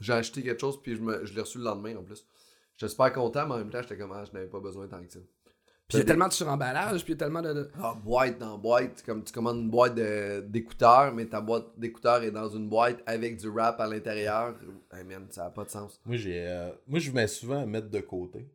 J'ai 0.00 0.12
acheté 0.12 0.42
quelque 0.42 0.60
chose, 0.60 0.80
puis 0.82 0.96
je, 0.96 1.00
me, 1.02 1.24
je 1.26 1.34
l'ai 1.34 1.40
reçu 1.40 1.58
le 1.58 1.64
lendemain 1.64 1.96
en 1.96 2.02
plus. 2.02 2.24
J'étais 2.76 2.90
super 2.90 3.12
content, 3.12 3.46
mais 3.46 3.54
en 3.54 3.58
même 3.58 3.70
temps, 3.70 3.82
j'étais 3.82 3.98
comme, 3.98 4.12
ah, 4.12 4.24
je 4.24 4.32
n'avais 4.32 4.46
pas 4.46 4.60
besoin 4.60 4.86
tant 4.88 5.02
que 5.02 5.12
ça. 5.12 5.18
Puis 5.88 5.98
il 5.98 5.98
y 5.98 6.02
a 6.02 6.04
tellement 6.06 6.28
de 6.28 6.32
suremballage, 6.32 7.02
puis 7.04 7.12
il 7.12 7.16
y 7.16 7.18
a 7.18 7.24
tellement 7.24 7.42
de... 7.42 7.68
Ah, 7.82 7.94
boîte 8.02 8.38
dans 8.38 8.56
boîte, 8.56 9.02
comme 9.04 9.24
tu 9.24 9.32
commandes 9.32 9.58
une 9.58 9.70
boîte 9.70 9.96
de- 9.96 10.40
d'écouteurs, 10.40 11.12
mais 11.12 11.26
ta 11.26 11.40
boîte 11.40 11.66
d'écouteurs 11.76 12.22
est 12.22 12.30
dans 12.30 12.48
une 12.48 12.68
boîte 12.68 13.02
avec 13.06 13.36
du 13.38 13.48
rap 13.48 13.80
à 13.80 13.88
l'intérieur. 13.88 14.54
Hey 14.92 15.02
man, 15.04 15.26
ça 15.30 15.44
n'a 15.44 15.50
pas 15.50 15.64
de 15.64 15.70
sens. 15.70 16.00
Moi, 16.06 16.16
j'ai, 16.16 16.46
euh, 16.46 16.70
moi, 16.86 17.00
je 17.00 17.10
mets 17.10 17.26
souvent 17.26 17.60
à 17.62 17.66
mettre 17.66 17.90
de 17.90 18.00
côté. 18.00 18.48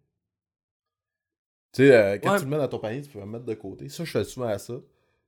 Tu 1.73 1.83
sais, 1.83 1.93
euh, 1.95 2.17
quand 2.19 2.31
Ouais. 2.31 2.37
tu 2.39 2.45
le 2.45 2.51
mets 2.51 2.57
dans 2.57 2.67
ton 2.69 2.79
panier, 2.79 3.01
tu 3.01 3.09
peux 3.09 3.19
le 3.19 3.25
mettre 3.25 3.45
de 3.45 3.53
côté. 3.53 3.89
Ça, 3.89 4.05
je 4.05 4.11
fais 4.11 4.23
souvent 4.23 4.47
à 4.47 4.57
ça. 4.57 4.75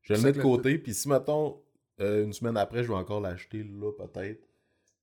Je 0.04 0.14
le 0.14 0.22
mets 0.22 0.32
de 0.32 0.42
côté, 0.42 0.78
puis 0.78 0.94
si, 0.94 1.10
mettons, 1.10 1.62
euh, 2.00 2.24
une 2.24 2.34
semaine 2.34 2.58
après, 2.58 2.84
je 2.84 2.88
vais 2.90 2.94
encore 2.96 3.22
l'acheter, 3.22 3.64
là, 3.64 3.92
peut-être. 3.92 4.44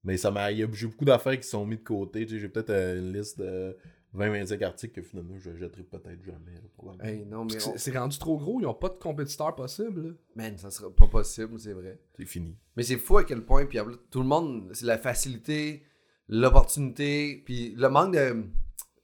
Mais 0.04 0.16
ça 0.16 0.30
m'a, 0.30 0.52
il 0.52 0.58
y 0.58 0.62
a- 0.62 0.68
j'ai 0.72 0.86
beaucoup 0.86 1.04
d'affaires 1.04 1.38
qui 1.40 1.48
sont 1.48 1.64
mises 1.66 1.78
de 1.78 1.84
côté. 1.84 2.26
Tu 2.26 2.34
sais, 2.34 2.40
j'ai 2.40 2.48
peut-être 2.48 2.70
euh, 2.70 2.98
une 2.98 3.12
liste 3.12 3.38
de 3.38 3.76
20-25 4.14 4.62
articles 4.62 4.94
que 4.94 5.02
finalement, 5.02 5.36
je 5.38 5.56
jetterai 5.56 5.82
peut-être 5.82 6.22
jamais. 6.22 6.52
là, 6.54 6.60
probablement. 6.76 7.08
Hey, 7.08 7.24
non, 7.24 7.44
mais. 7.46 7.58
C'est 7.58 7.68
on- 7.70 7.76
c'est 7.78 7.98
rendu 7.98 8.18
trop 8.18 8.36
gros, 8.36 8.60
ils 8.60 8.66
ont 8.66 8.74
pas 8.74 8.90
de 8.90 8.94
compétiteurs 8.98 9.54
possibles. 9.54 10.08
là. 10.08 10.12
Man, 10.36 10.58
ça 10.58 10.70
sera 10.70 10.90
pas 10.94 11.06
possible, 11.06 11.58
c'est 11.58 11.72
vrai. 11.72 11.98
C'est 12.16 12.26
fini. 12.26 12.56
Mais 12.76 12.82
c'est 12.82 12.98
fou 12.98 13.16
à 13.18 13.24
quel 13.24 13.42
point, 13.44 13.64
puis 13.66 13.78
tout 14.10 14.20
le 14.20 14.26
monde, 14.28 14.68
c'est 14.74 14.86
la 14.86 14.98
facilité, 14.98 15.82
l'opportunité, 16.28 17.42
puis 17.44 17.74
le 17.76 17.88
manque 17.88 18.14
de. 18.14 18.44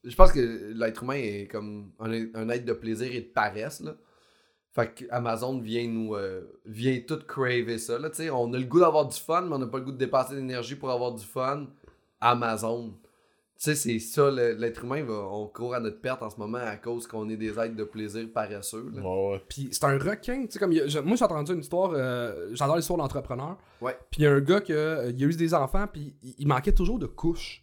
Je 0.04 0.14
pense 0.14 0.32
que 0.32 0.72
l'être 0.74 1.02
humain 1.02 1.14
est 1.14 1.46
comme 1.50 1.92
un, 1.98 2.10
un 2.34 2.48
être 2.50 2.64
de 2.64 2.72
plaisir 2.72 3.10
et 3.12 3.20
de 3.20 3.26
paresse, 3.28 3.80
là. 3.80 3.96
Fait 4.72 4.94
que 4.94 5.04
Amazon 5.10 5.58
vient 5.58 5.86
nous. 5.88 6.14
euh, 6.14 6.42
vient 6.64 7.00
tout 7.06 7.18
craver 7.26 7.78
ça, 7.78 7.98
là, 7.98 8.08
tu 8.10 8.16
sais. 8.16 8.30
On 8.30 8.52
a 8.52 8.58
le 8.58 8.64
goût 8.64 8.80
d'avoir 8.80 9.06
du 9.08 9.18
fun, 9.18 9.42
mais 9.42 9.54
on 9.54 9.58
n'a 9.58 9.66
pas 9.66 9.78
le 9.78 9.84
goût 9.84 9.92
de 9.92 9.96
dépenser 9.98 10.34
d'énergie 10.36 10.76
pour 10.76 10.90
avoir 10.90 11.12
du 11.12 11.24
fun. 11.24 11.66
Amazon. 12.20 12.90
Tu 13.58 13.64
sais, 13.64 13.74
c'est 13.74 13.98
ça, 13.98 14.30
l'être 14.30 14.84
humain, 14.84 15.02
va, 15.02 15.12
on 15.30 15.46
court 15.46 15.74
à 15.74 15.80
notre 15.80 16.00
perte 16.00 16.22
en 16.22 16.30
ce 16.30 16.38
moment 16.38 16.58
à 16.58 16.76
cause 16.76 17.06
qu'on 17.06 17.28
est 17.28 17.36
des 17.36 17.58
êtres 17.58 17.76
de 17.76 17.84
plaisir 17.84 18.26
paresseux, 18.32 18.90
là. 18.94 19.02
Ouais, 19.02 19.32
ouais. 19.32 19.42
Puis 19.50 19.68
c'est 19.70 19.84
un 19.84 19.98
requin, 19.98 20.42
tu 20.46 20.52
sais, 20.52 20.58
comme 20.58 20.70
a- 20.72 20.86
je- 20.86 20.98
moi 21.00 21.14
j'ai 21.16 21.24
entendu 21.26 21.52
une 21.52 21.60
histoire, 21.60 21.92
euh, 21.94 22.48
j'adore 22.54 22.76
l'histoire 22.76 22.98
d'entrepreneur. 22.98 23.58
Ouais. 23.82 23.98
Puis 24.10 24.22
il 24.22 24.24
y 24.24 24.26
a 24.26 24.32
un 24.32 24.40
gars 24.40 24.62
qui 24.62 24.72
a 24.72 25.08
eu 25.10 25.34
des 25.36 25.52
enfants, 25.52 25.86
puis 25.92 26.14
il, 26.22 26.34
il 26.38 26.48
manquait 26.48 26.72
toujours 26.72 26.98
de 26.98 27.06
couches. 27.06 27.62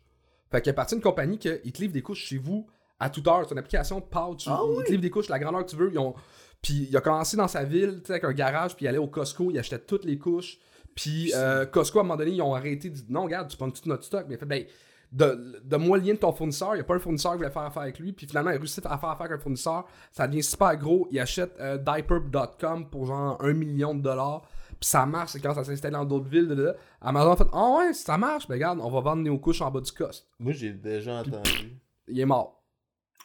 Fait 0.51 0.61
qu'il 0.61 0.69
est 0.69 0.75
parti 0.75 0.93
d'une 0.93 1.01
compagnie 1.03 1.39
qui 1.39 1.49
te 1.49 1.81
livre 1.81 1.93
des 1.93 2.03
couches 2.03 2.25
chez 2.25 2.37
vous 2.37 2.67
à 2.99 3.09
toute 3.09 3.27
heure. 3.27 3.43
C'est 3.45 3.53
une 3.53 3.59
application 3.59 3.99
pouch. 3.99 4.43
Ah 4.47 4.61
il 4.77 4.83
te 4.83 4.91
livre 4.91 5.01
des 5.01 5.09
couches 5.09 5.29
la 5.29 5.39
grandeur 5.39 5.65
que 5.65 5.69
tu 5.71 5.75
veux. 5.77 5.89
Ils 5.91 5.97
ont... 5.99 6.13
Puis 6.61 6.87
il 6.89 6.97
a 6.97 7.01
commencé 7.01 7.37
dans 7.37 7.47
sa 7.47 7.63
ville, 7.63 7.99
tu 8.01 8.07
sais, 8.07 8.13
avec 8.13 8.23
un 8.23 8.33
garage, 8.33 8.75
puis 8.75 8.85
il 8.85 8.87
allait 8.87 8.97
au 8.97 9.07
Costco, 9.07 9.51
il 9.51 9.59
achetait 9.59 9.79
toutes 9.79 10.05
les 10.05 10.17
couches. 10.17 10.57
Puis 10.95 11.31
euh, 11.35 11.65
Costco, 11.65 11.99
à 11.99 12.01
un 12.01 12.03
moment 12.05 12.17
donné, 12.17 12.31
ils 12.31 12.41
ont 12.41 12.55
arrêté 12.55 12.89
de 12.89 12.95
dire 12.95 13.05
non, 13.09 13.23
regarde, 13.25 13.47
tu 13.49 13.57
prends 13.57 13.69
tout 13.69 13.87
notre 13.87 14.03
stock. 14.03 14.25
Mais 14.27 14.33
il 14.33 14.37
a 14.37 14.39
fait, 14.39 14.45
ben, 14.45 14.65
de, 15.11 15.61
de 15.63 15.77
moi 15.77 15.97
le 15.97 16.03
lien 16.03 16.13
de 16.13 16.19
ton 16.19 16.33
fournisseur, 16.33 16.71
il 16.73 16.79
n'y 16.79 16.81
a 16.81 16.83
pas 16.83 16.95
un 16.95 16.99
fournisseur 16.99 17.31
qui 17.33 17.37
voulait 17.37 17.51
faire 17.51 17.61
affaire 17.61 17.83
avec 17.83 17.99
lui. 17.99 18.11
Puis 18.11 18.27
finalement, 18.27 18.51
il 18.51 18.57
réussit 18.57 18.85
à 18.85 18.97
faire 18.97 19.09
affaire 19.09 19.27
avec 19.27 19.37
un 19.39 19.41
fournisseur. 19.41 19.85
Ça 20.11 20.27
devient 20.27 20.43
super 20.43 20.75
gros. 20.75 21.07
Il 21.11 21.19
achète 21.19 21.53
euh, 21.59 21.77
diaper.com 21.77 22.89
pour 22.89 23.05
genre 23.05 23.37
un 23.41 23.53
million 23.53 23.93
de 23.93 24.01
dollars. 24.01 24.41
Puis 24.79 24.89
ça 24.89 25.05
marche, 25.05 25.31
c'est 25.31 25.39
quand 25.39 25.53
ça 25.53 25.63
s'installe 25.63 25.93
dans 25.93 26.05
d'autres 26.05 26.27
villes. 26.29 26.49
là. 26.49 26.73
Amazon 27.01 27.31
a 27.31 27.35
fait 27.37 27.47
Ah 27.53 27.75
ouais, 27.77 27.93
ça 27.93 28.17
marche, 28.17 28.47
ben 28.47 28.55
regarde, 28.55 28.79
on 28.81 28.89
va 28.89 28.99
vendre 29.01 29.23
nos 29.23 29.37
couches 29.39 29.61
en 29.61 29.71
bas 29.71 29.81
du 29.81 29.91
cost. 29.91 30.27
Moi, 30.39 30.51
j'ai 30.53 30.71
déjà 30.71 31.21
entendu. 31.21 31.77
Il 32.07 32.19
est 32.19 32.25
mort. 32.25 32.56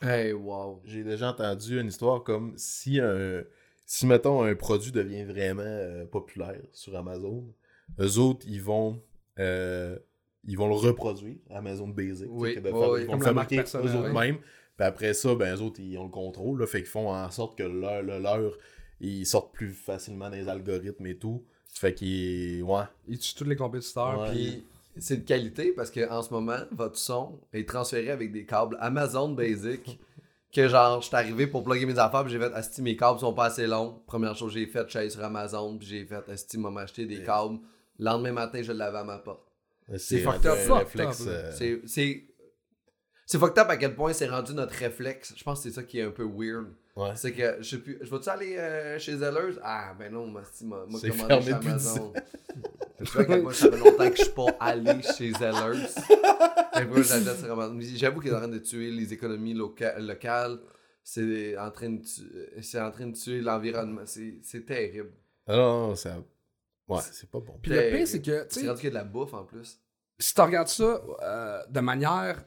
Hey, 0.03 0.33
wow. 0.33 0.81
J'ai 0.85 1.05
déjà 1.05 1.31
entendu 1.31 1.81
une 1.81 1.87
histoire 1.89 2.23
comme 2.23 2.55
si 2.57 3.01
un. 3.01 3.43
Si, 3.87 4.07
mettons, 4.07 4.43
un 4.43 4.55
produit 4.55 4.91
devient 4.93 5.25
vraiment 5.25 5.63
euh, 5.65 6.05
populaire 6.07 6.61
sur 6.73 6.97
Amazon, 6.97 7.45
eux 8.01 8.19
autres, 8.19 8.47
ils 8.49 8.63
vont. 8.63 9.01
euh, 9.39 9.99
ils 10.45 10.57
vont 10.59 10.67
le 10.67 10.75
reproduire, 10.75 11.37
Amazon 11.51 11.89
Basic. 11.89 12.27
Oui, 12.31 12.57
de. 12.57 12.69
Ils 12.69 13.07
vont 13.07 13.17
le 13.17 13.21
fabriquer 13.21 13.61
eux 13.61 13.77
autres 13.97 14.13
mêmes. 14.13 14.39
Puis 14.77 14.87
après 14.87 15.15
ça, 15.15 15.35
ben, 15.35 15.55
eux 15.57 15.61
autres, 15.61 15.81
ils 15.81 15.97
ont 15.99 16.05
le 16.05 16.11
contrôle. 16.11 16.59
Là, 16.61 16.67
fait 16.67 16.79
qu'ils 16.81 16.89
font 16.91 17.11
en 17.13 17.31
sorte 17.31 17.57
que 17.57 17.63
leur, 17.63 18.03
le 18.03 18.19
leur, 18.19 18.57
ils 19.01 19.27
sortent 19.27 19.53
plus 19.55 19.73
facilement 19.73 20.29
les 20.31 20.49
algorithmes 20.49 21.07
et 21.07 21.17
tout. 21.17 21.45
Fait 21.69 21.95
qu'ils. 21.95 22.63
Ouais. 22.63 22.85
Il 23.07 23.19
tue 23.19 23.35
tous 23.35 23.45
les 23.45 23.57
compétiteurs. 23.57 24.21
Ouais. 24.21 24.31
Puis 24.31 24.65
c'est 24.99 25.19
de 25.19 25.27
qualité 25.27 25.73
parce 25.73 25.91
que 25.91 26.09
en 26.11 26.23
ce 26.23 26.33
moment, 26.33 26.59
votre 26.71 26.97
son 26.97 27.41
est 27.53 27.69
transféré 27.69 28.11
avec 28.11 28.33
des 28.33 28.45
câbles 28.45 28.77
Amazon 28.81 29.31
Basic. 29.31 29.99
Que 30.55 30.69
genre, 30.69 31.01
je 31.01 31.07
suis 31.07 31.17
arrivé 31.17 31.47
pour 31.47 31.65
plugger 31.65 31.87
mes 31.87 31.99
affaires, 31.99 32.25
puis 32.25 32.33
j'ai 32.35 32.39
fait 32.39 32.53
Asti, 32.53 32.83
mes 32.83 32.95
câbles 32.95 33.19
sont 33.19 33.33
pas 33.33 33.47
assez 33.47 33.67
longs. 33.67 34.03
Première 34.07 34.37
chose 34.37 34.53
que 34.53 34.59
j'ai 34.59 34.67
fait, 34.67 34.85
je 34.85 34.91
suis 34.91 34.99
allé 34.99 35.09
sur 35.09 35.25
Amazon, 35.25 35.79
puis 35.79 35.89
j'ai 35.89 36.05
fait 36.05 36.29
Asti, 36.29 36.59
m'a 36.59 36.83
acheté 36.83 37.07
des 37.07 37.23
câbles. 37.23 37.59
Le 37.99 38.05
lendemain 38.05 38.33
matin, 38.33 38.61
je 38.61 38.71
l'avais 38.71 38.99
à 38.99 39.03
ma 39.05 39.17
porte. 39.17 39.41
C'est 39.97 40.19
fucked 40.19 40.45
up, 40.45 40.59
euh, 41.27 41.53
C'est. 41.57 41.81
C'est 41.87 42.25
c'est 43.25 43.39
fucked 43.39 43.59
up 43.59 43.71
à 43.71 43.79
quel 43.79 43.95
point 43.95 44.13
c'est 44.13 44.29
rendu 44.29 44.53
notre 44.53 44.75
réflexe. 44.75 45.33
Je 45.35 45.43
pense 45.43 45.63
que 45.63 45.71
c'est 45.71 45.75
ça 45.75 45.83
qui 45.85 46.01
est 46.01 46.03
un 46.03 46.11
peu 46.11 46.25
weird. 46.25 46.67
Ouais. 46.97 47.13
C'est 47.17 47.33
que 47.33 47.57
je 47.61 47.69
sais 47.71 47.79
plus. 47.79 47.99
Je 48.01 48.11
vais-tu 48.11 48.29
aller 48.29 48.57
euh, 48.57 48.99
chez 48.99 49.17
Zellers? 49.17 49.59
Ah 49.63 49.95
ben 49.99 50.13
non, 50.13 50.27
moi, 50.27 50.43
si, 50.53 50.65
moi, 50.65 50.87
commandé 50.87 51.45
chez 51.45 51.53
Amazon. 51.53 52.13
Tu 52.99 53.05
vois 53.13 53.25
que 53.25 53.41
moi, 53.41 53.53
ça 53.55 53.71
fait 53.71 53.79
longtemps 53.79 54.11
que 54.11 54.17
je 54.17 54.23
suis 54.23 54.33
pas 54.33 54.47
allé 54.61 55.03
chez. 55.03 55.33
Mais 56.75 57.83
J'avoue 57.97 58.21
qu'il 58.21 58.31
est 58.31 58.35
en 58.35 58.39
train 58.39 58.49
de 58.49 58.59
tuer 58.59 58.91
les 58.91 59.13
économies 59.13 59.55
loca- 59.55 59.99
locales. 59.99 60.59
C'est 61.05 61.59
en 61.59 61.71
train 61.71 61.91
de 61.91 62.03
tuer, 62.03 62.63
c'est 62.63 62.81
en 62.81 62.91
train 62.93 63.07
de 63.09 63.17
tuer 63.17 63.41
l'environnement. 63.41 64.03
C'est 64.05 64.39
c'est 64.43 64.65
terrible. 64.65 65.11
Ah 65.47 65.57
non, 65.57 65.89
non, 65.89 65.95
ça. 65.97 66.17
Ouais, 66.89 67.01
c'est 67.11 67.29
pas 67.29 67.41
bon. 67.41 67.59
Puis 67.61 67.73
le 67.73 67.91
pire, 67.97 68.07
c'est 68.07 68.23
que, 68.23 68.43
tu 68.43 68.47
C'est 68.51 68.61
sais, 68.61 68.69
rendu 68.69 68.81
qu'il 68.81 68.93
y 68.93 68.97
a 68.97 68.99
de 69.01 69.05
la 69.05 69.05
bouffe 69.05 69.35
en 69.35 69.45
plus. 69.45 69.81
si 70.19 70.35
tu 70.35 70.41
regardes 70.41 70.69
ça 70.69 71.03
euh, 71.23 71.63
de 71.69 71.81
manière, 71.81 72.45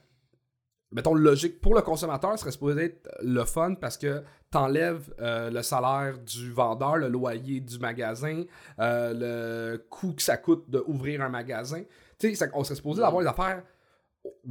mettons, 0.92 1.14
logique, 1.14 1.60
pour 1.62 1.76
le 1.76 1.82
consommateur, 1.82 2.38
serait 2.40 2.52
supposé 2.52 2.86
être 2.86 3.10
le 3.22 3.44
fun 3.44 3.76
parce 3.76 3.98
que 3.98 4.24
t'enlèves 4.52 5.14
euh, 5.20 5.50
le 5.52 5.62
salaire 5.62 6.18
du 6.20 6.52
vendeur, 6.52 6.98
le 6.98 7.08
loyer 7.10 7.60
du 7.60 7.80
magasin, 7.80 8.44
euh, 8.80 9.74
le 9.74 9.78
coût 9.90 10.14
que 10.14 10.22
ça 10.22 10.38
coûte 10.38 10.66
d'ouvrir 10.70 11.22
un 11.22 11.30
magasin. 11.30 11.82
Tu 12.18 12.34
sais, 12.36 12.50
on 12.54 12.64
serait 12.64 12.76
supposé 12.76 13.04
avoir 13.04 13.22
des 13.22 13.28
affaires 13.28 13.64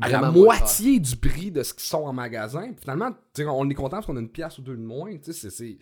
à 0.01 0.09
la 0.09 0.21
moitié 0.45 1.01
du 1.01 1.17
prix 1.17 1.51
de 1.51 1.63
ce 1.63 1.73
qu'ils 1.75 1.83
sont 1.85 2.05
en 2.05 2.13
magasin. 2.13 2.73
Puis 2.73 2.83
finalement, 2.83 3.11
on 3.49 3.69
est 3.71 3.75
content 3.75 3.97
parce 3.97 4.07
qu'on 4.07 4.17
a 4.17 4.21
une 4.21 4.29
pièce 4.29 4.59
ou 4.59 4.63
deux 4.63 4.77
de 4.77 4.83
moins. 4.83 5.17
Tu 5.17 5.33
sais, 5.33 5.51
c'est- 5.51 5.79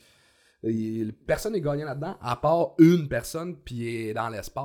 Personne 1.27 1.55
n'est 1.55 1.61
gagnant 1.61 1.87
là-dedans, 1.87 2.17
à 2.21 2.37
part 2.37 2.75
une 2.79 3.09
personne, 3.09 3.57
puis 3.57 3.89
est 3.89 4.15
dans 4.15 4.29
l'espace. 4.29 4.65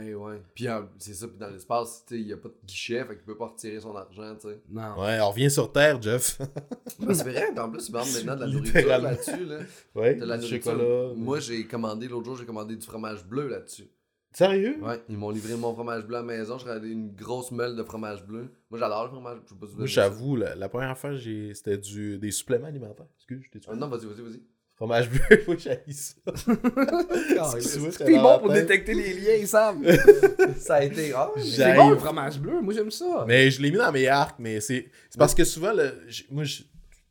Eh 0.00 0.14
ouais. 0.14 0.42
Puis 0.54 0.66
euh, 0.66 0.82
c'est 0.98 1.14
ça, 1.14 1.28
puis 1.28 1.36
dans 1.38 1.48
l'espace, 1.50 2.04
tu 2.06 2.14
sais, 2.16 2.20
il 2.20 2.26
y 2.26 2.32
a 2.32 2.36
pas 2.36 2.48
de 2.48 2.54
guichet, 2.66 3.04
fait 3.04 3.14
qu'il 3.16 3.24
peut 3.24 3.36
pas 3.36 3.46
retirer 3.46 3.80
son 3.80 3.94
argent, 3.94 4.34
tu 4.34 4.48
sais. 4.48 4.60
Non. 4.68 5.00
Ouais, 5.00 5.20
on 5.20 5.30
revient 5.30 5.50
sur 5.50 5.70
Terre, 5.72 6.02
Jeff. 6.02 6.38
Ben, 6.98 7.12
c'est 7.14 7.24
vrai, 7.30 7.58
en 7.58 7.70
plus, 7.70 7.88
ils 7.88 7.92
vendent 7.92 8.08
maintenant 8.14 8.34
de 8.36 8.40
la 8.40 8.46
nourriture 8.46 8.88
là-dessus, 8.98 9.44
là. 9.44 9.58
ouais, 9.94 10.14
De 10.16 10.24
la 10.24 10.36
du 10.38 10.44
nourriture. 10.46 10.72
chocolat. 10.72 11.12
Moi, 11.14 11.40
j'ai 11.40 11.64
commandé, 11.66 12.08
l'autre 12.08 12.24
jour, 12.24 12.36
j'ai 12.36 12.46
commandé 12.46 12.74
du 12.74 12.84
fromage 12.86 13.24
bleu 13.24 13.48
là-dessus. 13.48 13.88
Sérieux? 14.32 14.78
Ouais, 14.82 15.00
ils 15.08 15.16
m'ont 15.16 15.30
livré 15.30 15.56
mon 15.56 15.72
fromage 15.72 16.04
bleu 16.06 16.16
à 16.16 16.20
la 16.20 16.26
maison, 16.26 16.58
j'ai 16.58 16.64
regardé 16.64 16.90
une 16.90 17.14
grosse 17.14 17.52
meule 17.52 17.74
de 17.76 17.82
fromage 17.82 18.24
bleu. 18.26 18.50
Moi, 18.70 18.78
j'adore 18.80 19.04
le 19.04 19.10
fromage, 19.10 19.38
je 19.44 19.48
sais 19.50 19.54
pas 19.54 19.66
si 19.66 19.72
vous 19.72 19.78
Moi, 19.78 19.86
j'avoue, 19.86 20.36
la, 20.36 20.54
la 20.54 20.68
première 20.68 20.98
fois, 20.98 21.14
j'ai- 21.14 21.54
c'était 21.54 21.78
du, 21.78 22.18
des 22.18 22.30
suppléments 22.32 22.66
alimentaires. 22.66 23.06
Excuse, 23.16 23.42
je 23.44 23.50
t'ai. 23.58 23.64
Ah, 23.68 23.74
non, 23.76 23.88
vas-y, 23.88 24.04
vas-y, 24.06 24.22
vas-y. 24.22 24.42
Fromage 24.76 25.08
bleu, 25.08 25.20
moi, 25.46 25.56
j'ai 25.58 25.80
ça. 25.92 26.14
Excuse-moi, 27.56 27.90
j'étais 27.90 28.04
T'es 28.04 28.18
bon 28.18 28.38
pour 28.38 28.52
détecter 28.52 28.92
les 28.94 29.14
liens, 29.14 29.46
Sam. 29.46 29.82
ça 30.58 30.74
a 30.76 30.82
été. 30.84 31.12
Ah, 31.14 31.30
C'est 31.42 31.74
bon 31.74 31.90
le 31.90 31.96
fromage 31.96 32.38
bleu, 32.38 32.60
moi 32.60 32.74
j'aime 32.74 32.90
ça. 32.90 33.24
Mais 33.26 33.50
je 33.50 33.62
l'ai 33.62 33.70
mis 33.70 33.78
dans 33.78 33.90
mes 33.92 34.06
arcs, 34.06 34.36
mais 34.38 34.60
c'est 34.60 34.90
c'est 35.10 35.18
parce 35.18 35.34
que 35.34 35.44
souvent, 35.44 35.72
le, 35.72 35.92
j- 36.08 36.26
moi, 36.30 36.44
je- 36.44 36.62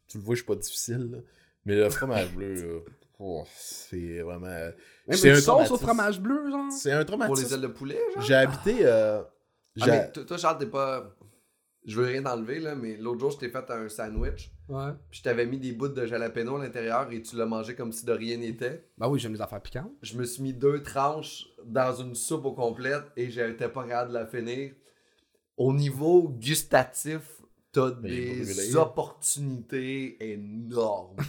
tu 0.07 0.17
le 0.19 0.23
vois, 0.23 0.35
je 0.35 0.41
suis 0.41 0.45
pas 0.45 0.55
difficile, 0.55 1.09
là. 1.11 1.17
mais 1.65 1.75
le 1.75 1.89
fromage 1.89 2.31
bleu, 2.33 2.53
là, 2.53 2.79
oh, 3.19 3.43
c'est 3.57 4.19
vraiment... 4.21 4.45
Même 4.45 5.17
c'est 5.17 5.29
une 5.29 5.35
un 5.35 5.39
sauce 5.41 5.47
au 5.47 5.77
traumatisme. 5.77 5.77
fromage 5.85 6.19
bleu, 6.19 6.51
genre? 6.51 6.71
C'est 6.71 6.91
un 6.91 7.03
pour 7.03 7.17
les 7.17 7.25
traumatisme. 7.25 7.53
ailes 7.55 7.61
de 7.61 7.67
poulet, 7.67 7.99
genre? 8.13 8.23
J'ai 8.23 8.35
habité... 8.35 8.75
euh, 8.81 9.21
Ah, 9.81 9.85
mais 9.87 10.11
toi, 10.11 10.37
Charles, 10.37 10.59
t'es 10.59 10.65
pas. 10.67 11.15
Je 11.87 11.99
veux 11.99 12.05
rien 12.07 12.25
enlever, 12.25 12.59
là, 12.59 12.75
mais 12.75 12.95
l'autre 12.97 13.19
jour, 13.19 13.31
je 13.31 13.37
t'ai 13.37 13.49
fait 13.49 13.69
un 13.69 13.89
sandwich, 13.89 14.51
Ouais. 14.67 14.91
puis 15.11 15.19
je 15.19 15.23
t'avais 15.23 15.45
mis 15.45 15.59
des 15.59 15.73
bouts 15.73 15.89
de 15.89 16.05
jalapeno 16.07 16.55
à 16.57 16.63
l'intérieur 16.63 17.07
et 17.11 17.21
tu 17.21 17.35
l'as 17.35 17.45
mangé 17.45 17.75
comme 17.75 17.91
si 17.91 18.03
de 18.05 18.11
rien 18.11 18.37
n'était. 18.37 18.83
Bah 18.97 19.07
oui, 19.07 19.19
j'aime 19.19 19.33
les 19.33 19.41
affaires 19.41 19.61
piquantes. 19.61 19.91
Je 20.01 20.17
me 20.17 20.25
suis 20.25 20.41
mis 20.41 20.53
deux 20.53 20.81
tranches 20.81 21.45
dans 21.65 21.93
une 21.95 22.15
soupe 22.15 22.45
au 22.45 22.53
complète 22.53 23.03
et 23.15 23.29
j'étais 23.29 23.69
pas 23.69 23.83
capable 23.83 24.09
de 24.09 24.15
la 24.17 24.25
finir. 24.25 24.71
Au 25.57 25.71
niveau 25.71 26.29
gustatif, 26.29 27.21
t'as 27.71 27.91
Mais 28.01 28.09
des 28.09 28.41
brûlé. 28.41 28.75
opportunités 28.75 30.17
énormes. 30.33 31.15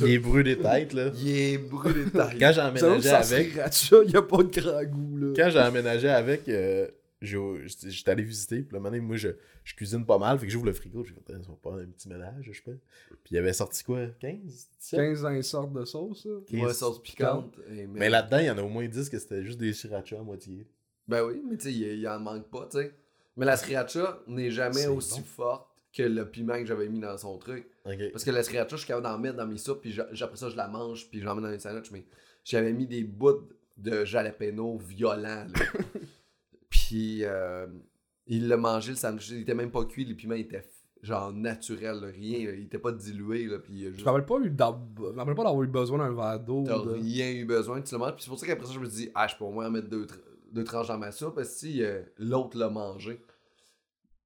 Les 0.00 0.18
brûlés 0.18 0.56
des 0.56 0.62
têtes, 0.62 0.92
là. 0.92 1.10
Il 1.16 1.28
est 1.36 1.58
brûlé 1.58 2.04
de 2.06 2.10
taille. 2.10 2.38
Quand 2.38 2.52
j'ai 2.52 2.60
emménagé 2.60 3.08
ça 3.08 3.18
avec... 3.18 3.50
sriracha, 3.52 3.96
y 4.04 4.16
a 4.16 4.22
pas 4.22 4.42
de 4.42 4.60
grand 4.60 4.84
goût, 4.84 5.16
là. 5.18 5.32
Quand 5.36 5.50
j'ai 5.50 5.60
emménagé 5.60 6.08
avec, 6.08 6.48
euh, 6.48 6.88
j'étais 7.24 7.90
j'étais 7.90 8.10
allé 8.10 8.22
visiter. 8.22 8.62
Puis 8.62 8.72
le 8.72 8.78
moment 8.78 8.90
donné, 8.90 9.00
moi, 9.00 9.16
je, 9.16 9.28
je 9.64 9.74
cuisine 9.74 10.04
pas 10.04 10.18
mal. 10.18 10.38
Fait 10.38 10.46
que 10.46 10.52
j'ouvre 10.52 10.66
le 10.66 10.72
frigo. 10.72 11.04
J'ai 11.04 11.14
fait, 11.14 11.20
Attends, 11.20 11.42
ça 11.42 11.48
va 11.50 11.56
pas 11.62 11.80
un 11.80 11.86
petit 11.86 12.08
ménage, 12.08 12.44
je 12.50 12.52
sais 12.52 12.62
pas. 12.62 12.72
Puis 13.08 13.32
il 13.32 13.34
y 13.34 13.38
avait 13.38 13.52
sorti 13.52 13.82
quoi 13.84 14.06
15 14.20 14.40
17 14.78 15.00
15 15.00 15.22
dans 15.22 15.30
les 15.30 15.42
sortes 15.42 15.72
de 15.72 15.84
sauce, 15.84 16.26
là. 16.26 16.38
Ouais, 16.52 16.72
sauce 16.72 17.02
piquante. 17.02 17.58
Mais 17.88 18.08
là-dedans, 18.08 18.38
il 18.38 18.46
y 18.46 18.50
en 18.50 18.58
a 18.58 18.62
au 18.62 18.68
moins 18.68 18.86
10 18.86 19.08
que 19.08 19.18
c'était 19.18 19.44
juste 19.44 19.58
des 19.58 19.72
sriracha 19.72 20.18
à 20.18 20.22
moitié. 20.22 20.66
Ben 21.06 21.22
oui, 21.24 21.42
mais 21.48 21.56
tu 21.56 21.64
sais, 21.64 21.72
il 21.72 21.82
il 21.98 22.08
en 22.08 22.18
manque 22.20 22.48
pas, 22.50 22.66
tu 22.70 22.78
sais. 22.78 22.94
Mais 23.36 23.46
la 23.46 23.56
sriracha 23.56 24.20
n'est 24.26 24.50
jamais 24.50 24.86
aussi 24.86 25.20
bon. 25.20 25.26
forte 25.26 25.68
que 25.92 26.02
le 26.02 26.28
piment 26.28 26.58
que 26.58 26.66
j'avais 26.66 26.88
mis 26.88 27.00
dans 27.00 27.16
son 27.16 27.38
truc. 27.38 27.68
Parce 28.12 28.24
que 28.24 28.30
la 28.30 28.42
sriracha, 28.42 28.70
je 28.70 28.76
suis 28.78 28.86
capable 28.86 29.04
d'en 29.06 29.18
mettre 29.18 29.36
dans 29.36 29.46
mes 29.46 29.58
soupes, 29.58 29.80
puis 29.80 29.98
après 30.00 30.36
ça, 30.36 30.48
je 30.48 30.56
la 30.56 30.68
mange, 30.68 31.08
puis 31.10 31.20
j'en 31.20 31.34
mets 31.34 31.42
dans 31.42 31.48
les 31.48 31.58
sandwichs, 31.58 31.90
mais 31.92 32.04
j'avais 32.44 32.72
mis 32.72 32.86
des 32.86 33.04
bouts 33.04 33.48
de 33.76 34.04
jalapeno 34.04 34.76
violents, 34.78 35.46
là. 35.46 35.80
puis 36.74 37.20
euh, 37.24 37.66
il 38.26 38.48
l'a 38.48 38.56
mangé, 38.56 38.90
le 38.90 38.96
sandwich, 38.96 39.30
il 39.30 39.40
était 39.42 39.54
même 39.54 39.70
pas 39.70 39.84
cuit, 39.84 40.04
les 40.04 40.14
piments 40.14 40.34
étaient 40.34 40.64
genre 41.02 41.32
naturels, 41.32 42.00
là, 42.00 42.06
rien, 42.08 42.46
là, 42.46 42.54
il 42.54 42.64
était 42.64 42.78
pas 42.78 42.90
dilué, 42.90 43.44
là, 43.46 43.58
puis 43.58 43.84
Je 43.84 43.90
juste... 43.90 44.00
me 44.06 44.10
rappelle 44.10 44.24
pas, 44.26 44.38
eu 44.38 44.50
me 44.50 45.18
rappelle 45.18 45.34
pas 45.34 45.44
d'avoir 45.44 45.62
eu 45.62 45.66
besoin 45.66 45.98
d'un 45.98 46.14
verre 46.14 46.40
d'eau. 46.40 46.64
T'as 46.66 46.78
de- 46.82 46.90
rien 46.94 47.30
eu 47.32 47.44
besoin, 47.44 47.80
tu 47.82 47.94
le 47.94 47.98
manges, 47.98 48.14
puis 48.14 48.24
c'est 48.24 48.30
pour 48.30 48.38
ça 48.38 48.46
qu'après 48.46 48.66
ça, 48.66 48.72
je 48.72 48.78
me 48.80 48.86
dis, 48.86 49.10
ah, 49.14 49.26
je 49.28 49.36
peux 49.36 49.44
au 49.44 49.50
moins 49.50 49.66
en 49.66 49.70
mettre 49.70 49.88
deux, 49.88 50.06
deux 50.50 50.64
tranches 50.64 50.88
dans 50.88 50.98
ma 50.98 51.12
soupe, 51.12 51.34
parce 51.34 51.48
que 51.50 51.54
si 51.58 51.82
euh, 51.84 52.02
l'autre 52.18 52.56
l'a 52.58 52.70
mangé. 52.70 53.20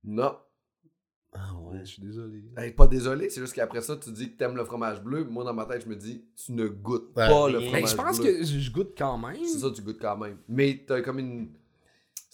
Non. 0.04 0.36
Ah 1.32 1.54
Ouais, 1.60 1.80
je 1.80 1.84
suis 1.84 2.02
désolé. 2.02 2.42
Hey, 2.56 2.72
pas 2.72 2.86
désolé, 2.86 3.28
c'est 3.28 3.40
juste 3.40 3.54
qu'après 3.54 3.82
ça, 3.82 3.96
tu 3.96 4.10
dis 4.12 4.30
que 4.32 4.38
t'aimes 4.38 4.56
le 4.56 4.64
fromage 4.64 5.02
bleu. 5.02 5.24
Moi, 5.24 5.44
dans 5.44 5.52
ma 5.52 5.66
tête, 5.66 5.82
je 5.84 5.88
me 5.88 5.96
dis, 5.96 6.24
tu 6.36 6.52
ne 6.52 6.66
goûtes 6.68 7.12
Ben, 7.14 7.28
pas 7.28 7.48
le 7.50 7.60
fromage 7.60 7.82
Mais 7.82 7.86
je 7.88 7.94
pense 7.96 8.20
bleu. 8.20 8.32
que 8.32 8.44
je 8.44 8.58
je 8.58 8.70
goûte 8.72 8.94
quand 8.96 9.18
même. 9.18 9.36
C'est 9.44 9.58
ça, 9.58 9.70
tu 9.70 9.82
goûtes 9.82 10.00
quand 10.00 10.16
même. 10.16 10.38
Mais 10.48 10.82
t'as 10.86 11.02
comme 11.02 11.18
une. 11.18 11.50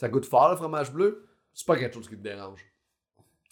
Ça 0.05 0.11
goûte 0.11 0.27
fort 0.27 0.51
le 0.51 0.57
fromage 0.57 0.93
bleu. 0.93 1.25
C'est 1.55 1.67
pas 1.67 1.79
quelque 1.79 1.95
chose 1.95 2.09
qui 2.09 2.17
te 2.17 2.23
dérange. 2.23 2.61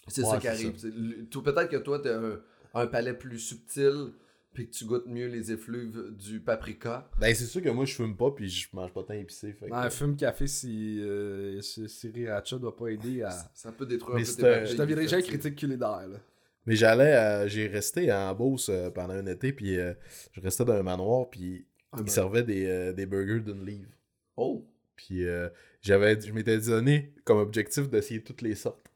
C'est 0.07 0.21
Ouais, 0.21 0.29
ça 0.29 0.37
qui 0.37 0.47
arrive. 0.47 0.73
Peut-être 0.73 1.67
que 1.69 1.77
toi, 1.77 1.99
t'as 1.99 2.15
un, 2.19 2.39
un 2.75 2.85
palais 2.87 3.13
plus 3.15 3.39
subtil, 3.39 4.11
puis 4.53 4.67
que 4.69 4.71
tu 4.75 4.85
goûtes 4.85 5.07
mieux 5.07 5.25
les 5.27 5.51
effluves 5.51 6.11
du 6.15 6.39
paprika. 6.41 7.09
Ben, 7.19 7.33
c'est 7.33 7.45
sûr 7.45 7.61
que 7.63 7.69
moi, 7.69 7.85
je 7.85 7.95
fume 7.95 8.15
pas, 8.15 8.29
puis 8.29 8.47
je 8.49 8.67
mange 8.73 8.93
pas 8.93 9.01
tant 9.01 9.13
épicé. 9.15 9.53
Fait 9.53 9.67
que- 9.67 9.73
Un 9.73 9.89
fume 9.89 10.15
café 10.15 10.45
si, 10.45 10.99
euh, 11.01 11.59
si 11.61 11.89
Sriracha 11.89 12.59
doit 12.59 12.75
pas 12.75 12.89
aider 12.89 13.23
à. 13.23 13.31
Ça 13.55 13.71
peut 13.71 13.87
détruire 13.87 14.15
Mais 14.15 14.21
un 14.21 14.25
peu 14.25 14.29
c'est 14.31 14.41
tes 14.41 14.47
un- 14.47 14.65
Je 14.65 14.75
deviendrais 14.77 15.05
déjà 15.05 15.21
critique 15.23 15.55
culinaire, 15.55 16.07
là. 16.07 16.19
Mais 16.67 16.75
j'allais, 16.75 17.13
à- 17.13 17.47
j'ai 17.47 17.65
resté 17.67 18.13
en 18.13 18.35
Beauce 18.35 18.69
euh, 18.69 18.91
pendant 18.91 19.13
un 19.15 19.25
été, 19.25 19.53
puis 19.53 19.79
euh, 19.79 19.93
je 20.33 20.39
restais 20.41 20.65
dans 20.65 20.73
un 20.73 20.83
manoir, 20.83 21.29
puis 21.31 21.65
Ah, 21.91 21.97
ils 21.99 22.03
ben. 22.03 22.11
servaient 22.11 22.43
des, 22.43 22.65
euh, 22.67 22.93
des 22.93 23.07
burgers 23.07 23.39
d'une 23.39 23.65
livre. 23.65 23.89
Oh! 24.37 24.67
Puis 24.95 25.25
euh, 25.25 25.49
j'avais, 25.83 26.19
je 26.19 26.31
m'étais 26.33 26.57
donné 26.59 27.13
comme 27.25 27.37
objectif 27.37 27.87
d'essayer 27.89 28.23
toutes 28.23 28.41
les 28.41 28.55
sortes. 28.55 28.87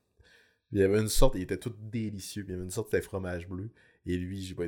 Il 0.71 0.79
y 0.79 0.83
avait 0.83 0.99
une 0.99 1.07
sorte, 1.07 1.35
il 1.35 1.43
était 1.43 1.57
tout 1.57 1.73
délicieux. 1.79 2.43
Il 2.47 2.51
y 2.51 2.53
avait 2.55 2.63
une 2.63 2.71
sorte, 2.71 2.89
c'était 2.91 3.03
fromage 3.03 3.47
bleu. 3.47 3.69
Et 4.05 4.17
lui, 4.17 4.41
j'ai 4.41 4.55
pas 4.55 4.63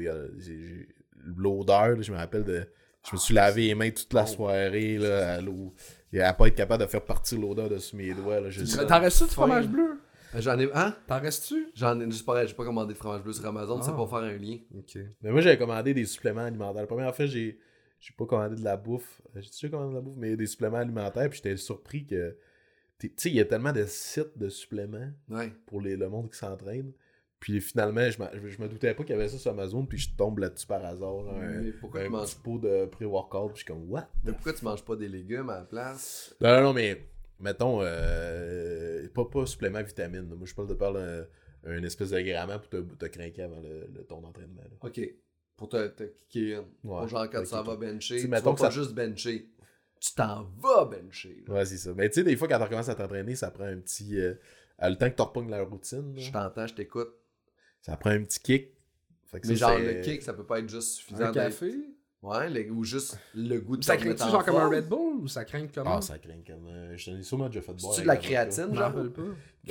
L'odeur, 1.16 2.02
je 2.02 2.12
me 2.12 2.18
rappelle 2.18 2.44
de. 2.44 2.66
Je 3.10 3.14
me 3.16 3.18
suis 3.20 3.34
lavé 3.34 3.68
les 3.68 3.76
mains 3.76 3.90
toute 3.92 4.14
la 4.14 4.24
Oh. 4.24 4.28
soirée 4.28 4.98
là, 4.98 5.36
à 5.36 5.42
l'eau. 5.42 5.74
Et 6.12 6.22
à 6.22 6.34
pas 6.34 6.48
être 6.48 6.56
capable 6.56 6.84
de 6.84 6.90
faire 6.90 7.04
partir 7.04 7.40
l'odeur 7.40 7.70
de 7.70 7.78
sous 7.78 7.96
mes 7.96 8.14
doigts. 8.14 8.40
Là, 8.42 8.50
T'en 8.88 9.00
restes-tu 9.00 9.24
de 9.24 9.30
Fin. 9.30 9.34
fromage 9.36 9.68
bleu? 9.68 10.00
J'en 10.38 10.60
ai. 10.60 10.70
Hein? 10.74 10.96
T'en 11.08 11.20
restes-tu? 11.20 11.68
J'en 11.76 12.00
ai. 12.00 12.06
Juste 12.12 12.26
pareil, 12.26 12.48
j'ai 12.48 12.54
pas 12.54 12.66
commandé 12.66 12.94
de 12.94 12.98
fromage 13.00 13.22
bleu 13.24 13.34
sur 13.34 13.46
Amazon, 13.46 13.82
c'est 13.82 13.92
Ah. 13.92 13.94
pour 13.94 14.10
faire 14.10 14.20
un 14.20 14.38
lien. 14.38 14.58
Ok. 14.78 14.98
Mais 15.22 15.32
moi, 15.32 15.42
j'avais 15.42 15.58
commandé 15.58 15.94
des 15.94 16.06
suppléments 16.06 16.42
alimentaires. 16.44 16.82
La 16.82 16.88
première 16.88 17.16
fois, 17.16 17.26
j'ai 17.26 17.60
j'ai 18.00 18.14
pas 18.18 18.26
commandé 18.26 18.56
de 18.56 18.64
la 18.64 18.78
bouffe. 18.78 19.22
J'ai 19.36 19.50
déjà 19.50 19.70
commandé 19.70 19.92
de 19.92 19.96
la 19.96 20.02
bouffe, 20.02 20.18
mais 20.18 20.36
des 20.36 20.46
suppléments 20.48 20.78
alimentaires. 20.78 21.30
Puis 21.30 21.38
j'étais 21.44 21.58
surpris 21.58 22.06
que. 22.06 22.36
Tu 23.00 23.14
sais, 23.16 23.30
il 23.30 23.36
y 23.36 23.40
a 23.40 23.46
tellement 23.46 23.72
de 23.72 23.86
sites 23.86 24.38
de 24.38 24.50
suppléments 24.50 25.10
Ouais. 25.30 25.52
pour 25.66 25.80
les, 25.82 25.96
le 25.96 26.10
monde 26.10 26.30
qui 26.32 26.38
s'entraîne. 26.38 26.92
Puis 27.40 27.62
finalement, 27.62 28.04
je, 28.10 28.18
je, 28.50 28.62
me 28.62 28.68
doutais 28.68 28.94
pas 28.94 29.04
qu'il 29.04 29.16
y 29.16 29.18
avait 29.18 29.30
ça 29.30 29.38
sur 29.38 29.52
Amazon. 29.52 29.86
Puis 29.86 29.98
je 30.00 30.16
tombe 30.16 30.40
là-dessus 30.40 30.68
par 30.68 30.84
hasard. 30.84 31.30
Un, 31.30 31.72
pourquoi 31.80 32.02
un 32.02 32.06
tu 32.06 32.10
manges 32.10 32.36
petit 32.36 32.42
pot 32.42 32.58
de 32.60 32.86
pré-workout. 32.88 33.54
Puis 33.54 33.60
je 33.62 33.64
suis 33.64 33.74
comme, 33.74 33.90
what? 33.90 34.10
Mais 34.26 34.34
pourquoi 34.34 34.52
tu 34.54 34.66
manges 34.66 34.84
pas 34.84 34.98
des 34.98 35.08
légumes 35.08 35.50
à 35.50 35.60
la 35.60 35.66
place? 35.66 36.36
Non, 36.42 36.50
non, 36.58 36.62
non, 36.64 36.74
mais 36.74 37.02
mettons, 37.40 37.80
euh, 37.82 39.08
pas, 39.14 39.26
pas 39.26 39.46
supplément 39.46 39.82
vitamine. 39.82 40.24
Moi, 40.24 40.46
je 40.46 40.54
parle 40.54 40.68
de 40.68 40.74
parler 40.74 41.00
un, 41.64 41.72
un 41.72 41.84
espèce 41.84 42.10
de 42.10 42.58
pour 42.58 42.70
te, 42.70 42.78
te 42.78 43.06
craquer 43.06 43.44
avant 43.44 43.62
le, 43.62 43.88
le- 43.94 44.04
ton 44.04 44.22
entraînement. 44.26 44.62
là. 44.62 44.78
Ok. 44.82 45.00
Pour 45.60 45.70
te, 45.70 45.88
te 45.90 46.04
kicker 46.30 46.56
in. 46.56 46.60
Ouais, 46.60 46.66
Pour 47.00 47.08
genre 47.10 47.30
quand 47.30 47.40
te 47.40 47.44
tu 47.44 47.50
s'en 47.50 47.60
kicker. 47.64 47.72
vas 47.78 47.86
bencher, 47.92 48.20
Tu 48.22 48.28
vas 48.28 48.40
que 48.42 48.44
pas 48.50 48.58
ça- 48.58 48.70
juste 48.70 48.94
bencher. 48.94 49.50
Tu 50.00 50.14
t'en 50.16 50.44
vas 50.58 50.86
bencher. 50.86 51.44
là. 51.48 51.54
Ouais, 51.56 51.66
c'est 51.66 51.78
ça. 51.78 51.92
Mais 51.94 52.08
tu 52.10 52.16
sais, 52.16 52.24
des 52.24 52.38
fois, 52.38 52.48
quand 52.48 52.58
tu 52.58 52.64
recommences 52.64 52.88
à 52.90 52.96
t'entraîner, 52.96 53.36
ça 53.36 53.52
prend 53.52 53.66
un 53.66 53.78
petit. 53.78 54.18
euh, 54.20 54.34
à 54.78 54.90
le 54.90 54.96
temps 54.96 55.10
que 55.10 55.16
tu 55.16 55.22
repognes 55.22 55.50
la 55.50 55.62
routine, 55.62 56.16
là, 56.16 56.22
Je 56.22 56.32
t'entends, 56.32 56.66
je 56.66 56.74
t'écoute. 56.74 57.10
ça 57.82 57.98
prend 57.98 58.12
un 58.12 58.24
petit 58.24 58.40
kick. 58.40 58.70
Fait 59.26 59.42
que 59.42 59.48
Mais 59.50 59.58
ça, 59.58 59.68
genre, 59.68 59.80
le 59.80 60.02
kick, 60.02 60.24
ça 60.24 60.34
peut 60.34 60.46
pas 60.46 60.60
être 60.60 60.70
juste 60.70 60.94
suffisant. 60.94 61.26
Un 61.26 61.32
café? 61.34 61.74
Ouais, 62.22 62.50
le- 62.50 62.72
ou 62.72 62.84
juste 62.84 63.18
le 63.36 63.60
goût 63.60 63.76
de 63.78 63.84
Ça 63.84 63.96
en 63.96 64.30
genre 64.30 64.44
comme 64.46 64.56
un. 64.56 64.70
Red 64.70 64.88
Bull? 64.88 65.09
Ou 65.20 65.28
ça 65.28 65.46
craint 65.46 65.68
comment? 65.74 65.98
Ah, 65.98 66.02
ça 66.02 66.18
craint 66.18 66.42
comme. 66.46 66.68
euh, 66.68 66.98
je 66.98 67.12
t'en 67.12 67.18
ai 67.18 67.24
sûrement 67.24 67.48
déjà 67.48 67.62
fait 67.62 67.74
boire. 67.74 67.94
C'est-tu 67.94 68.02
de 68.04 68.08
la 68.08 68.18
créatine, 68.18 68.64
Je 68.66 68.70
me 68.72 68.76
genre? 68.76 68.84
rappelle 68.86 69.12
pas? 69.12 69.22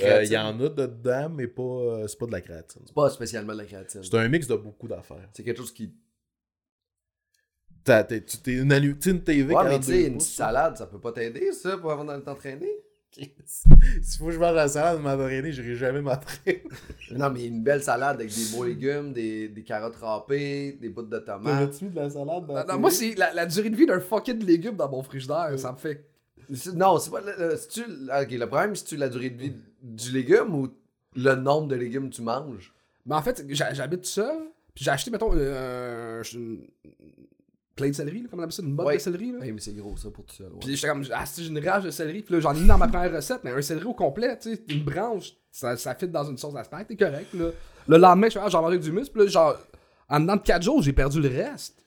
Euh, 0.01 0.23
Il 0.23 0.31
y 0.31 0.37
en 0.37 0.59
a 0.59 0.69
dedans, 0.69 1.29
mais 1.29 1.47
pas, 1.47 1.63
euh, 1.63 2.07
c'est 2.07 2.17
pas 2.17 2.25
de 2.27 2.31
la 2.31 2.41
créatine. 2.41 2.81
C'est 2.85 2.93
pas 2.95 3.09
spécialement 3.09 3.53
de 3.53 3.57
la 3.59 3.65
créatine. 3.65 4.03
C'est 4.03 4.15
un 4.15 4.27
mix 4.29 4.47
de 4.47 4.55
beaucoup 4.55 4.87
d'affaires. 4.87 5.29
C'est 5.33 5.43
quelque 5.43 5.57
chose 5.57 5.73
qui. 5.73 5.93
T'as- 7.83 8.03
T'es 8.03 8.23
tu- 8.23 8.37
t'es 8.37 8.53
une, 8.53 8.69
TV 9.23 9.53
Ouais, 9.53 9.63
mais 9.63 9.69
42 9.69 9.79
tu 9.79 9.83
sais, 9.83 10.07
une 10.07 10.17
petite 10.17 10.29
salade, 10.35 10.77
ça 10.77 10.85
peut 10.85 10.99
pas 10.99 11.11
t'aider, 11.11 11.51
ça, 11.53 11.77
pour 11.77 11.91
avant 11.91 12.05
d'aller 12.05 12.23
t'entraîner? 12.23 12.69
S'il 13.11 14.19
faut 14.19 14.25
que 14.27 14.31
je 14.31 14.39
mange 14.39 14.55
la 14.55 14.67
salade 14.67 14.97
de 14.99 15.03
mandarine, 15.03 15.49
j'irai 15.51 15.75
jamais 15.75 16.01
m'entraîner. 16.01 16.63
Non, 17.11 17.29
mais 17.29 17.45
une 17.47 17.63
belle 17.63 17.81
salade 17.83 18.17
avec 18.21 18.29
des 18.33 18.55
beaux 18.55 18.63
légumes, 18.63 19.13
des, 19.13 19.49
des 19.49 19.63
carottes 19.63 19.95
râpées, 19.97 20.77
des 20.79 20.89
bouts 20.89 21.01
de 21.01 21.17
tomates. 21.19 21.83
De 21.83 21.95
la 21.95 22.09
salade 22.09 22.45
dans 22.45 22.53
Non, 22.53 22.65
non, 22.67 22.79
moi, 22.79 22.91
c'est 22.91 23.15
la, 23.15 23.33
la 23.33 23.45
durée 23.45 23.69
de 23.69 23.75
vie 23.75 23.85
d'un 23.85 23.99
fucking 23.99 24.43
légume 24.45 24.75
dans 24.75 24.89
mon 24.89 25.01
frigidaire. 25.03 25.51
Ça 25.57 25.71
me 25.71 25.77
fait. 25.77 26.05
Non, 26.73 26.97
c'est 26.99 27.11
pas. 27.11 27.21
le- 27.21 27.53
ok, 27.55 28.31
le 28.31 28.45
problème, 28.45 28.75
c'est-tu 28.75 28.95
la 28.97 29.09
durée 29.09 29.29
de 29.31 29.37
vie 29.41 29.53
du 29.81 30.11
légume 30.11 30.53
ou 30.55 30.69
le 31.15 31.35
nombre 31.35 31.67
de 31.67 31.75
légumes 31.75 32.09
que 32.09 32.15
tu 32.15 32.21
manges? 32.21 32.73
Mais 33.05 33.15
en 33.15 33.21
fait, 33.21 33.43
j'ha- 33.49 33.73
j'habite 33.73 34.05
seul. 34.05 34.37
Puis 34.75 34.85
j'ai 34.85 34.91
acheté, 34.91 35.11
mettons, 35.11 35.31
euh, 35.33 36.21
plein 37.79 37.89
de 37.89 37.95
céleri, 37.95 38.21
là, 38.21 38.27
comme 38.29 38.39
on 38.39 38.43
appelle 38.43 38.53
ça, 38.53 38.61
une 38.61 38.75
botte 38.75 38.85
Ouais. 38.87 38.95
de 38.97 39.01
céleri. 39.01 39.31
Là. 39.31 39.45
Hey, 39.45 39.51
mais 39.51 39.59
c'est 39.61 39.73
gros 39.73 39.95
ça 39.97 40.09
pour 40.11 40.25
tout 40.25 40.35
seul. 40.35 40.47
ouais. 40.47 40.59
Puis 40.61 40.75
j'étais 40.75 40.87
comme, 40.87 41.03
ah, 41.13 41.25
si 41.25 41.43
j'ai 41.43 41.49
une 41.49 41.59
rage 41.67 41.83
de 41.83 41.91
céleri. 41.91 42.21
Puis 42.21 42.33
là, 42.35 42.39
j'en 42.41 42.53
ai 42.55 42.59
mis 42.59 42.67
dans 42.67 42.77
ma 42.77 42.87
première 42.87 43.11
recette, 43.13 43.41
mais 43.43 43.51
un 43.51 43.61
céleri 43.61 43.85
au 43.85 43.93
complet, 43.93 44.37
tu 44.37 44.55
sais, 44.55 44.61
une 44.69 44.83
branche, 44.83 45.33
ça, 45.51 45.75
ça 45.77 45.95
fit 45.95 46.07
dans 46.07 46.23
une 46.29 46.37
sauce 46.37 46.55
à 46.55 46.63
spag, 46.63 46.85
t'es 46.87 46.95
correct. 46.95 47.33
Là. 47.33 47.49
Le 47.87 47.97
lendemain, 47.97 48.27
je 48.27 48.33
fais, 48.33 48.39
ah, 48.43 48.49
j'en 48.49 48.61
mange 48.61 48.71
avec 48.71 48.81
du 48.81 48.91
muscle. 48.91 49.11
Puis 49.13 49.23
là, 49.23 49.27
genre, 49.29 49.57
en 50.09 50.19
dedans 50.19 50.35
de 50.35 50.41
4 50.41 50.61
jours, 50.61 50.81
j'ai 50.81 50.93
perdu 50.93 51.21
le 51.21 51.29
reste. 51.29 51.83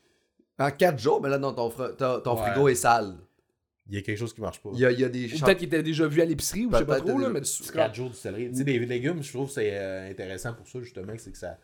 En 0.59 0.70
4 0.70 0.99
jours, 0.99 1.20
mais 1.22 1.28
là, 1.28 1.38
non, 1.38 1.53
ton, 1.53 1.68
fr- 1.70 1.97
ton, 1.97 2.20
ton 2.20 2.36
Ouais. 2.40 2.51
frigo 2.51 2.68
est 2.68 2.74
sale. 2.76 3.14
Il 3.88 3.97
y 3.97 3.99
a 3.99 4.03
quelque 4.03 4.18
chose 4.18 4.32
qui 4.32 4.40
marche 4.40 4.62
pas. 4.62 4.70
Il 4.74 4.78
y 4.80 4.86
a, 4.86 4.93
il 4.93 5.01
y 5.01 5.05
a 5.05 5.09
des 5.09 5.26
peut-être 5.26 5.59
qu'il 5.59 5.66
était 5.66 5.82
déjà 5.82 6.07
vu 6.07 6.22
à 6.22 6.24
l'épicerie, 6.24 6.66
ou 6.66 6.72
je 6.72 6.78
sais 6.78 6.84
pas 6.84 7.01
trop, 7.01 7.18
là, 7.18 7.28
mais 7.30 7.40
tu 7.40 7.62
4 7.72 7.95
jours 7.95 8.11
du 8.11 8.16
céleri. 8.16 8.49
Tu 8.51 8.59
sais, 8.59 8.64
des 8.64 8.78
légumes, 8.78 9.22
je 9.22 9.32
trouve 9.32 9.49
que 9.49 9.55
c'est 9.55 9.70
euh, 9.72 10.09
intéressant 10.11 10.55
pour 10.55 10.68
ça, 10.68 10.80
justement, 10.80 11.12
c'est 11.18 11.32
que 11.32 11.38
ça. 11.38 11.59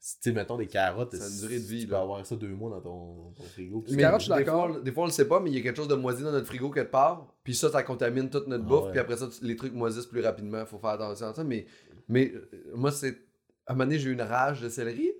Tu 0.00 0.16
sais, 0.20 0.32
mettons 0.32 0.56
des 0.56 0.68
carottes. 0.68 1.14
Ça 1.16 1.24
a 1.24 1.28
une 1.28 1.38
durée 1.40 1.58
de 1.58 1.64
vie, 1.64 1.80
Tu 1.80 1.86
là. 1.90 1.96
peux 1.98 2.02
avoir 2.02 2.24
ça 2.24 2.36
deux 2.36 2.48
mois 2.54 2.70
dans 2.70 2.80
ton, 2.80 3.32
ton 3.32 3.42
frigo. 3.42 3.84
Les 3.88 3.96
Mais 3.96 4.02
carottes, 4.02 4.20
je 4.20 4.24
suis 4.26 4.32
des 4.32 4.44
d'accord. 4.44 4.68
fois, 4.68 4.76
on- 4.78 4.80
Des 4.82 4.92
fois, 4.92 5.02
on 5.02 5.06
le 5.06 5.12
sait 5.12 5.26
pas, 5.28 5.40
mais 5.40 5.50
il 5.50 5.56
y 5.56 5.58
a 5.58 5.62
quelque 5.62 5.76
chose 5.76 5.88
de 5.88 5.96
moisi 5.96 6.22
dans 6.22 6.30
notre 6.30 6.46
frigo 6.46 6.70
quelque 6.70 6.90
part. 6.92 7.34
Puis 7.42 7.54
ça, 7.56 7.70
ça 7.70 7.82
contamine 7.82 8.30
toute 8.30 8.46
notre 8.46 8.64
Ah 8.64 8.68
bouffe. 8.68 8.84
ouais. 8.84 8.90
Puis 8.92 9.00
après 9.00 9.16
ça, 9.16 9.28
les 9.42 9.56
trucs 9.56 9.74
moisissent 9.74 10.06
plus 10.06 10.20
rapidement. 10.20 10.64
Faut 10.66 10.78
faire 10.78 10.90
attention 10.90 11.26
à 11.26 11.34
ça. 11.34 11.42
Mais, 11.44 11.66
mais 12.08 12.32
euh, 12.32 12.48
moi, 12.76 12.92
c'est. 12.92 13.18
À 13.66 13.72
un 13.72 13.74
moment 13.74 13.84
donné, 13.86 13.98
j'ai 13.98 14.10
eu 14.10 14.12
une 14.12 14.22
rage 14.22 14.60
de 14.62 14.68
céleri. 14.68 15.10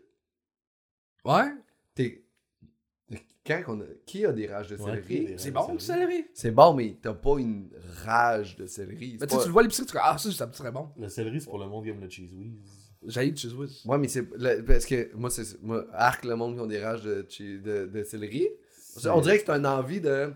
Ouais, 1.24 1.52
T'es. 1.94 2.24
Quand 3.46 3.62
qu'on 3.64 3.80
a... 3.80 3.84
Qui 4.04 4.26
a 4.26 4.32
des 4.32 4.46
rages 4.46 4.68
de 4.68 4.76
Ouais, 4.76 5.02
céleri? 5.02 5.34
c'est 5.38 5.50
bon, 5.50 5.72
le 5.72 5.78
céleri? 5.78 6.26
C'est 6.34 6.50
bon, 6.50 6.74
mais 6.74 6.98
t'as 7.00 7.14
pas 7.14 7.38
une 7.38 7.70
rage 8.04 8.56
de 8.56 8.66
céleri. 8.66 9.12
Mais 9.14 9.18
C'est 9.20 9.26
tu 9.26 9.30
sais, 9.30 9.36
pas- 9.36 9.42
tu 9.42 9.48
le 9.48 9.52
vois 9.52 9.60
à 9.60 9.64
l'épicerie, 9.64 9.86
tu 9.86 9.92
dis, 9.92 9.98
ah, 10.02 10.18
ça, 10.18 10.30
ça 10.30 10.52
serait 10.52 10.70
bon. 10.70 10.90
Le 10.98 11.08
céleri, 11.08 11.40
c'est 11.40 11.46
pour 11.48 11.58
le 11.58 11.66
monde 11.66 11.84
qui 11.84 11.90
aime 11.90 12.00
le 12.00 12.10
cheese 12.10 12.30
whiz. 12.34 12.87
J'ai 13.06 13.30
de 13.30 13.38
cheese 13.38 13.54
whiz. 13.54 13.82
Ouais, 13.86 13.96
mais 13.98 14.08
c'est. 14.08 14.24
le- 14.36 14.62
Parce 14.64 14.84
que 14.86 15.10
moi, 15.14 15.30
c'est. 15.30 15.62
Moi, 15.62 15.84
arc 15.92 16.24
le 16.24 16.34
monde 16.36 16.54
qui 16.54 16.60
ont 16.60 16.66
des 16.66 16.82
rages 16.82 17.02
de, 17.02 17.26
de, 17.40 17.86
de 17.86 18.02
céleri. 18.04 18.48
On 19.06 19.20
dirait 19.20 19.38
que 19.38 19.44
c'est 19.46 19.52
une 19.52 19.66
envie 19.66 20.00
de. 20.00 20.32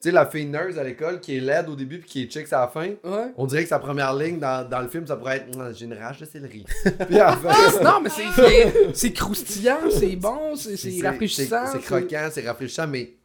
Tu 0.00 0.10
sais, 0.10 0.12
la 0.12 0.26
fille 0.26 0.46
nurse 0.46 0.76
à 0.76 0.84
l'école 0.84 1.18
qui 1.18 1.36
est 1.36 1.40
laide 1.40 1.68
au 1.68 1.74
début 1.74 1.98
puis 1.98 2.08
qui 2.08 2.22
est 2.22 2.30
chick 2.30 2.52
à 2.52 2.60
la 2.60 2.68
fin. 2.68 2.90
Ouais. 3.02 3.32
On 3.36 3.46
dirait 3.46 3.64
que 3.64 3.68
sa 3.68 3.80
première 3.80 4.14
ligne 4.14 4.38
dans, 4.38 4.68
dans 4.68 4.80
le 4.80 4.86
film, 4.86 5.04
ça 5.06 5.16
pourrait 5.16 5.38
être 5.38 5.56
Hum, 5.56 5.74
J'ai 5.74 5.86
une 5.86 5.94
rage 5.94 6.20
de 6.20 6.24
céleri. 6.26 6.64
puis 7.08 7.18
à 7.18 7.30
la 7.30 7.36
fin, 7.36 7.82
non, 7.82 8.00
mais 8.00 8.10
c'est- 8.10 8.92
c'est 8.94 9.12
croustillant, 9.12 9.90
c'est 9.90 10.14
bon, 10.14 10.54
c'est 10.54 10.76
c'est 10.76 10.92
c'est- 10.92 11.08
rafraîchissant. 11.08 11.66
C'est 11.72 11.80
croquant, 11.80 12.28
c'est 12.30 12.46
rafraîchissant, 12.46 12.86
mais 12.86 13.16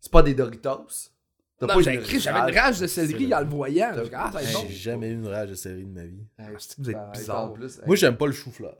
c'est 0.00 0.10
pas 0.10 0.22
des 0.22 0.34
Doritos. 0.34 1.10
T'as 1.58 1.66
Non, 1.66 1.74
pas 1.74 1.80
j'ai 1.80 1.94
une 1.94 2.00
écrit, 2.00 2.20
j'avais 2.20 2.50
une 2.52 2.58
rage 2.58 2.80
de 2.80 2.86
céleri 2.86 3.32
en 3.34 3.40
le 3.40 3.46
voyant. 3.46 3.92
J'ai 3.94 4.10
Ah. 4.14 4.30
J'ai 4.68 4.74
jamais 4.74 5.08
eu 5.08 5.14
une 5.14 5.26
rage 5.28 5.48
de 5.50 5.54
céleri 5.54 5.84
de 5.84 5.90
ma 5.92 6.04
vie. 6.04 6.24
C'est 6.58 6.76
que 6.76 6.82
vous 6.82 6.90
êtes 6.90 6.96
bizarre? 7.14 7.44
en 7.44 7.48
plus. 7.50 7.80
Moi, 7.86 7.96
j'aime 7.96 8.16
pas 8.16 8.26
le 8.26 8.32
chou-fleur. 8.32 8.76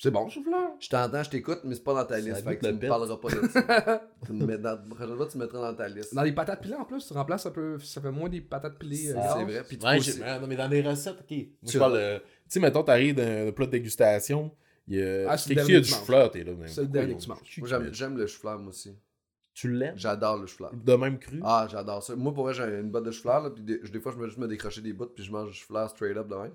C'est 0.00 0.12
bon, 0.12 0.28
chou-fleur? 0.28 0.70
Je 0.78 0.88
t'entends, 0.88 1.24
je 1.24 1.30
t'écoute, 1.30 1.58
mais 1.64 1.74
c'est 1.74 1.82
pas 1.82 1.92
dans 1.92 2.04
ta 2.04 2.20
liste. 2.20 2.44
Fait 2.44 2.56
que 2.56 2.66
tu 2.68 2.76
pet. 2.78 2.86
parleras 2.86 3.16
pas 3.16 3.28
de 3.30 3.48
ça. 3.48 4.08
tu 4.26 4.32
me 4.32 4.46
mets 4.46 4.56
dans, 4.56 4.70
la 4.70 4.76
prochaine 4.76 5.16
fois, 5.16 5.26
tu 5.26 5.38
me 5.38 5.42
mettras 5.42 5.72
dans 5.72 5.76
ta 5.76 5.88
liste. 5.88 6.14
Dans 6.14 6.22
les 6.22 6.30
patates 6.30 6.60
pilées 6.62 6.76
en 6.76 6.84
plus, 6.84 7.04
tu 7.04 7.12
remplaces 7.14 7.46
un 7.46 7.50
peu, 7.50 7.80
ça 7.80 8.00
fait 8.00 8.12
moins 8.12 8.28
des 8.28 8.40
patates 8.40 8.78
pilées. 8.78 9.10
euh, 9.10 9.14
C'est 9.36 9.42
vrai. 9.44 9.62
Puis 9.66 9.76
tu 9.76 9.84
Ouais, 9.84 9.96
peux 9.96 10.02
j'ai- 10.04 10.10
aussi- 10.12 10.20
mais 10.20 10.38
non, 10.38 10.46
mais 10.46 10.54
dans 10.56 10.68
les 10.68 10.82
recettes, 10.82 11.16
ok. 11.20 11.26
Tu 11.26 11.50
je 11.66 11.78
parle 11.80 11.94
de- 11.94 12.18
Tu 12.18 12.24
sais, 12.46 12.60
mettons, 12.60 12.84
t'arrives 12.84 13.16
d'un 13.16 13.50
plat 13.50 13.66
de 13.66 13.72
dégustation, 13.72 14.52
il 14.86 14.98
y 14.98 15.02
a. 15.02 15.30
Ah, 15.32 15.36
c'est 15.36 15.50
le 15.50 15.54
dernier 15.56 15.80
du 15.80 15.88
chou-fleur, 15.88 16.30
t'es 16.30 16.44
là. 16.44 16.52
même. 16.52 16.68
C'est 16.68 16.82
le 16.82 16.86
dernier 16.86 17.16
que 17.16 17.20
tu 17.20 17.28
manges. 17.28 17.38
Moi, 17.58 17.68
j'aime, 17.68 17.88
j'aime 17.92 18.16
le 18.16 18.26
chou-fleur, 18.28 18.56
moi 18.60 18.68
aussi. 18.70 18.94
Tu 19.60 19.68
l'aimes? 19.72 19.94
J'adore 19.96 20.36
le 20.38 20.46
chou-fleur. 20.46 20.70
De 20.72 20.94
même 20.94 21.18
cru? 21.18 21.40
Ah, 21.42 21.66
j'adore 21.68 22.00
ça. 22.00 22.14
Moi, 22.14 22.32
pour 22.32 22.44
vrai, 22.44 22.54
j'ai 22.54 22.62
une 22.62 22.90
botte 22.90 23.02
de 23.04 23.10
chou-fleur, 23.10 23.42
là, 23.42 23.50
puis 23.50 23.62
des, 23.62 23.78
des 23.78 23.98
fois, 24.00 24.12
je 24.12 24.18
me 24.18 24.26
juste 24.26 24.38
me 24.38 24.46
décrocher 24.46 24.80
des 24.82 24.92
bouts, 24.92 25.06
puis 25.06 25.24
je 25.24 25.32
mange 25.32 25.48
du 25.50 25.54
chou-fleur 25.56 25.90
straight 25.90 26.16
up 26.16 26.28
de 26.28 26.34
même. 26.36 26.52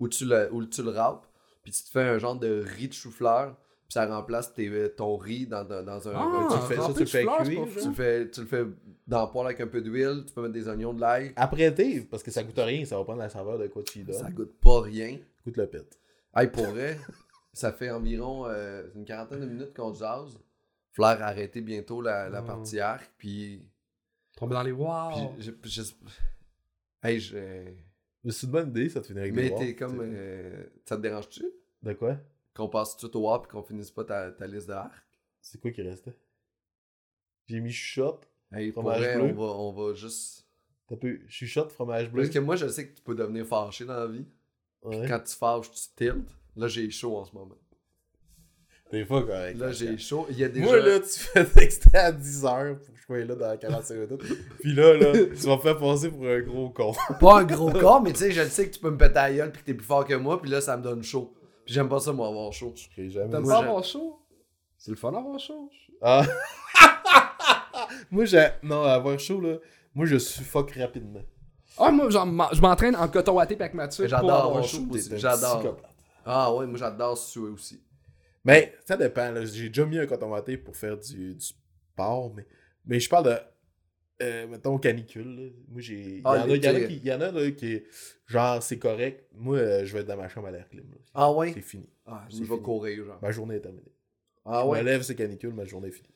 Ou 0.00 0.08
tu 0.08 0.24
le, 0.24 0.48
ou 0.52 0.64
tu 0.64 0.82
le 0.82 0.88
râpes, 0.88 1.26
puis 1.62 1.70
tu 1.72 1.82
te 1.84 1.90
fais 1.90 2.00
un 2.02 2.16
genre 2.18 2.34
de 2.34 2.64
riz 2.66 2.88
de 2.88 2.94
chou-fleur, 2.94 3.56
puis 3.88 3.92
ça 3.92 4.06
remplace 4.06 4.54
tes- 4.54 4.90
ton 4.96 5.18
riz 5.18 5.46
dans, 5.46 5.64
dans, 5.64 5.82
dans 5.84 6.08
un... 6.08 6.12
Ah, 6.14 6.46
tu 6.50 6.56
le 6.56 6.62
fais 6.62 6.76
ça, 6.76 6.92
tu 6.94 7.00
le 7.00 7.06
fais 7.06 7.26
cuire, 7.26 7.66
tu, 7.82 7.88
le 7.88 7.94
fais, 7.94 8.30
tu 8.30 8.40
le 8.40 8.46
fais 8.46 8.64
dans 9.06 9.26
le 9.26 9.30
poêle 9.30 9.46
avec 9.48 9.60
un 9.60 9.66
peu 9.66 9.82
d'huile, 9.82 10.24
tu 10.26 10.32
peux 10.32 10.40
mettre 10.40 10.54
des 10.54 10.66
oignons, 10.66 10.94
de 10.94 11.00
l'ail. 11.02 11.32
Apprêter, 11.36 12.00
parce 12.10 12.22
que 12.22 12.30
ça 12.30 12.42
goûte 12.42 12.56
rien, 12.58 12.86
ça 12.86 12.96
va 12.96 13.04
prendre 13.04 13.18
la 13.18 13.28
saveur 13.28 13.58
de 13.58 13.66
quoi 13.66 13.82
tu 13.82 13.98
y 13.98 14.02
donnes. 14.02 14.14
Ça 14.16 14.30
goûte 14.30 14.58
pas 14.62 14.80
rien. 14.80 15.18
goûte 15.44 15.58
le 15.58 15.66
pet. 15.66 15.98
Hey, 16.34 16.48
pour 16.48 16.66
vrai, 16.68 16.98
ça 17.52 17.70
fait 17.72 17.90
environ 17.90 18.46
euh, 18.46 18.82
une 18.94 19.04
quarantaine 19.04 19.40
de 19.40 19.46
minutes 19.46 19.74
qu'on 19.76 19.92
jase. 19.92 20.38
Flair 20.96 21.22
a 21.22 21.26
arrêté 21.26 21.60
bientôt 21.60 22.00
la, 22.00 22.28
la 22.30 22.42
Oh. 22.42 22.46
partie 22.46 22.80
arc, 22.80 23.10
puis... 23.18 23.62
Tombé 24.36 24.54
dans 24.54 24.62
les 24.62 24.72
wow. 24.72 25.28
puis 25.36 25.42
je, 25.42 25.82
je- 25.82 25.92
Hey, 27.02 27.20
je... 27.20 27.36
Mais 28.24 28.32
c'est 28.32 28.46
une 28.46 28.52
bonne 28.52 28.70
idée, 28.70 28.88
ça 28.88 29.00
te 29.02 29.06
finit 29.06 29.20
avec 29.20 29.34
Mais 29.34 29.54
t'es 29.54 29.74
comme... 29.76 30.00
euh, 30.02 30.64
ça 30.86 30.96
te 30.96 31.02
dérange-tu? 31.02 31.44
De 31.82 31.92
quoi? 31.92 32.16
Qu'on 32.54 32.68
passe 32.68 32.92
tout 32.92 32.96
de 32.96 33.00
suite 33.10 33.16
au 33.16 33.28
WAP 33.28 33.44
et 33.44 33.48
qu'on 33.50 33.62
finisse 33.62 33.90
pas 33.90 34.04
ta, 34.04 34.32
ta 34.32 34.46
liste 34.46 34.68
de 34.68 34.72
arc? 34.72 35.04
C'est 35.42 35.60
quoi 35.60 35.70
qui 35.70 35.82
restait 35.82 36.16
J'ai 37.46 37.60
mis 37.60 37.70
chuchote. 37.70 38.26
Hey, 38.52 38.72
pour 38.72 38.82
Fromage 38.82 39.00
vrai, 39.02 39.14
bleu. 39.16 39.24
on 39.24 39.34
va, 39.34 39.52
on 39.58 39.72
va 39.72 39.94
juste. 39.94 40.46
T'as 40.88 40.96
peu 40.96 41.20
chuchote, 41.28 41.70
fromage 41.72 42.10
bleu? 42.10 42.22
Parce 42.22 42.32
que 42.34 42.38
moi, 42.38 42.56
je 42.56 42.68
sais 42.68 42.88
que 42.88 42.94
tu 42.96 43.02
peux 43.02 43.14
devenir 43.14 43.44
fâché 43.46 43.84
dans 43.84 43.94
la 43.98 44.06
vie. 44.06 44.24
Ouais. 44.82 45.04
Quand 45.08 45.20
tu 45.20 45.34
fâches, 45.36 45.70
tu 45.70 45.80
tiltes. 45.96 46.34
Là, 46.56 46.68
j'ai 46.68 46.88
chaud 46.90 47.16
en 47.18 47.24
ce 47.24 47.34
moment. 47.34 47.58
Des 48.92 49.04
fois, 49.04 49.22
correct. 49.22 49.58
Là, 49.58 49.72
j'ai 49.72 49.98
chaud. 49.98 50.26
Il 50.30 50.38
y 50.38 50.44
a 50.44 50.48
déjà. 50.48 50.66
Moi, 50.66 50.78
là, 50.78 51.00
tu 51.00 51.18
fais 51.18 51.44
texter 51.44 51.98
à 51.98 52.12
10h 52.12 52.76
pour 52.76 52.86
que 52.86 53.00
je 53.00 53.04
sois 53.04 53.24
là 53.24 53.34
dans 53.34 53.56
45 53.56 53.94
minutes. 53.94 54.22
Puis 54.60 54.74
là, 54.74 54.96
là, 54.96 55.12
tu 55.12 55.46
vas 55.46 55.56
me 55.56 55.60
faire 55.60 55.78
passer 55.78 56.08
pour 56.08 56.24
un 56.24 56.40
gros 56.40 56.70
con. 56.70 56.92
Pas 57.20 57.40
un 57.40 57.44
gros 57.44 57.72
corps, 57.72 58.00
mais 58.00 58.12
tu 58.12 58.18
sais, 58.20 58.30
je 58.30 58.42
le 58.42 58.48
sais 58.48 58.68
que 58.68 58.74
tu 58.74 58.80
peux 58.80 58.90
me 58.90 58.96
péter 58.96 59.14
la 59.14 59.32
gueule 59.32 59.52
puis 59.52 59.62
que 59.62 59.66
t'es 59.66 59.74
plus 59.74 59.86
fort 59.86 60.04
que 60.04 60.14
moi. 60.14 60.40
Puis 60.40 60.50
là, 60.50 60.60
ça 60.60 60.76
me 60.76 60.82
donne 60.82 61.02
chaud. 61.02 61.34
Puis 61.64 61.74
j'aime 61.74 61.88
pas 61.88 61.98
ça, 61.98 62.12
moi, 62.12 62.28
avoir 62.28 62.52
chaud. 62.52 62.72
Je 62.76 62.84
serai 62.84 63.10
jamais. 63.10 63.30
T'aimes 63.30 63.46
pas 63.46 63.58
avoir 63.58 63.82
chaud? 63.82 64.20
C'est 64.78 64.92
le 64.92 64.96
fun 64.96 65.10
d'avoir 65.10 65.40
chaud. 65.40 65.68
Ah. 66.00 66.22
moi, 68.10 68.24
j'ai. 68.24 68.46
Non, 68.62 68.84
avoir 68.84 69.18
chaud, 69.18 69.40
là. 69.40 69.56
Moi, 69.94 70.06
je 70.06 70.18
suffoque 70.18 70.72
rapidement. 70.72 71.22
Ah, 71.78 71.90
moi, 71.90 72.08
genre, 72.08 72.26
je 72.52 72.60
m'entraîne 72.60 72.94
en 72.94 73.08
coton 73.08 73.36
tape 73.38 73.60
avec 73.60 73.74
Mathieu. 73.74 74.06
J'adore 74.06 74.44
avoir 74.44 74.62
chaud. 74.62 74.86
T'es 74.92 75.18
J'adore. 75.18 75.76
Ah 76.24 76.52
ouais, 76.52 76.66
moi, 76.66 76.78
j'adore 76.78 77.16
suer 77.18 77.48
aussi. 77.48 77.80
Mais 78.46 78.74
ça 78.86 78.96
dépend. 78.96 79.34
J'ai 79.44 79.68
déjà 79.68 79.84
mis 79.84 79.98
un 79.98 80.06
coton 80.06 80.30
watté 80.30 80.56
pour 80.56 80.76
faire 80.76 80.96
du, 80.96 81.34
du 81.34 81.44
sport, 81.44 82.32
mais, 82.34 82.46
mais 82.86 83.00
je 83.00 83.08
parle 83.08 83.24
de. 83.26 83.36
Euh, 84.22 84.46
mettons 84.46 84.78
canicule. 84.78 85.36
là. 85.36 85.50
Moi, 85.68 85.80
j'ai. 85.82 85.94
Il 86.00 86.18
y, 86.18 86.22
Ah, 86.24 86.30
en 86.30 86.32
a- 86.34 86.46
il 86.48 86.64
y 86.64 86.68
en 86.68 86.70
a 86.70 86.78
l'été. 86.78 87.00
qui. 87.00 87.06
y 87.06 87.12
en 87.12 87.20
a 87.20 87.30
là, 87.32 87.50
qui. 87.50 87.82
Genre, 88.26 88.62
c'est 88.62 88.78
correct. 88.78 89.26
Moi, 89.34 89.56
euh, 89.58 89.84
je 89.84 89.92
vais 89.92 90.00
être 90.00 90.06
dans 90.06 90.16
ma 90.16 90.28
chambre 90.28 90.46
à 90.46 90.52
l'air 90.52 90.68
clim. 90.70 90.84
là. 90.90 90.96
Ah 91.12 91.32
ouais? 91.32 91.52
C'est 91.52 91.60
fini. 91.60 91.88
Ah, 92.06 92.24
je 92.30 92.36
C'est 92.36 92.44
vais 92.44 92.58
courir, 92.60 93.04
genre. 93.04 93.18
Ma 93.20 93.30
journée 93.32 93.56
est 93.56 93.60
terminée. 93.60 93.92
Ah 94.44 94.62
je 94.64 94.68
ouais? 94.70 94.78
me 94.80 94.84
lève, 94.84 95.02
c'est 95.02 95.16
canicule, 95.16 95.52
ma 95.52 95.64
journée 95.64 95.88
est 95.88 95.90
finie. 95.90 96.14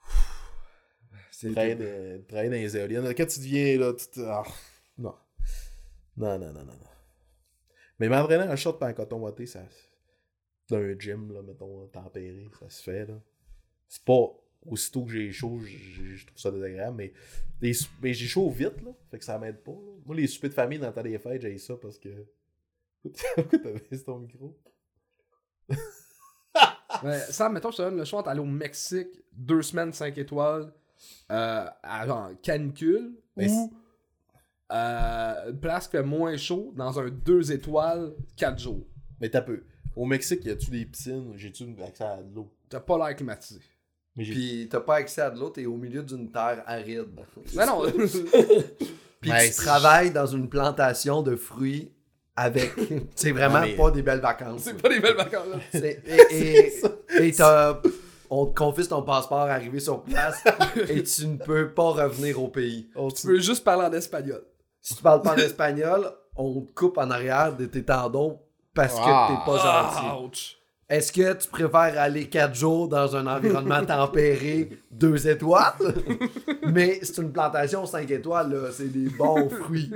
C'est 1.30 1.50
Travailler 1.52 1.74
dans, 1.74 2.24
travailler 2.28 2.48
dans 2.50 2.56
les 2.56 2.76
éoliennes. 2.76 3.14
Quand 3.14 3.26
tu 3.26 3.40
deviens 3.40 3.78
là, 3.78 3.92
tu 3.94 4.06
te. 4.08 4.20
ah, 4.20 4.42
non. 4.98 5.14
Non, 6.16 6.38
non, 6.38 6.46
non, 6.52 6.60
non, 6.60 6.64
non. 6.64 6.90
Mais 7.98 8.08
m'entraîner 8.08 8.44
en 8.44 8.56
short 8.56 8.78
par 8.78 8.88
un 8.88 8.92
coton 8.94 9.18
watté, 9.18 9.46
ça. 9.46 9.62
Dans 10.68 10.78
un 10.78 10.98
gym, 10.98 11.32
là, 11.32 11.42
mettons, 11.42 11.86
tempéré, 11.88 12.48
ça 12.58 12.68
se 12.68 12.82
fait, 12.82 13.06
là. 13.06 13.20
C'est 13.88 14.04
pas. 14.04 14.32
Aussitôt 14.64 15.04
que 15.04 15.12
j'ai 15.12 15.30
chaud, 15.30 15.60
je 15.60 16.26
trouve 16.26 16.38
ça 16.38 16.50
désagréable, 16.50 16.96
mais, 16.96 17.12
les 17.60 17.72
mais 18.02 18.12
j'ai 18.12 18.26
chaud 18.26 18.50
vite, 18.50 18.82
là. 18.82 18.90
Fait 19.10 19.18
que 19.18 19.24
ça 19.24 19.38
m'aide 19.38 19.62
pas, 19.62 19.72
là. 19.72 19.92
Moi, 20.04 20.16
les 20.16 20.26
soupers 20.26 20.50
de 20.50 20.54
famille 20.54 20.78
dans 20.78 20.88
le 20.88 20.92
temps 20.92 21.02
des 21.02 21.18
fêtes, 21.18 21.42
j'ai 21.42 21.58
ça 21.58 21.76
parce 21.76 21.98
que. 21.98 22.08
Pourquoi 23.36 23.58
t'as 23.58 23.72
baissé 23.72 24.04
ton 24.04 24.18
micro? 24.18 24.58
Mais 27.02 27.18
ça, 27.18 27.48
mettons, 27.48 27.70
je 27.70 27.76
te 27.76 27.82
donne 27.82 27.98
le 27.98 28.04
choix 28.04 28.22
d'aller 28.22 28.40
au 28.40 28.46
Mexique, 28.46 29.08
deux 29.32 29.62
semaines, 29.62 29.92
cinq 29.92 30.16
étoiles, 30.18 30.72
euh, 31.30 31.66
à 31.82 32.06
genre 32.06 32.30
canicule, 32.42 33.12
Mais 33.36 33.50
ou 33.50 33.72
euh, 34.72 35.50
une 35.50 35.60
place 35.60 35.86
qui 35.86 35.92
fait 35.92 36.02
moins 36.02 36.36
chaud 36.36 36.72
dans 36.76 36.98
un 36.98 37.08
deux 37.08 37.52
étoiles, 37.52 38.14
quatre 38.36 38.58
jours. 38.58 38.86
Mais 39.20 39.28
t'as 39.28 39.42
peu. 39.42 39.64
Au 39.96 40.04
Mexique, 40.04 40.44
y 40.44 40.50
a-tu 40.50 40.70
des 40.70 40.84
piscines? 40.84 41.32
J'ai-tu 41.36 41.64
accès 41.84 42.04
à 42.04 42.16
de 42.22 42.34
l'eau? 42.34 42.52
T'as 42.68 42.80
pas 42.80 42.98
l'air 42.98 43.16
climatisé. 43.16 43.60
Mais 44.14 44.24
j'ai. 44.24 44.32
Puis 44.34 44.68
t'as 44.70 44.80
pas 44.80 44.96
accès 44.96 45.22
à 45.22 45.30
de 45.30 45.38
l'eau, 45.40 45.50
t'es 45.50 45.66
au 45.66 45.76
milieu 45.76 46.02
d'une 46.02 46.30
terre 46.30 46.62
aride. 46.66 47.06
Mais 47.54 47.66
non, 47.66 47.82
Puis 49.20 49.30
Ouais, 49.30 49.46
tu 49.46 49.52
c'est- 49.52 49.62
travailles 49.64 50.10
dans 50.10 50.26
une 50.26 50.48
plantation 50.48 51.22
de 51.22 51.34
fruits 51.36 51.92
avec. 52.36 52.72
c'est 53.14 53.32
vraiment 53.32 53.62
mais- 53.62 53.74
pas 53.74 53.90
des 53.90 54.02
belles 54.02 54.20
vacances. 54.20 54.62
c'est 54.62 54.80
pas 54.80 54.88
des 54.90 55.00
belles 55.00 55.16
vacances 55.16 55.48
là. 55.50 55.58
C'est- 55.72 56.02
Et, 56.30 56.80
et, 57.20 57.26
et 57.28 57.32
t'as- 57.32 57.80
on 58.28 58.46
te 58.46 58.54
confisque 58.58 58.90
ton 58.90 59.02
passeport 59.02 59.38
arrivé 59.42 59.78
sur 59.80 60.02
place 60.02 60.42
et 60.88 61.02
tu 61.02 61.26
ne 61.28 61.36
peux 61.36 61.70
pas 61.72 61.90
revenir 61.90 62.42
au 62.42 62.48
pays. 62.48 62.88
Oh, 62.96 63.08
Tu 63.10 63.26
peux 63.26 63.38
juste 63.40 63.62
parler 63.64 63.86
en 63.86 63.92
espagnol. 63.92 64.42
Si 64.82 64.96
tu 64.96 65.02
parles 65.02 65.22
pas 65.22 65.32
en 65.34 65.36
espagnol, 65.36 66.10
on 66.34 66.60
te 66.62 66.72
coupe 66.72 66.98
en 66.98 67.10
arrière 67.10 67.56
de 67.56 67.66
tes 67.66 67.84
tendons 67.84 68.40
parce 68.76 68.94
que 68.94 69.04
t'es 69.28 69.44
pas 69.44 69.58
gentil. 69.58 70.24
Ouch. 70.24 70.56
Est-ce 70.88 71.10
que 71.10 71.32
tu 71.32 71.48
préfères 71.48 71.98
aller 72.00 72.28
4 72.28 72.54
jours 72.54 72.86
dans 72.88 73.16
un 73.16 73.26
environnement 73.26 73.84
tempéré 73.86 74.70
2 74.92 75.26
étoiles? 75.26 75.72
Mais 76.72 77.00
c'est 77.02 77.18
une 77.20 77.32
plantation 77.32 77.84
5 77.86 78.08
étoiles, 78.12 78.52
là. 78.52 78.70
C'est 78.70 78.86
des 78.92 79.08
bons 79.08 79.48
fruits. 79.62 79.90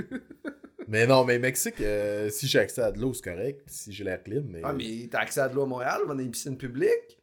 Mais 0.89 1.07
non, 1.07 1.25
mais 1.25 1.39
Mexique, 1.39 1.81
euh, 1.81 2.29
si 2.31 2.49
j'ai 2.49 2.59
accès 2.59 2.83
à 2.83 2.91
de 2.91 2.99
l'eau, 2.99 3.15
c'est 3.15 3.23
correct. 3.23 3.63
Si 3.69 3.93
j'ai 3.93 4.03
l'air 4.03 4.21
clean, 4.25 4.43
mais. 4.49 4.61
Ah, 4.65 4.73
mais 4.73 5.09
t'as 5.09 5.21
accès 5.21 5.41
à 5.41 5.49
de 5.49 5.55
l'eau 5.55 5.63
à 5.63 5.67
Montréal, 5.67 6.01
on 6.09 6.19
a 6.19 6.23
une 6.23 6.33
piscine 6.33 6.57
publique. 6.57 7.21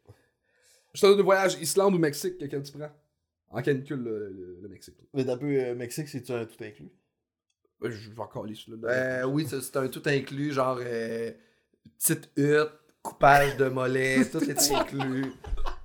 Je 0.94 1.02
te 1.02 1.06
donne 1.06 1.20
un 1.20 1.22
voyage 1.22 1.58
Islande 1.60 1.94
ou 1.94 1.98
Mexique, 1.98 2.38
quel 2.38 2.62
tu 2.62 2.72
prends? 2.72 2.88
En 3.50 3.60
canicule, 3.60 4.02
le, 4.02 4.28
le- 4.30 4.58
le 4.62 4.68
Mexique. 4.68 4.96
Mais 5.12 5.22
d'un 5.24 5.36
peu, 5.36 5.46
euh, 5.54 5.74
Mexique, 5.74 6.08
c'est-tu 6.08 6.32
un 6.32 6.46
tout 6.46 6.62
inclus? 6.64 6.88
Euh, 7.84 7.90
Je 7.90 8.10
vais 8.10 8.20
encore 8.20 8.44
aller 8.44 8.54
sur 8.54 8.72
le. 8.72 8.80
Euh, 8.84 9.24
oui, 9.24 9.46
c'est 9.46 9.60
c'est 9.60 9.76
un 9.76 9.88
tout 9.88 10.02
inclus, 10.06 10.52
genre 10.52 10.78
euh, 10.80 11.30
petite 11.98 12.30
hutte, 12.36 12.70
coupage 13.02 13.56
de 13.56 13.68
mollets, 13.68 14.24
tout 14.32 14.42
est 14.42 14.72
inclus. 14.72 15.32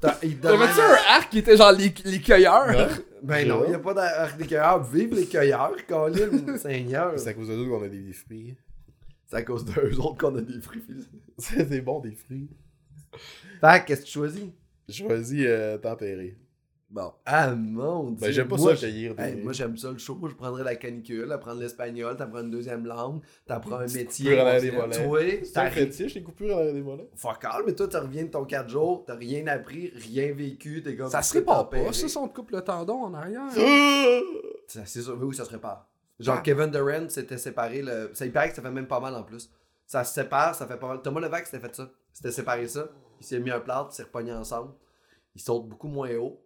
T'avais-tu 0.02 0.48
un 0.48 1.16
arc 1.16 1.30
qui 1.30 1.40
était 1.40 1.56
genre 1.56 1.72
les, 1.72 1.94
les 2.06 2.20
cueilleurs? 2.20 2.90
Ben 3.22 3.48
non, 3.48 3.64
il 3.66 3.70
n'y 3.70 3.76
a 3.76 3.80
pas 3.80 3.94
d'arc 3.94 4.38
des 4.38 4.46
cueilleurs. 4.46 4.84
Vive 4.84 5.16
les 5.16 5.26
cueilleurs, 5.26 5.76
Colin, 5.88 6.58
Seigneur. 6.58 7.14
C'est 7.18 7.30
à 7.30 7.34
cause 7.34 7.48
de 7.48 7.56
nous 7.56 7.70
qu'on 7.70 7.84
a 7.84 7.88
des 7.88 8.12
fruits. 8.12 8.56
C'est 9.26 9.38
à 9.38 9.42
cause 9.44 9.66
d'eux 9.66 9.98
autres 10.00 10.18
qu'on 10.18 10.36
a 10.36 10.42
des 10.42 10.62
fruits. 10.62 10.84
C'est 11.38 11.82
bon, 11.82 12.00
des 12.00 12.14
fruits. 12.14 12.50
Fait 13.62 13.82
que, 13.82 13.88
qu'est-ce 13.88 14.02
que 14.02 14.06
tu 14.06 14.12
choisis? 14.12 14.44
Je 14.90 14.94
choisis 14.94 15.46
euh, 15.48 15.78
tempéré. 15.78 16.38
Bon. 16.94 17.12
Ah 17.26 17.56
mon 17.56 18.12
dieu. 18.12 18.28
Ben, 18.28 18.32
j'aime 18.32 18.48
pas 18.48 18.56
Moi, 18.56 18.76
ça, 18.76 18.82
cueillir 18.82 19.16
des. 19.16 19.24
Hey, 19.24 19.36
moi 19.38 19.52
j'aime 19.52 19.76
ça 19.78 19.90
le 19.90 19.98
chaud, 19.98 20.20
je 20.30 20.36
prendrais 20.36 20.64
la 20.64 20.76
canicule, 20.76 21.32
apprendre 21.32 21.60
l'espagnol, 21.60 22.16
t'apprends 22.16 22.42
une 22.42 22.52
deuxième 22.52 22.86
langue, 22.86 23.22
t'apprends 23.48 23.78
un 23.78 23.88
métier. 23.88 24.30
coupure 24.30 24.48
à 24.48 24.58
on 24.58 24.62
des 24.62 24.72
mollets. 24.72 25.04
Toi, 25.04 25.20
c'est 25.44 25.58
un 25.58 25.72
fétiche, 25.72 26.14
les 26.14 26.22
coupures 26.22 26.52
à 26.56 26.58
l'arrière 26.58 26.74
des 26.76 26.82
mollets. 26.84 27.10
Fuck 27.16 27.46
all, 27.46 27.64
mais 27.66 27.74
toi 27.74 27.88
tu 27.88 27.98
reviens 27.98 28.26
de 28.26 28.30
ton 28.30 28.46
4 28.46 28.70
jours, 28.70 29.06
t'as 29.08 29.16
rien 29.16 29.48
appris, 29.48 29.92
rien 29.96 30.32
vécu, 30.34 30.84
t'es 30.84 30.96
comme. 30.96 31.10
Ça 31.10 31.24
se 31.24 31.34
répare 31.34 31.68
pas, 31.68 31.92
ça, 31.92 32.08
si 32.08 32.16
on 32.16 32.28
te 32.28 32.36
coupe 32.36 32.52
le 32.52 32.62
tendon 32.62 33.02
en 33.06 33.14
arrière. 33.16 33.50
Ça, 34.68 34.86
C'est 34.86 35.02
sûr, 35.02 35.18
oui, 35.20 35.36
ça 35.36 35.46
se 35.46 35.50
répare. 35.50 35.90
Genre 36.20 36.36
Ah. 36.38 36.42
Kevin 36.44 36.70
Durant 36.70 37.10
s'était 37.10 37.40
séparé, 37.40 37.82
le... 37.82 38.12
ça 38.14 38.28
il 38.28 38.32
paraît 38.32 38.50
que 38.50 38.56
ça 38.56 38.62
fait 38.62 38.70
même 38.70 38.88
pas 38.88 39.00
mal 39.00 39.16
en 39.16 39.24
plus. 39.24 39.50
Ça 39.88 40.04
se 40.04 40.14
sépare, 40.14 40.54
ça 40.54 40.68
fait 40.68 40.78
pas 40.78 40.90
mal. 40.90 41.02
Thomas 41.02 41.22
Levac 41.22 41.48
s'était 41.48 41.60
fait 41.60 41.76
ça. 41.76 41.90
Il 42.14 42.18
s'était 42.18 42.32
séparé 42.32 42.68
ça. 42.68 42.88
Il 43.20 43.26
s'est 43.26 43.40
mis 43.40 43.50
un 43.50 43.60
plâtre, 43.60 43.90
il 43.94 43.96
s'est 43.96 44.04
repogné 44.04 44.32
ensemble. 44.32 44.74
Ils 45.36 45.42
sautent 45.42 45.68
beaucoup 45.68 45.88
moins 45.88 46.16
haut. 46.18 46.40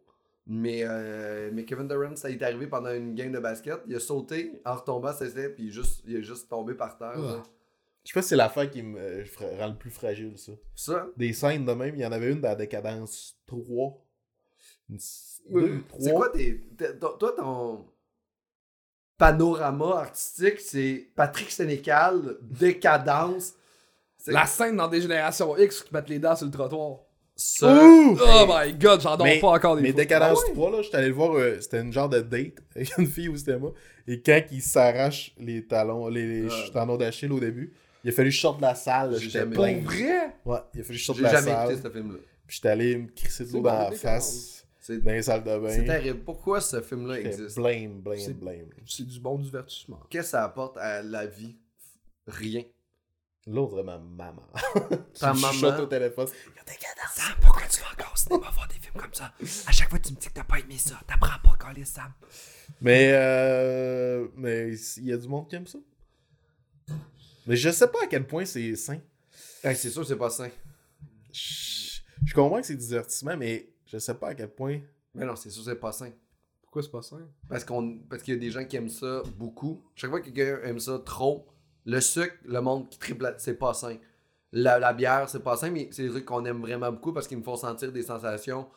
Mais, 0.49 0.79
euh, 0.83 1.49
mais 1.53 1.65
Kevin 1.65 1.87
Durant, 1.89 2.15
ça 2.15 2.29
est 2.29 2.41
arrivé 2.41 2.67
pendant 2.67 2.93
une 2.93 3.13
game 3.15 3.31
de 3.33 3.39
basket. 3.39 3.81
Il 3.87 3.95
a 3.95 3.99
sauté 3.99 4.61
en 4.65 4.75
retombant, 4.75 5.11
c'était, 5.13 5.49
puis 5.49 5.63
il, 5.65 5.67
est 5.69 5.71
juste, 5.73 6.01
il 6.05 6.15
est 6.15 6.23
juste 6.23 6.49
tombé 6.49 6.73
par 6.73 6.97
terre. 6.97 7.19
là. 7.19 7.43
Je 8.05 8.13
pense 8.13 8.23
que 8.23 8.29
c'est 8.29 8.35
l'affaire 8.37 8.69
qui 8.71 8.81
me 8.81 8.97
euh, 8.97 9.25
rend 9.59 9.67
le 9.67 9.75
plus 9.75 9.89
fragile, 9.91 10.37
ça. 10.37 10.53
Ça, 10.73 11.07
Des 11.17 11.33
scènes 11.33 11.65
de 11.65 11.73
même, 11.73 11.93
il 11.95 12.01
y 12.01 12.05
en 12.05 12.11
avait 12.13 12.31
une 12.31 12.39
dans 12.39 12.47
la 12.47 12.55
décadence 12.55 13.37
3. 13.45 14.01
Une 14.89 14.97
Oui, 15.49 15.83
c'est 15.99 16.09
trois. 16.09 16.13
quoi 16.15 16.29
tes. 16.29 16.61
t'es- 16.77 16.97
toi, 16.97 17.17
toi, 17.19 17.33
ton 17.35 17.85
panorama 19.17 19.97
artistique, 19.99 20.59
c'est 20.61 21.09
Patrick 21.15 21.51
Sénécal, 21.51 22.37
décadence. 22.41 23.53
C'est 24.17 24.31
La 24.31 24.45
scène 24.45 24.77
dans 24.77 24.87
des 24.87 25.01
générations 25.01 25.57
X 25.57 25.83
qui 25.83 25.93
mettent 25.93 26.09
les 26.09 26.19
dents 26.19 26.35
sur 26.35 26.45
le 26.45 26.51
trottoir. 26.51 26.99
Ouh! 27.61 28.17
Oh 28.19 28.45
my 28.49 28.73
god, 28.73 29.01
j'en 29.01 29.15
dors 29.15 29.27
pas 29.41 29.47
encore 29.49 29.75
des 29.75 29.81
Mais. 29.83 29.93
Décadence 29.93 30.39
Ah 30.43 30.47
ouais? 30.47 30.53
3, 30.53 30.71
là, 30.71 30.81
j'étais 30.81 30.97
allé 30.97 31.07
le 31.09 31.13
voir, 31.13 31.33
euh, 31.35 31.57
c'était 31.61 31.81
une 31.81 31.93
genre 31.93 32.09
de 32.09 32.19
date 32.21 32.53
avec 32.75 32.97
une 32.97 33.07
fille 33.07 33.29
au 33.29 33.35
cinéma. 33.35 33.67
Et 34.07 34.21
quand 34.21 34.41
il 34.51 34.61
s'arrache 34.61 35.33
les 35.37 35.65
talons, 35.65 36.07
les, 36.07 36.43
les 36.43 36.47
Ah. 36.51 36.69
talons 36.73 36.97
d'Achille 36.97 37.31
au 37.31 37.39
début, 37.39 37.73
il 38.03 38.09
a 38.09 38.13
fallu 38.13 38.29
que 38.29 38.35
je 38.35 38.39
sorte 38.41 38.57
de 38.57 38.63
la 38.63 38.73
salle. 38.75 39.13
J'ai 39.15 39.25
J'étais 39.25 39.39
jamais 39.39 39.55
Pour 39.55 39.63
plein. 39.65 39.79
vrai? 39.81 40.35
Ouais, 40.45 40.57
il 40.73 40.79
a 40.79 40.83
fallu 40.83 40.87
que 40.87 40.93
je 40.93 41.03
sorte 41.05 41.17
J'ai 41.19 41.23
de 41.25 41.27
la 41.29 41.33
jamais 41.35 41.51
salle. 41.51 41.71
écouté 41.71 41.87
ce 41.87 41.93
film-là. 41.93 42.19
Puis 42.47 42.55
j'étais 42.55 42.69
allé 42.69 42.97
me 42.97 43.07
crisser 43.09 43.43
de 43.43 43.49
C'est 43.49 43.55
l'eau 43.57 43.63
dans 43.63 43.77
la 43.77 43.91
face, 43.91 44.65
C'est 44.79 45.03
dans 45.03 45.11
les 45.11 45.21
salles 45.21 45.43
de 45.43 45.49
c'est 45.69 45.79
bain. 45.81 45.85
terrible. 45.85 46.19
Pourquoi 46.23 46.61
ce 46.61 46.81
film-là 46.81 47.19
existe? 47.19 47.57
Blame, 47.57 47.99
blame, 47.99 48.17
C'est- 48.19 48.33
blame. 48.33 48.69
C'est 48.85 49.05
du 49.05 49.19
bon 49.19 49.37
divertissement. 49.37 49.99
Qu'est-ce 50.09 50.23
que 50.23 50.29
ça 50.29 50.43
apporte 50.45 50.77
à 50.77 51.01
la 51.03 51.25
vie? 51.25 51.55
Rien. 52.25 52.63
Dirait 53.47 53.83
ma 53.83 53.97
maman. 53.97 54.43
Ta 55.17 55.31
Tu 55.31 55.37
me 55.37 55.61
maman. 55.61 55.79
au 55.83 55.85
téléphone. 55.85 56.27
Sam, 57.13 57.33
pourquoi 57.41 57.63
tu 57.69 57.79
vas 57.79 57.91
encore 57.93 58.11
au 58.13 58.17
cinéma 58.17 58.49
voir 58.53 58.67
des 58.67 58.75
films 58.75 58.95
comme 59.01 59.13
ça? 59.13 59.33
À 59.65 59.71
chaque 59.71 59.89
fois, 59.89 59.99
tu 59.99 60.11
me 60.13 60.17
dis 60.19 60.27
que 60.27 60.33
t'as 60.33 60.43
pas 60.43 60.59
aimé 60.59 60.77
ça. 60.77 60.99
T'apprends 61.07 61.39
pas, 61.43 61.57
Carlis, 61.57 61.85
Sam. 61.85 62.11
Mais, 62.81 63.11
euh, 63.13 64.27
mais 64.35 64.73
il 64.97 65.05
y 65.05 65.13
a 65.13 65.17
du 65.17 65.27
monde 65.27 65.47
qui 65.49 65.55
aime 65.55 65.65
ça. 65.65 65.77
Mais 67.47 67.55
je 67.55 67.69
sais 67.69 67.87
pas 67.87 68.03
à 68.03 68.07
quel 68.07 68.27
point 68.27 68.43
c'est 68.45 68.75
sain. 68.75 68.99
Hey, 69.63 69.75
c'est 69.75 69.89
sûr, 69.89 70.05
c'est 70.05 70.17
pas 70.17 70.29
sain. 70.29 70.49
Je, 71.31 72.01
je 72.25 72.33
comprends 72.33 72.59
que 72.59 72.67
c'est 72.67 72.75
du 72.75 72.85
divertissement, 72.85 73.37
mais 73.37 73.69
je 73.85 73.97
sais 73.97 74.13
pas 74.15 74.29
à 74.29 74.35
quel 74.35 74.49
point. 74.53 74.81
Mais 75.15 75.25
non, 75.25 75.35
c'est 75.37 75.49
sûr, 75.49 75.63
c'est 75.63 75.75
pas 75.79 75.93
sain. 75.93 76.11
Pourquoi 76.63 76.83
c'est 76.83 76.91
pas 76.91 77.01
ça? 77.01 77.15
Parce 77.47 77.63
qu'on 77.63 77.99
parce 78.09 78.21
qu'il 78.21 78.33
y 78.33 78.37
a 78.37 78.39
des 78.39 78.51
gens 78.51 78.65
qui 78.65 78.75
aiment 78.75 78.89
ça 78.89 79.23
beaucoup. 79.37 79.81
Chaque 79.95 80.09
fois 80.09 80.19
que 80.19 80.29
quelqu'un 80.29 80.59
aime 80.63 80.79
ça 80.79 80.99
trop, 80.99 81.47
le 81.87 82.01
sucre, 82.01 82.35
le 82.45 82.59
monde 82.59 82.89
qui 82.89 82.99
triple, 82.99 83.33
c'est 83.37 83.57
pas 83.57 83.73
sain. 83.73 83.95
La, 84.51 84.77
la 84.77 84.91
bière, 84.93 85.29
c'est 85.29 85.41
pas 85.41 85.55
sain, 85.55 85.71
mais 85.71 85.87
c'est 85.91 86.03
des 86.03 86.09
trucs 86.09 86.25
qu'on 86.25 86.43
aime 86.45 86.61
vraiment 86.61 86.91
beaucoup 86.91 87.13
parce 87.13 87.27
qu'ils 87.27 87.37
me 87.37 87.43
font 87.43 87.55
sentir 87.55 87.91
des 87.93 88.03
sensations 88.03 88.67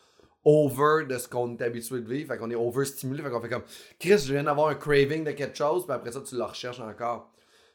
over 0.44 1.04
de 1.06 1.18
ce 1.18 1.28
qu'on 1.28 1.56
est 1.56 1.62
habitué 1.62 2.00
de 2.00 2.08
vivre. 2.08 2.32
Fait 2.32 2.38
qu'on 2.38 2.50
est 2.50 2.54
overstimulé. 2.54 3.22
Fait 3.22 3.30
qu'on 3.30 3.40
fait 3.40 3.48
comme 3.48 3.64
Chris, 3.98 4.18
je 4.18 4.32
viens 4.32 4.44
d'avoir 4.44 4.68
un 4.68 4.76
craving 4.76 5.24
de 5.24 5.32
quelque 5.32 5.56
chose, 5.56 5.84
puis 5.84 5.92
après 5.92 6.12
ça, 6.12 6.20
tu 6.20 6.36
le 6.36 6.44
recherches 6.44 6.80
encore. 6.80 7.30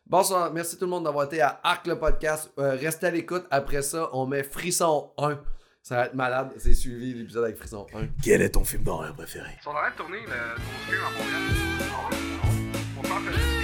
Bonsoir, 0.07 0.53
merci 0.53 0.77
tout 0.77 0.85
le 0.85 0.91
monde 0.91 1.03
d'avoir 1.03 1.25
été 1.25 1.41
à 1.41 1.59
Arc 1.63 1.85
le 1.87 1.99
podcast. 1.99 2.51
Euh, 2.57 2.75
restez 2.75 3.07
à 3.07 3.11
l'écoute. 3.11 3.45
Après 3.51 3.81
ça, 3.81 4.09
on 4.13 4.25
met 4.25 4.43
Frisson 4.43 5.11
1. 5.17 5.39
Ça 5.81 5.95
va 5.97 6.05
être 6.05 6.13
malade. 6.13 6.53
C'est 6.57 6.73
suivi 6.73 7.13
l'épisode 7.13 7.43
avec 7.43 7.57
Frisson 7.57 7.85
1. 7.93 8.07
Quel 8.23 8.41
est 8.41 8.51
ton 8.51 8.63
film 8.63 8.83
d'horreur 8.83 9.13
préféré? 9.13 9.49
Ils 9.59 9.63
sont 9.63 9.71
en 9.71 9.73
train 9.73 9.91
de 9.91 9.95
tourner 9.97 10.21
le 10.21 10.61
film 10.87 11.01
Montréal. 11.17 11.41
On 12.97 13.01
parle 13.01 13.25
de 13.25 13.54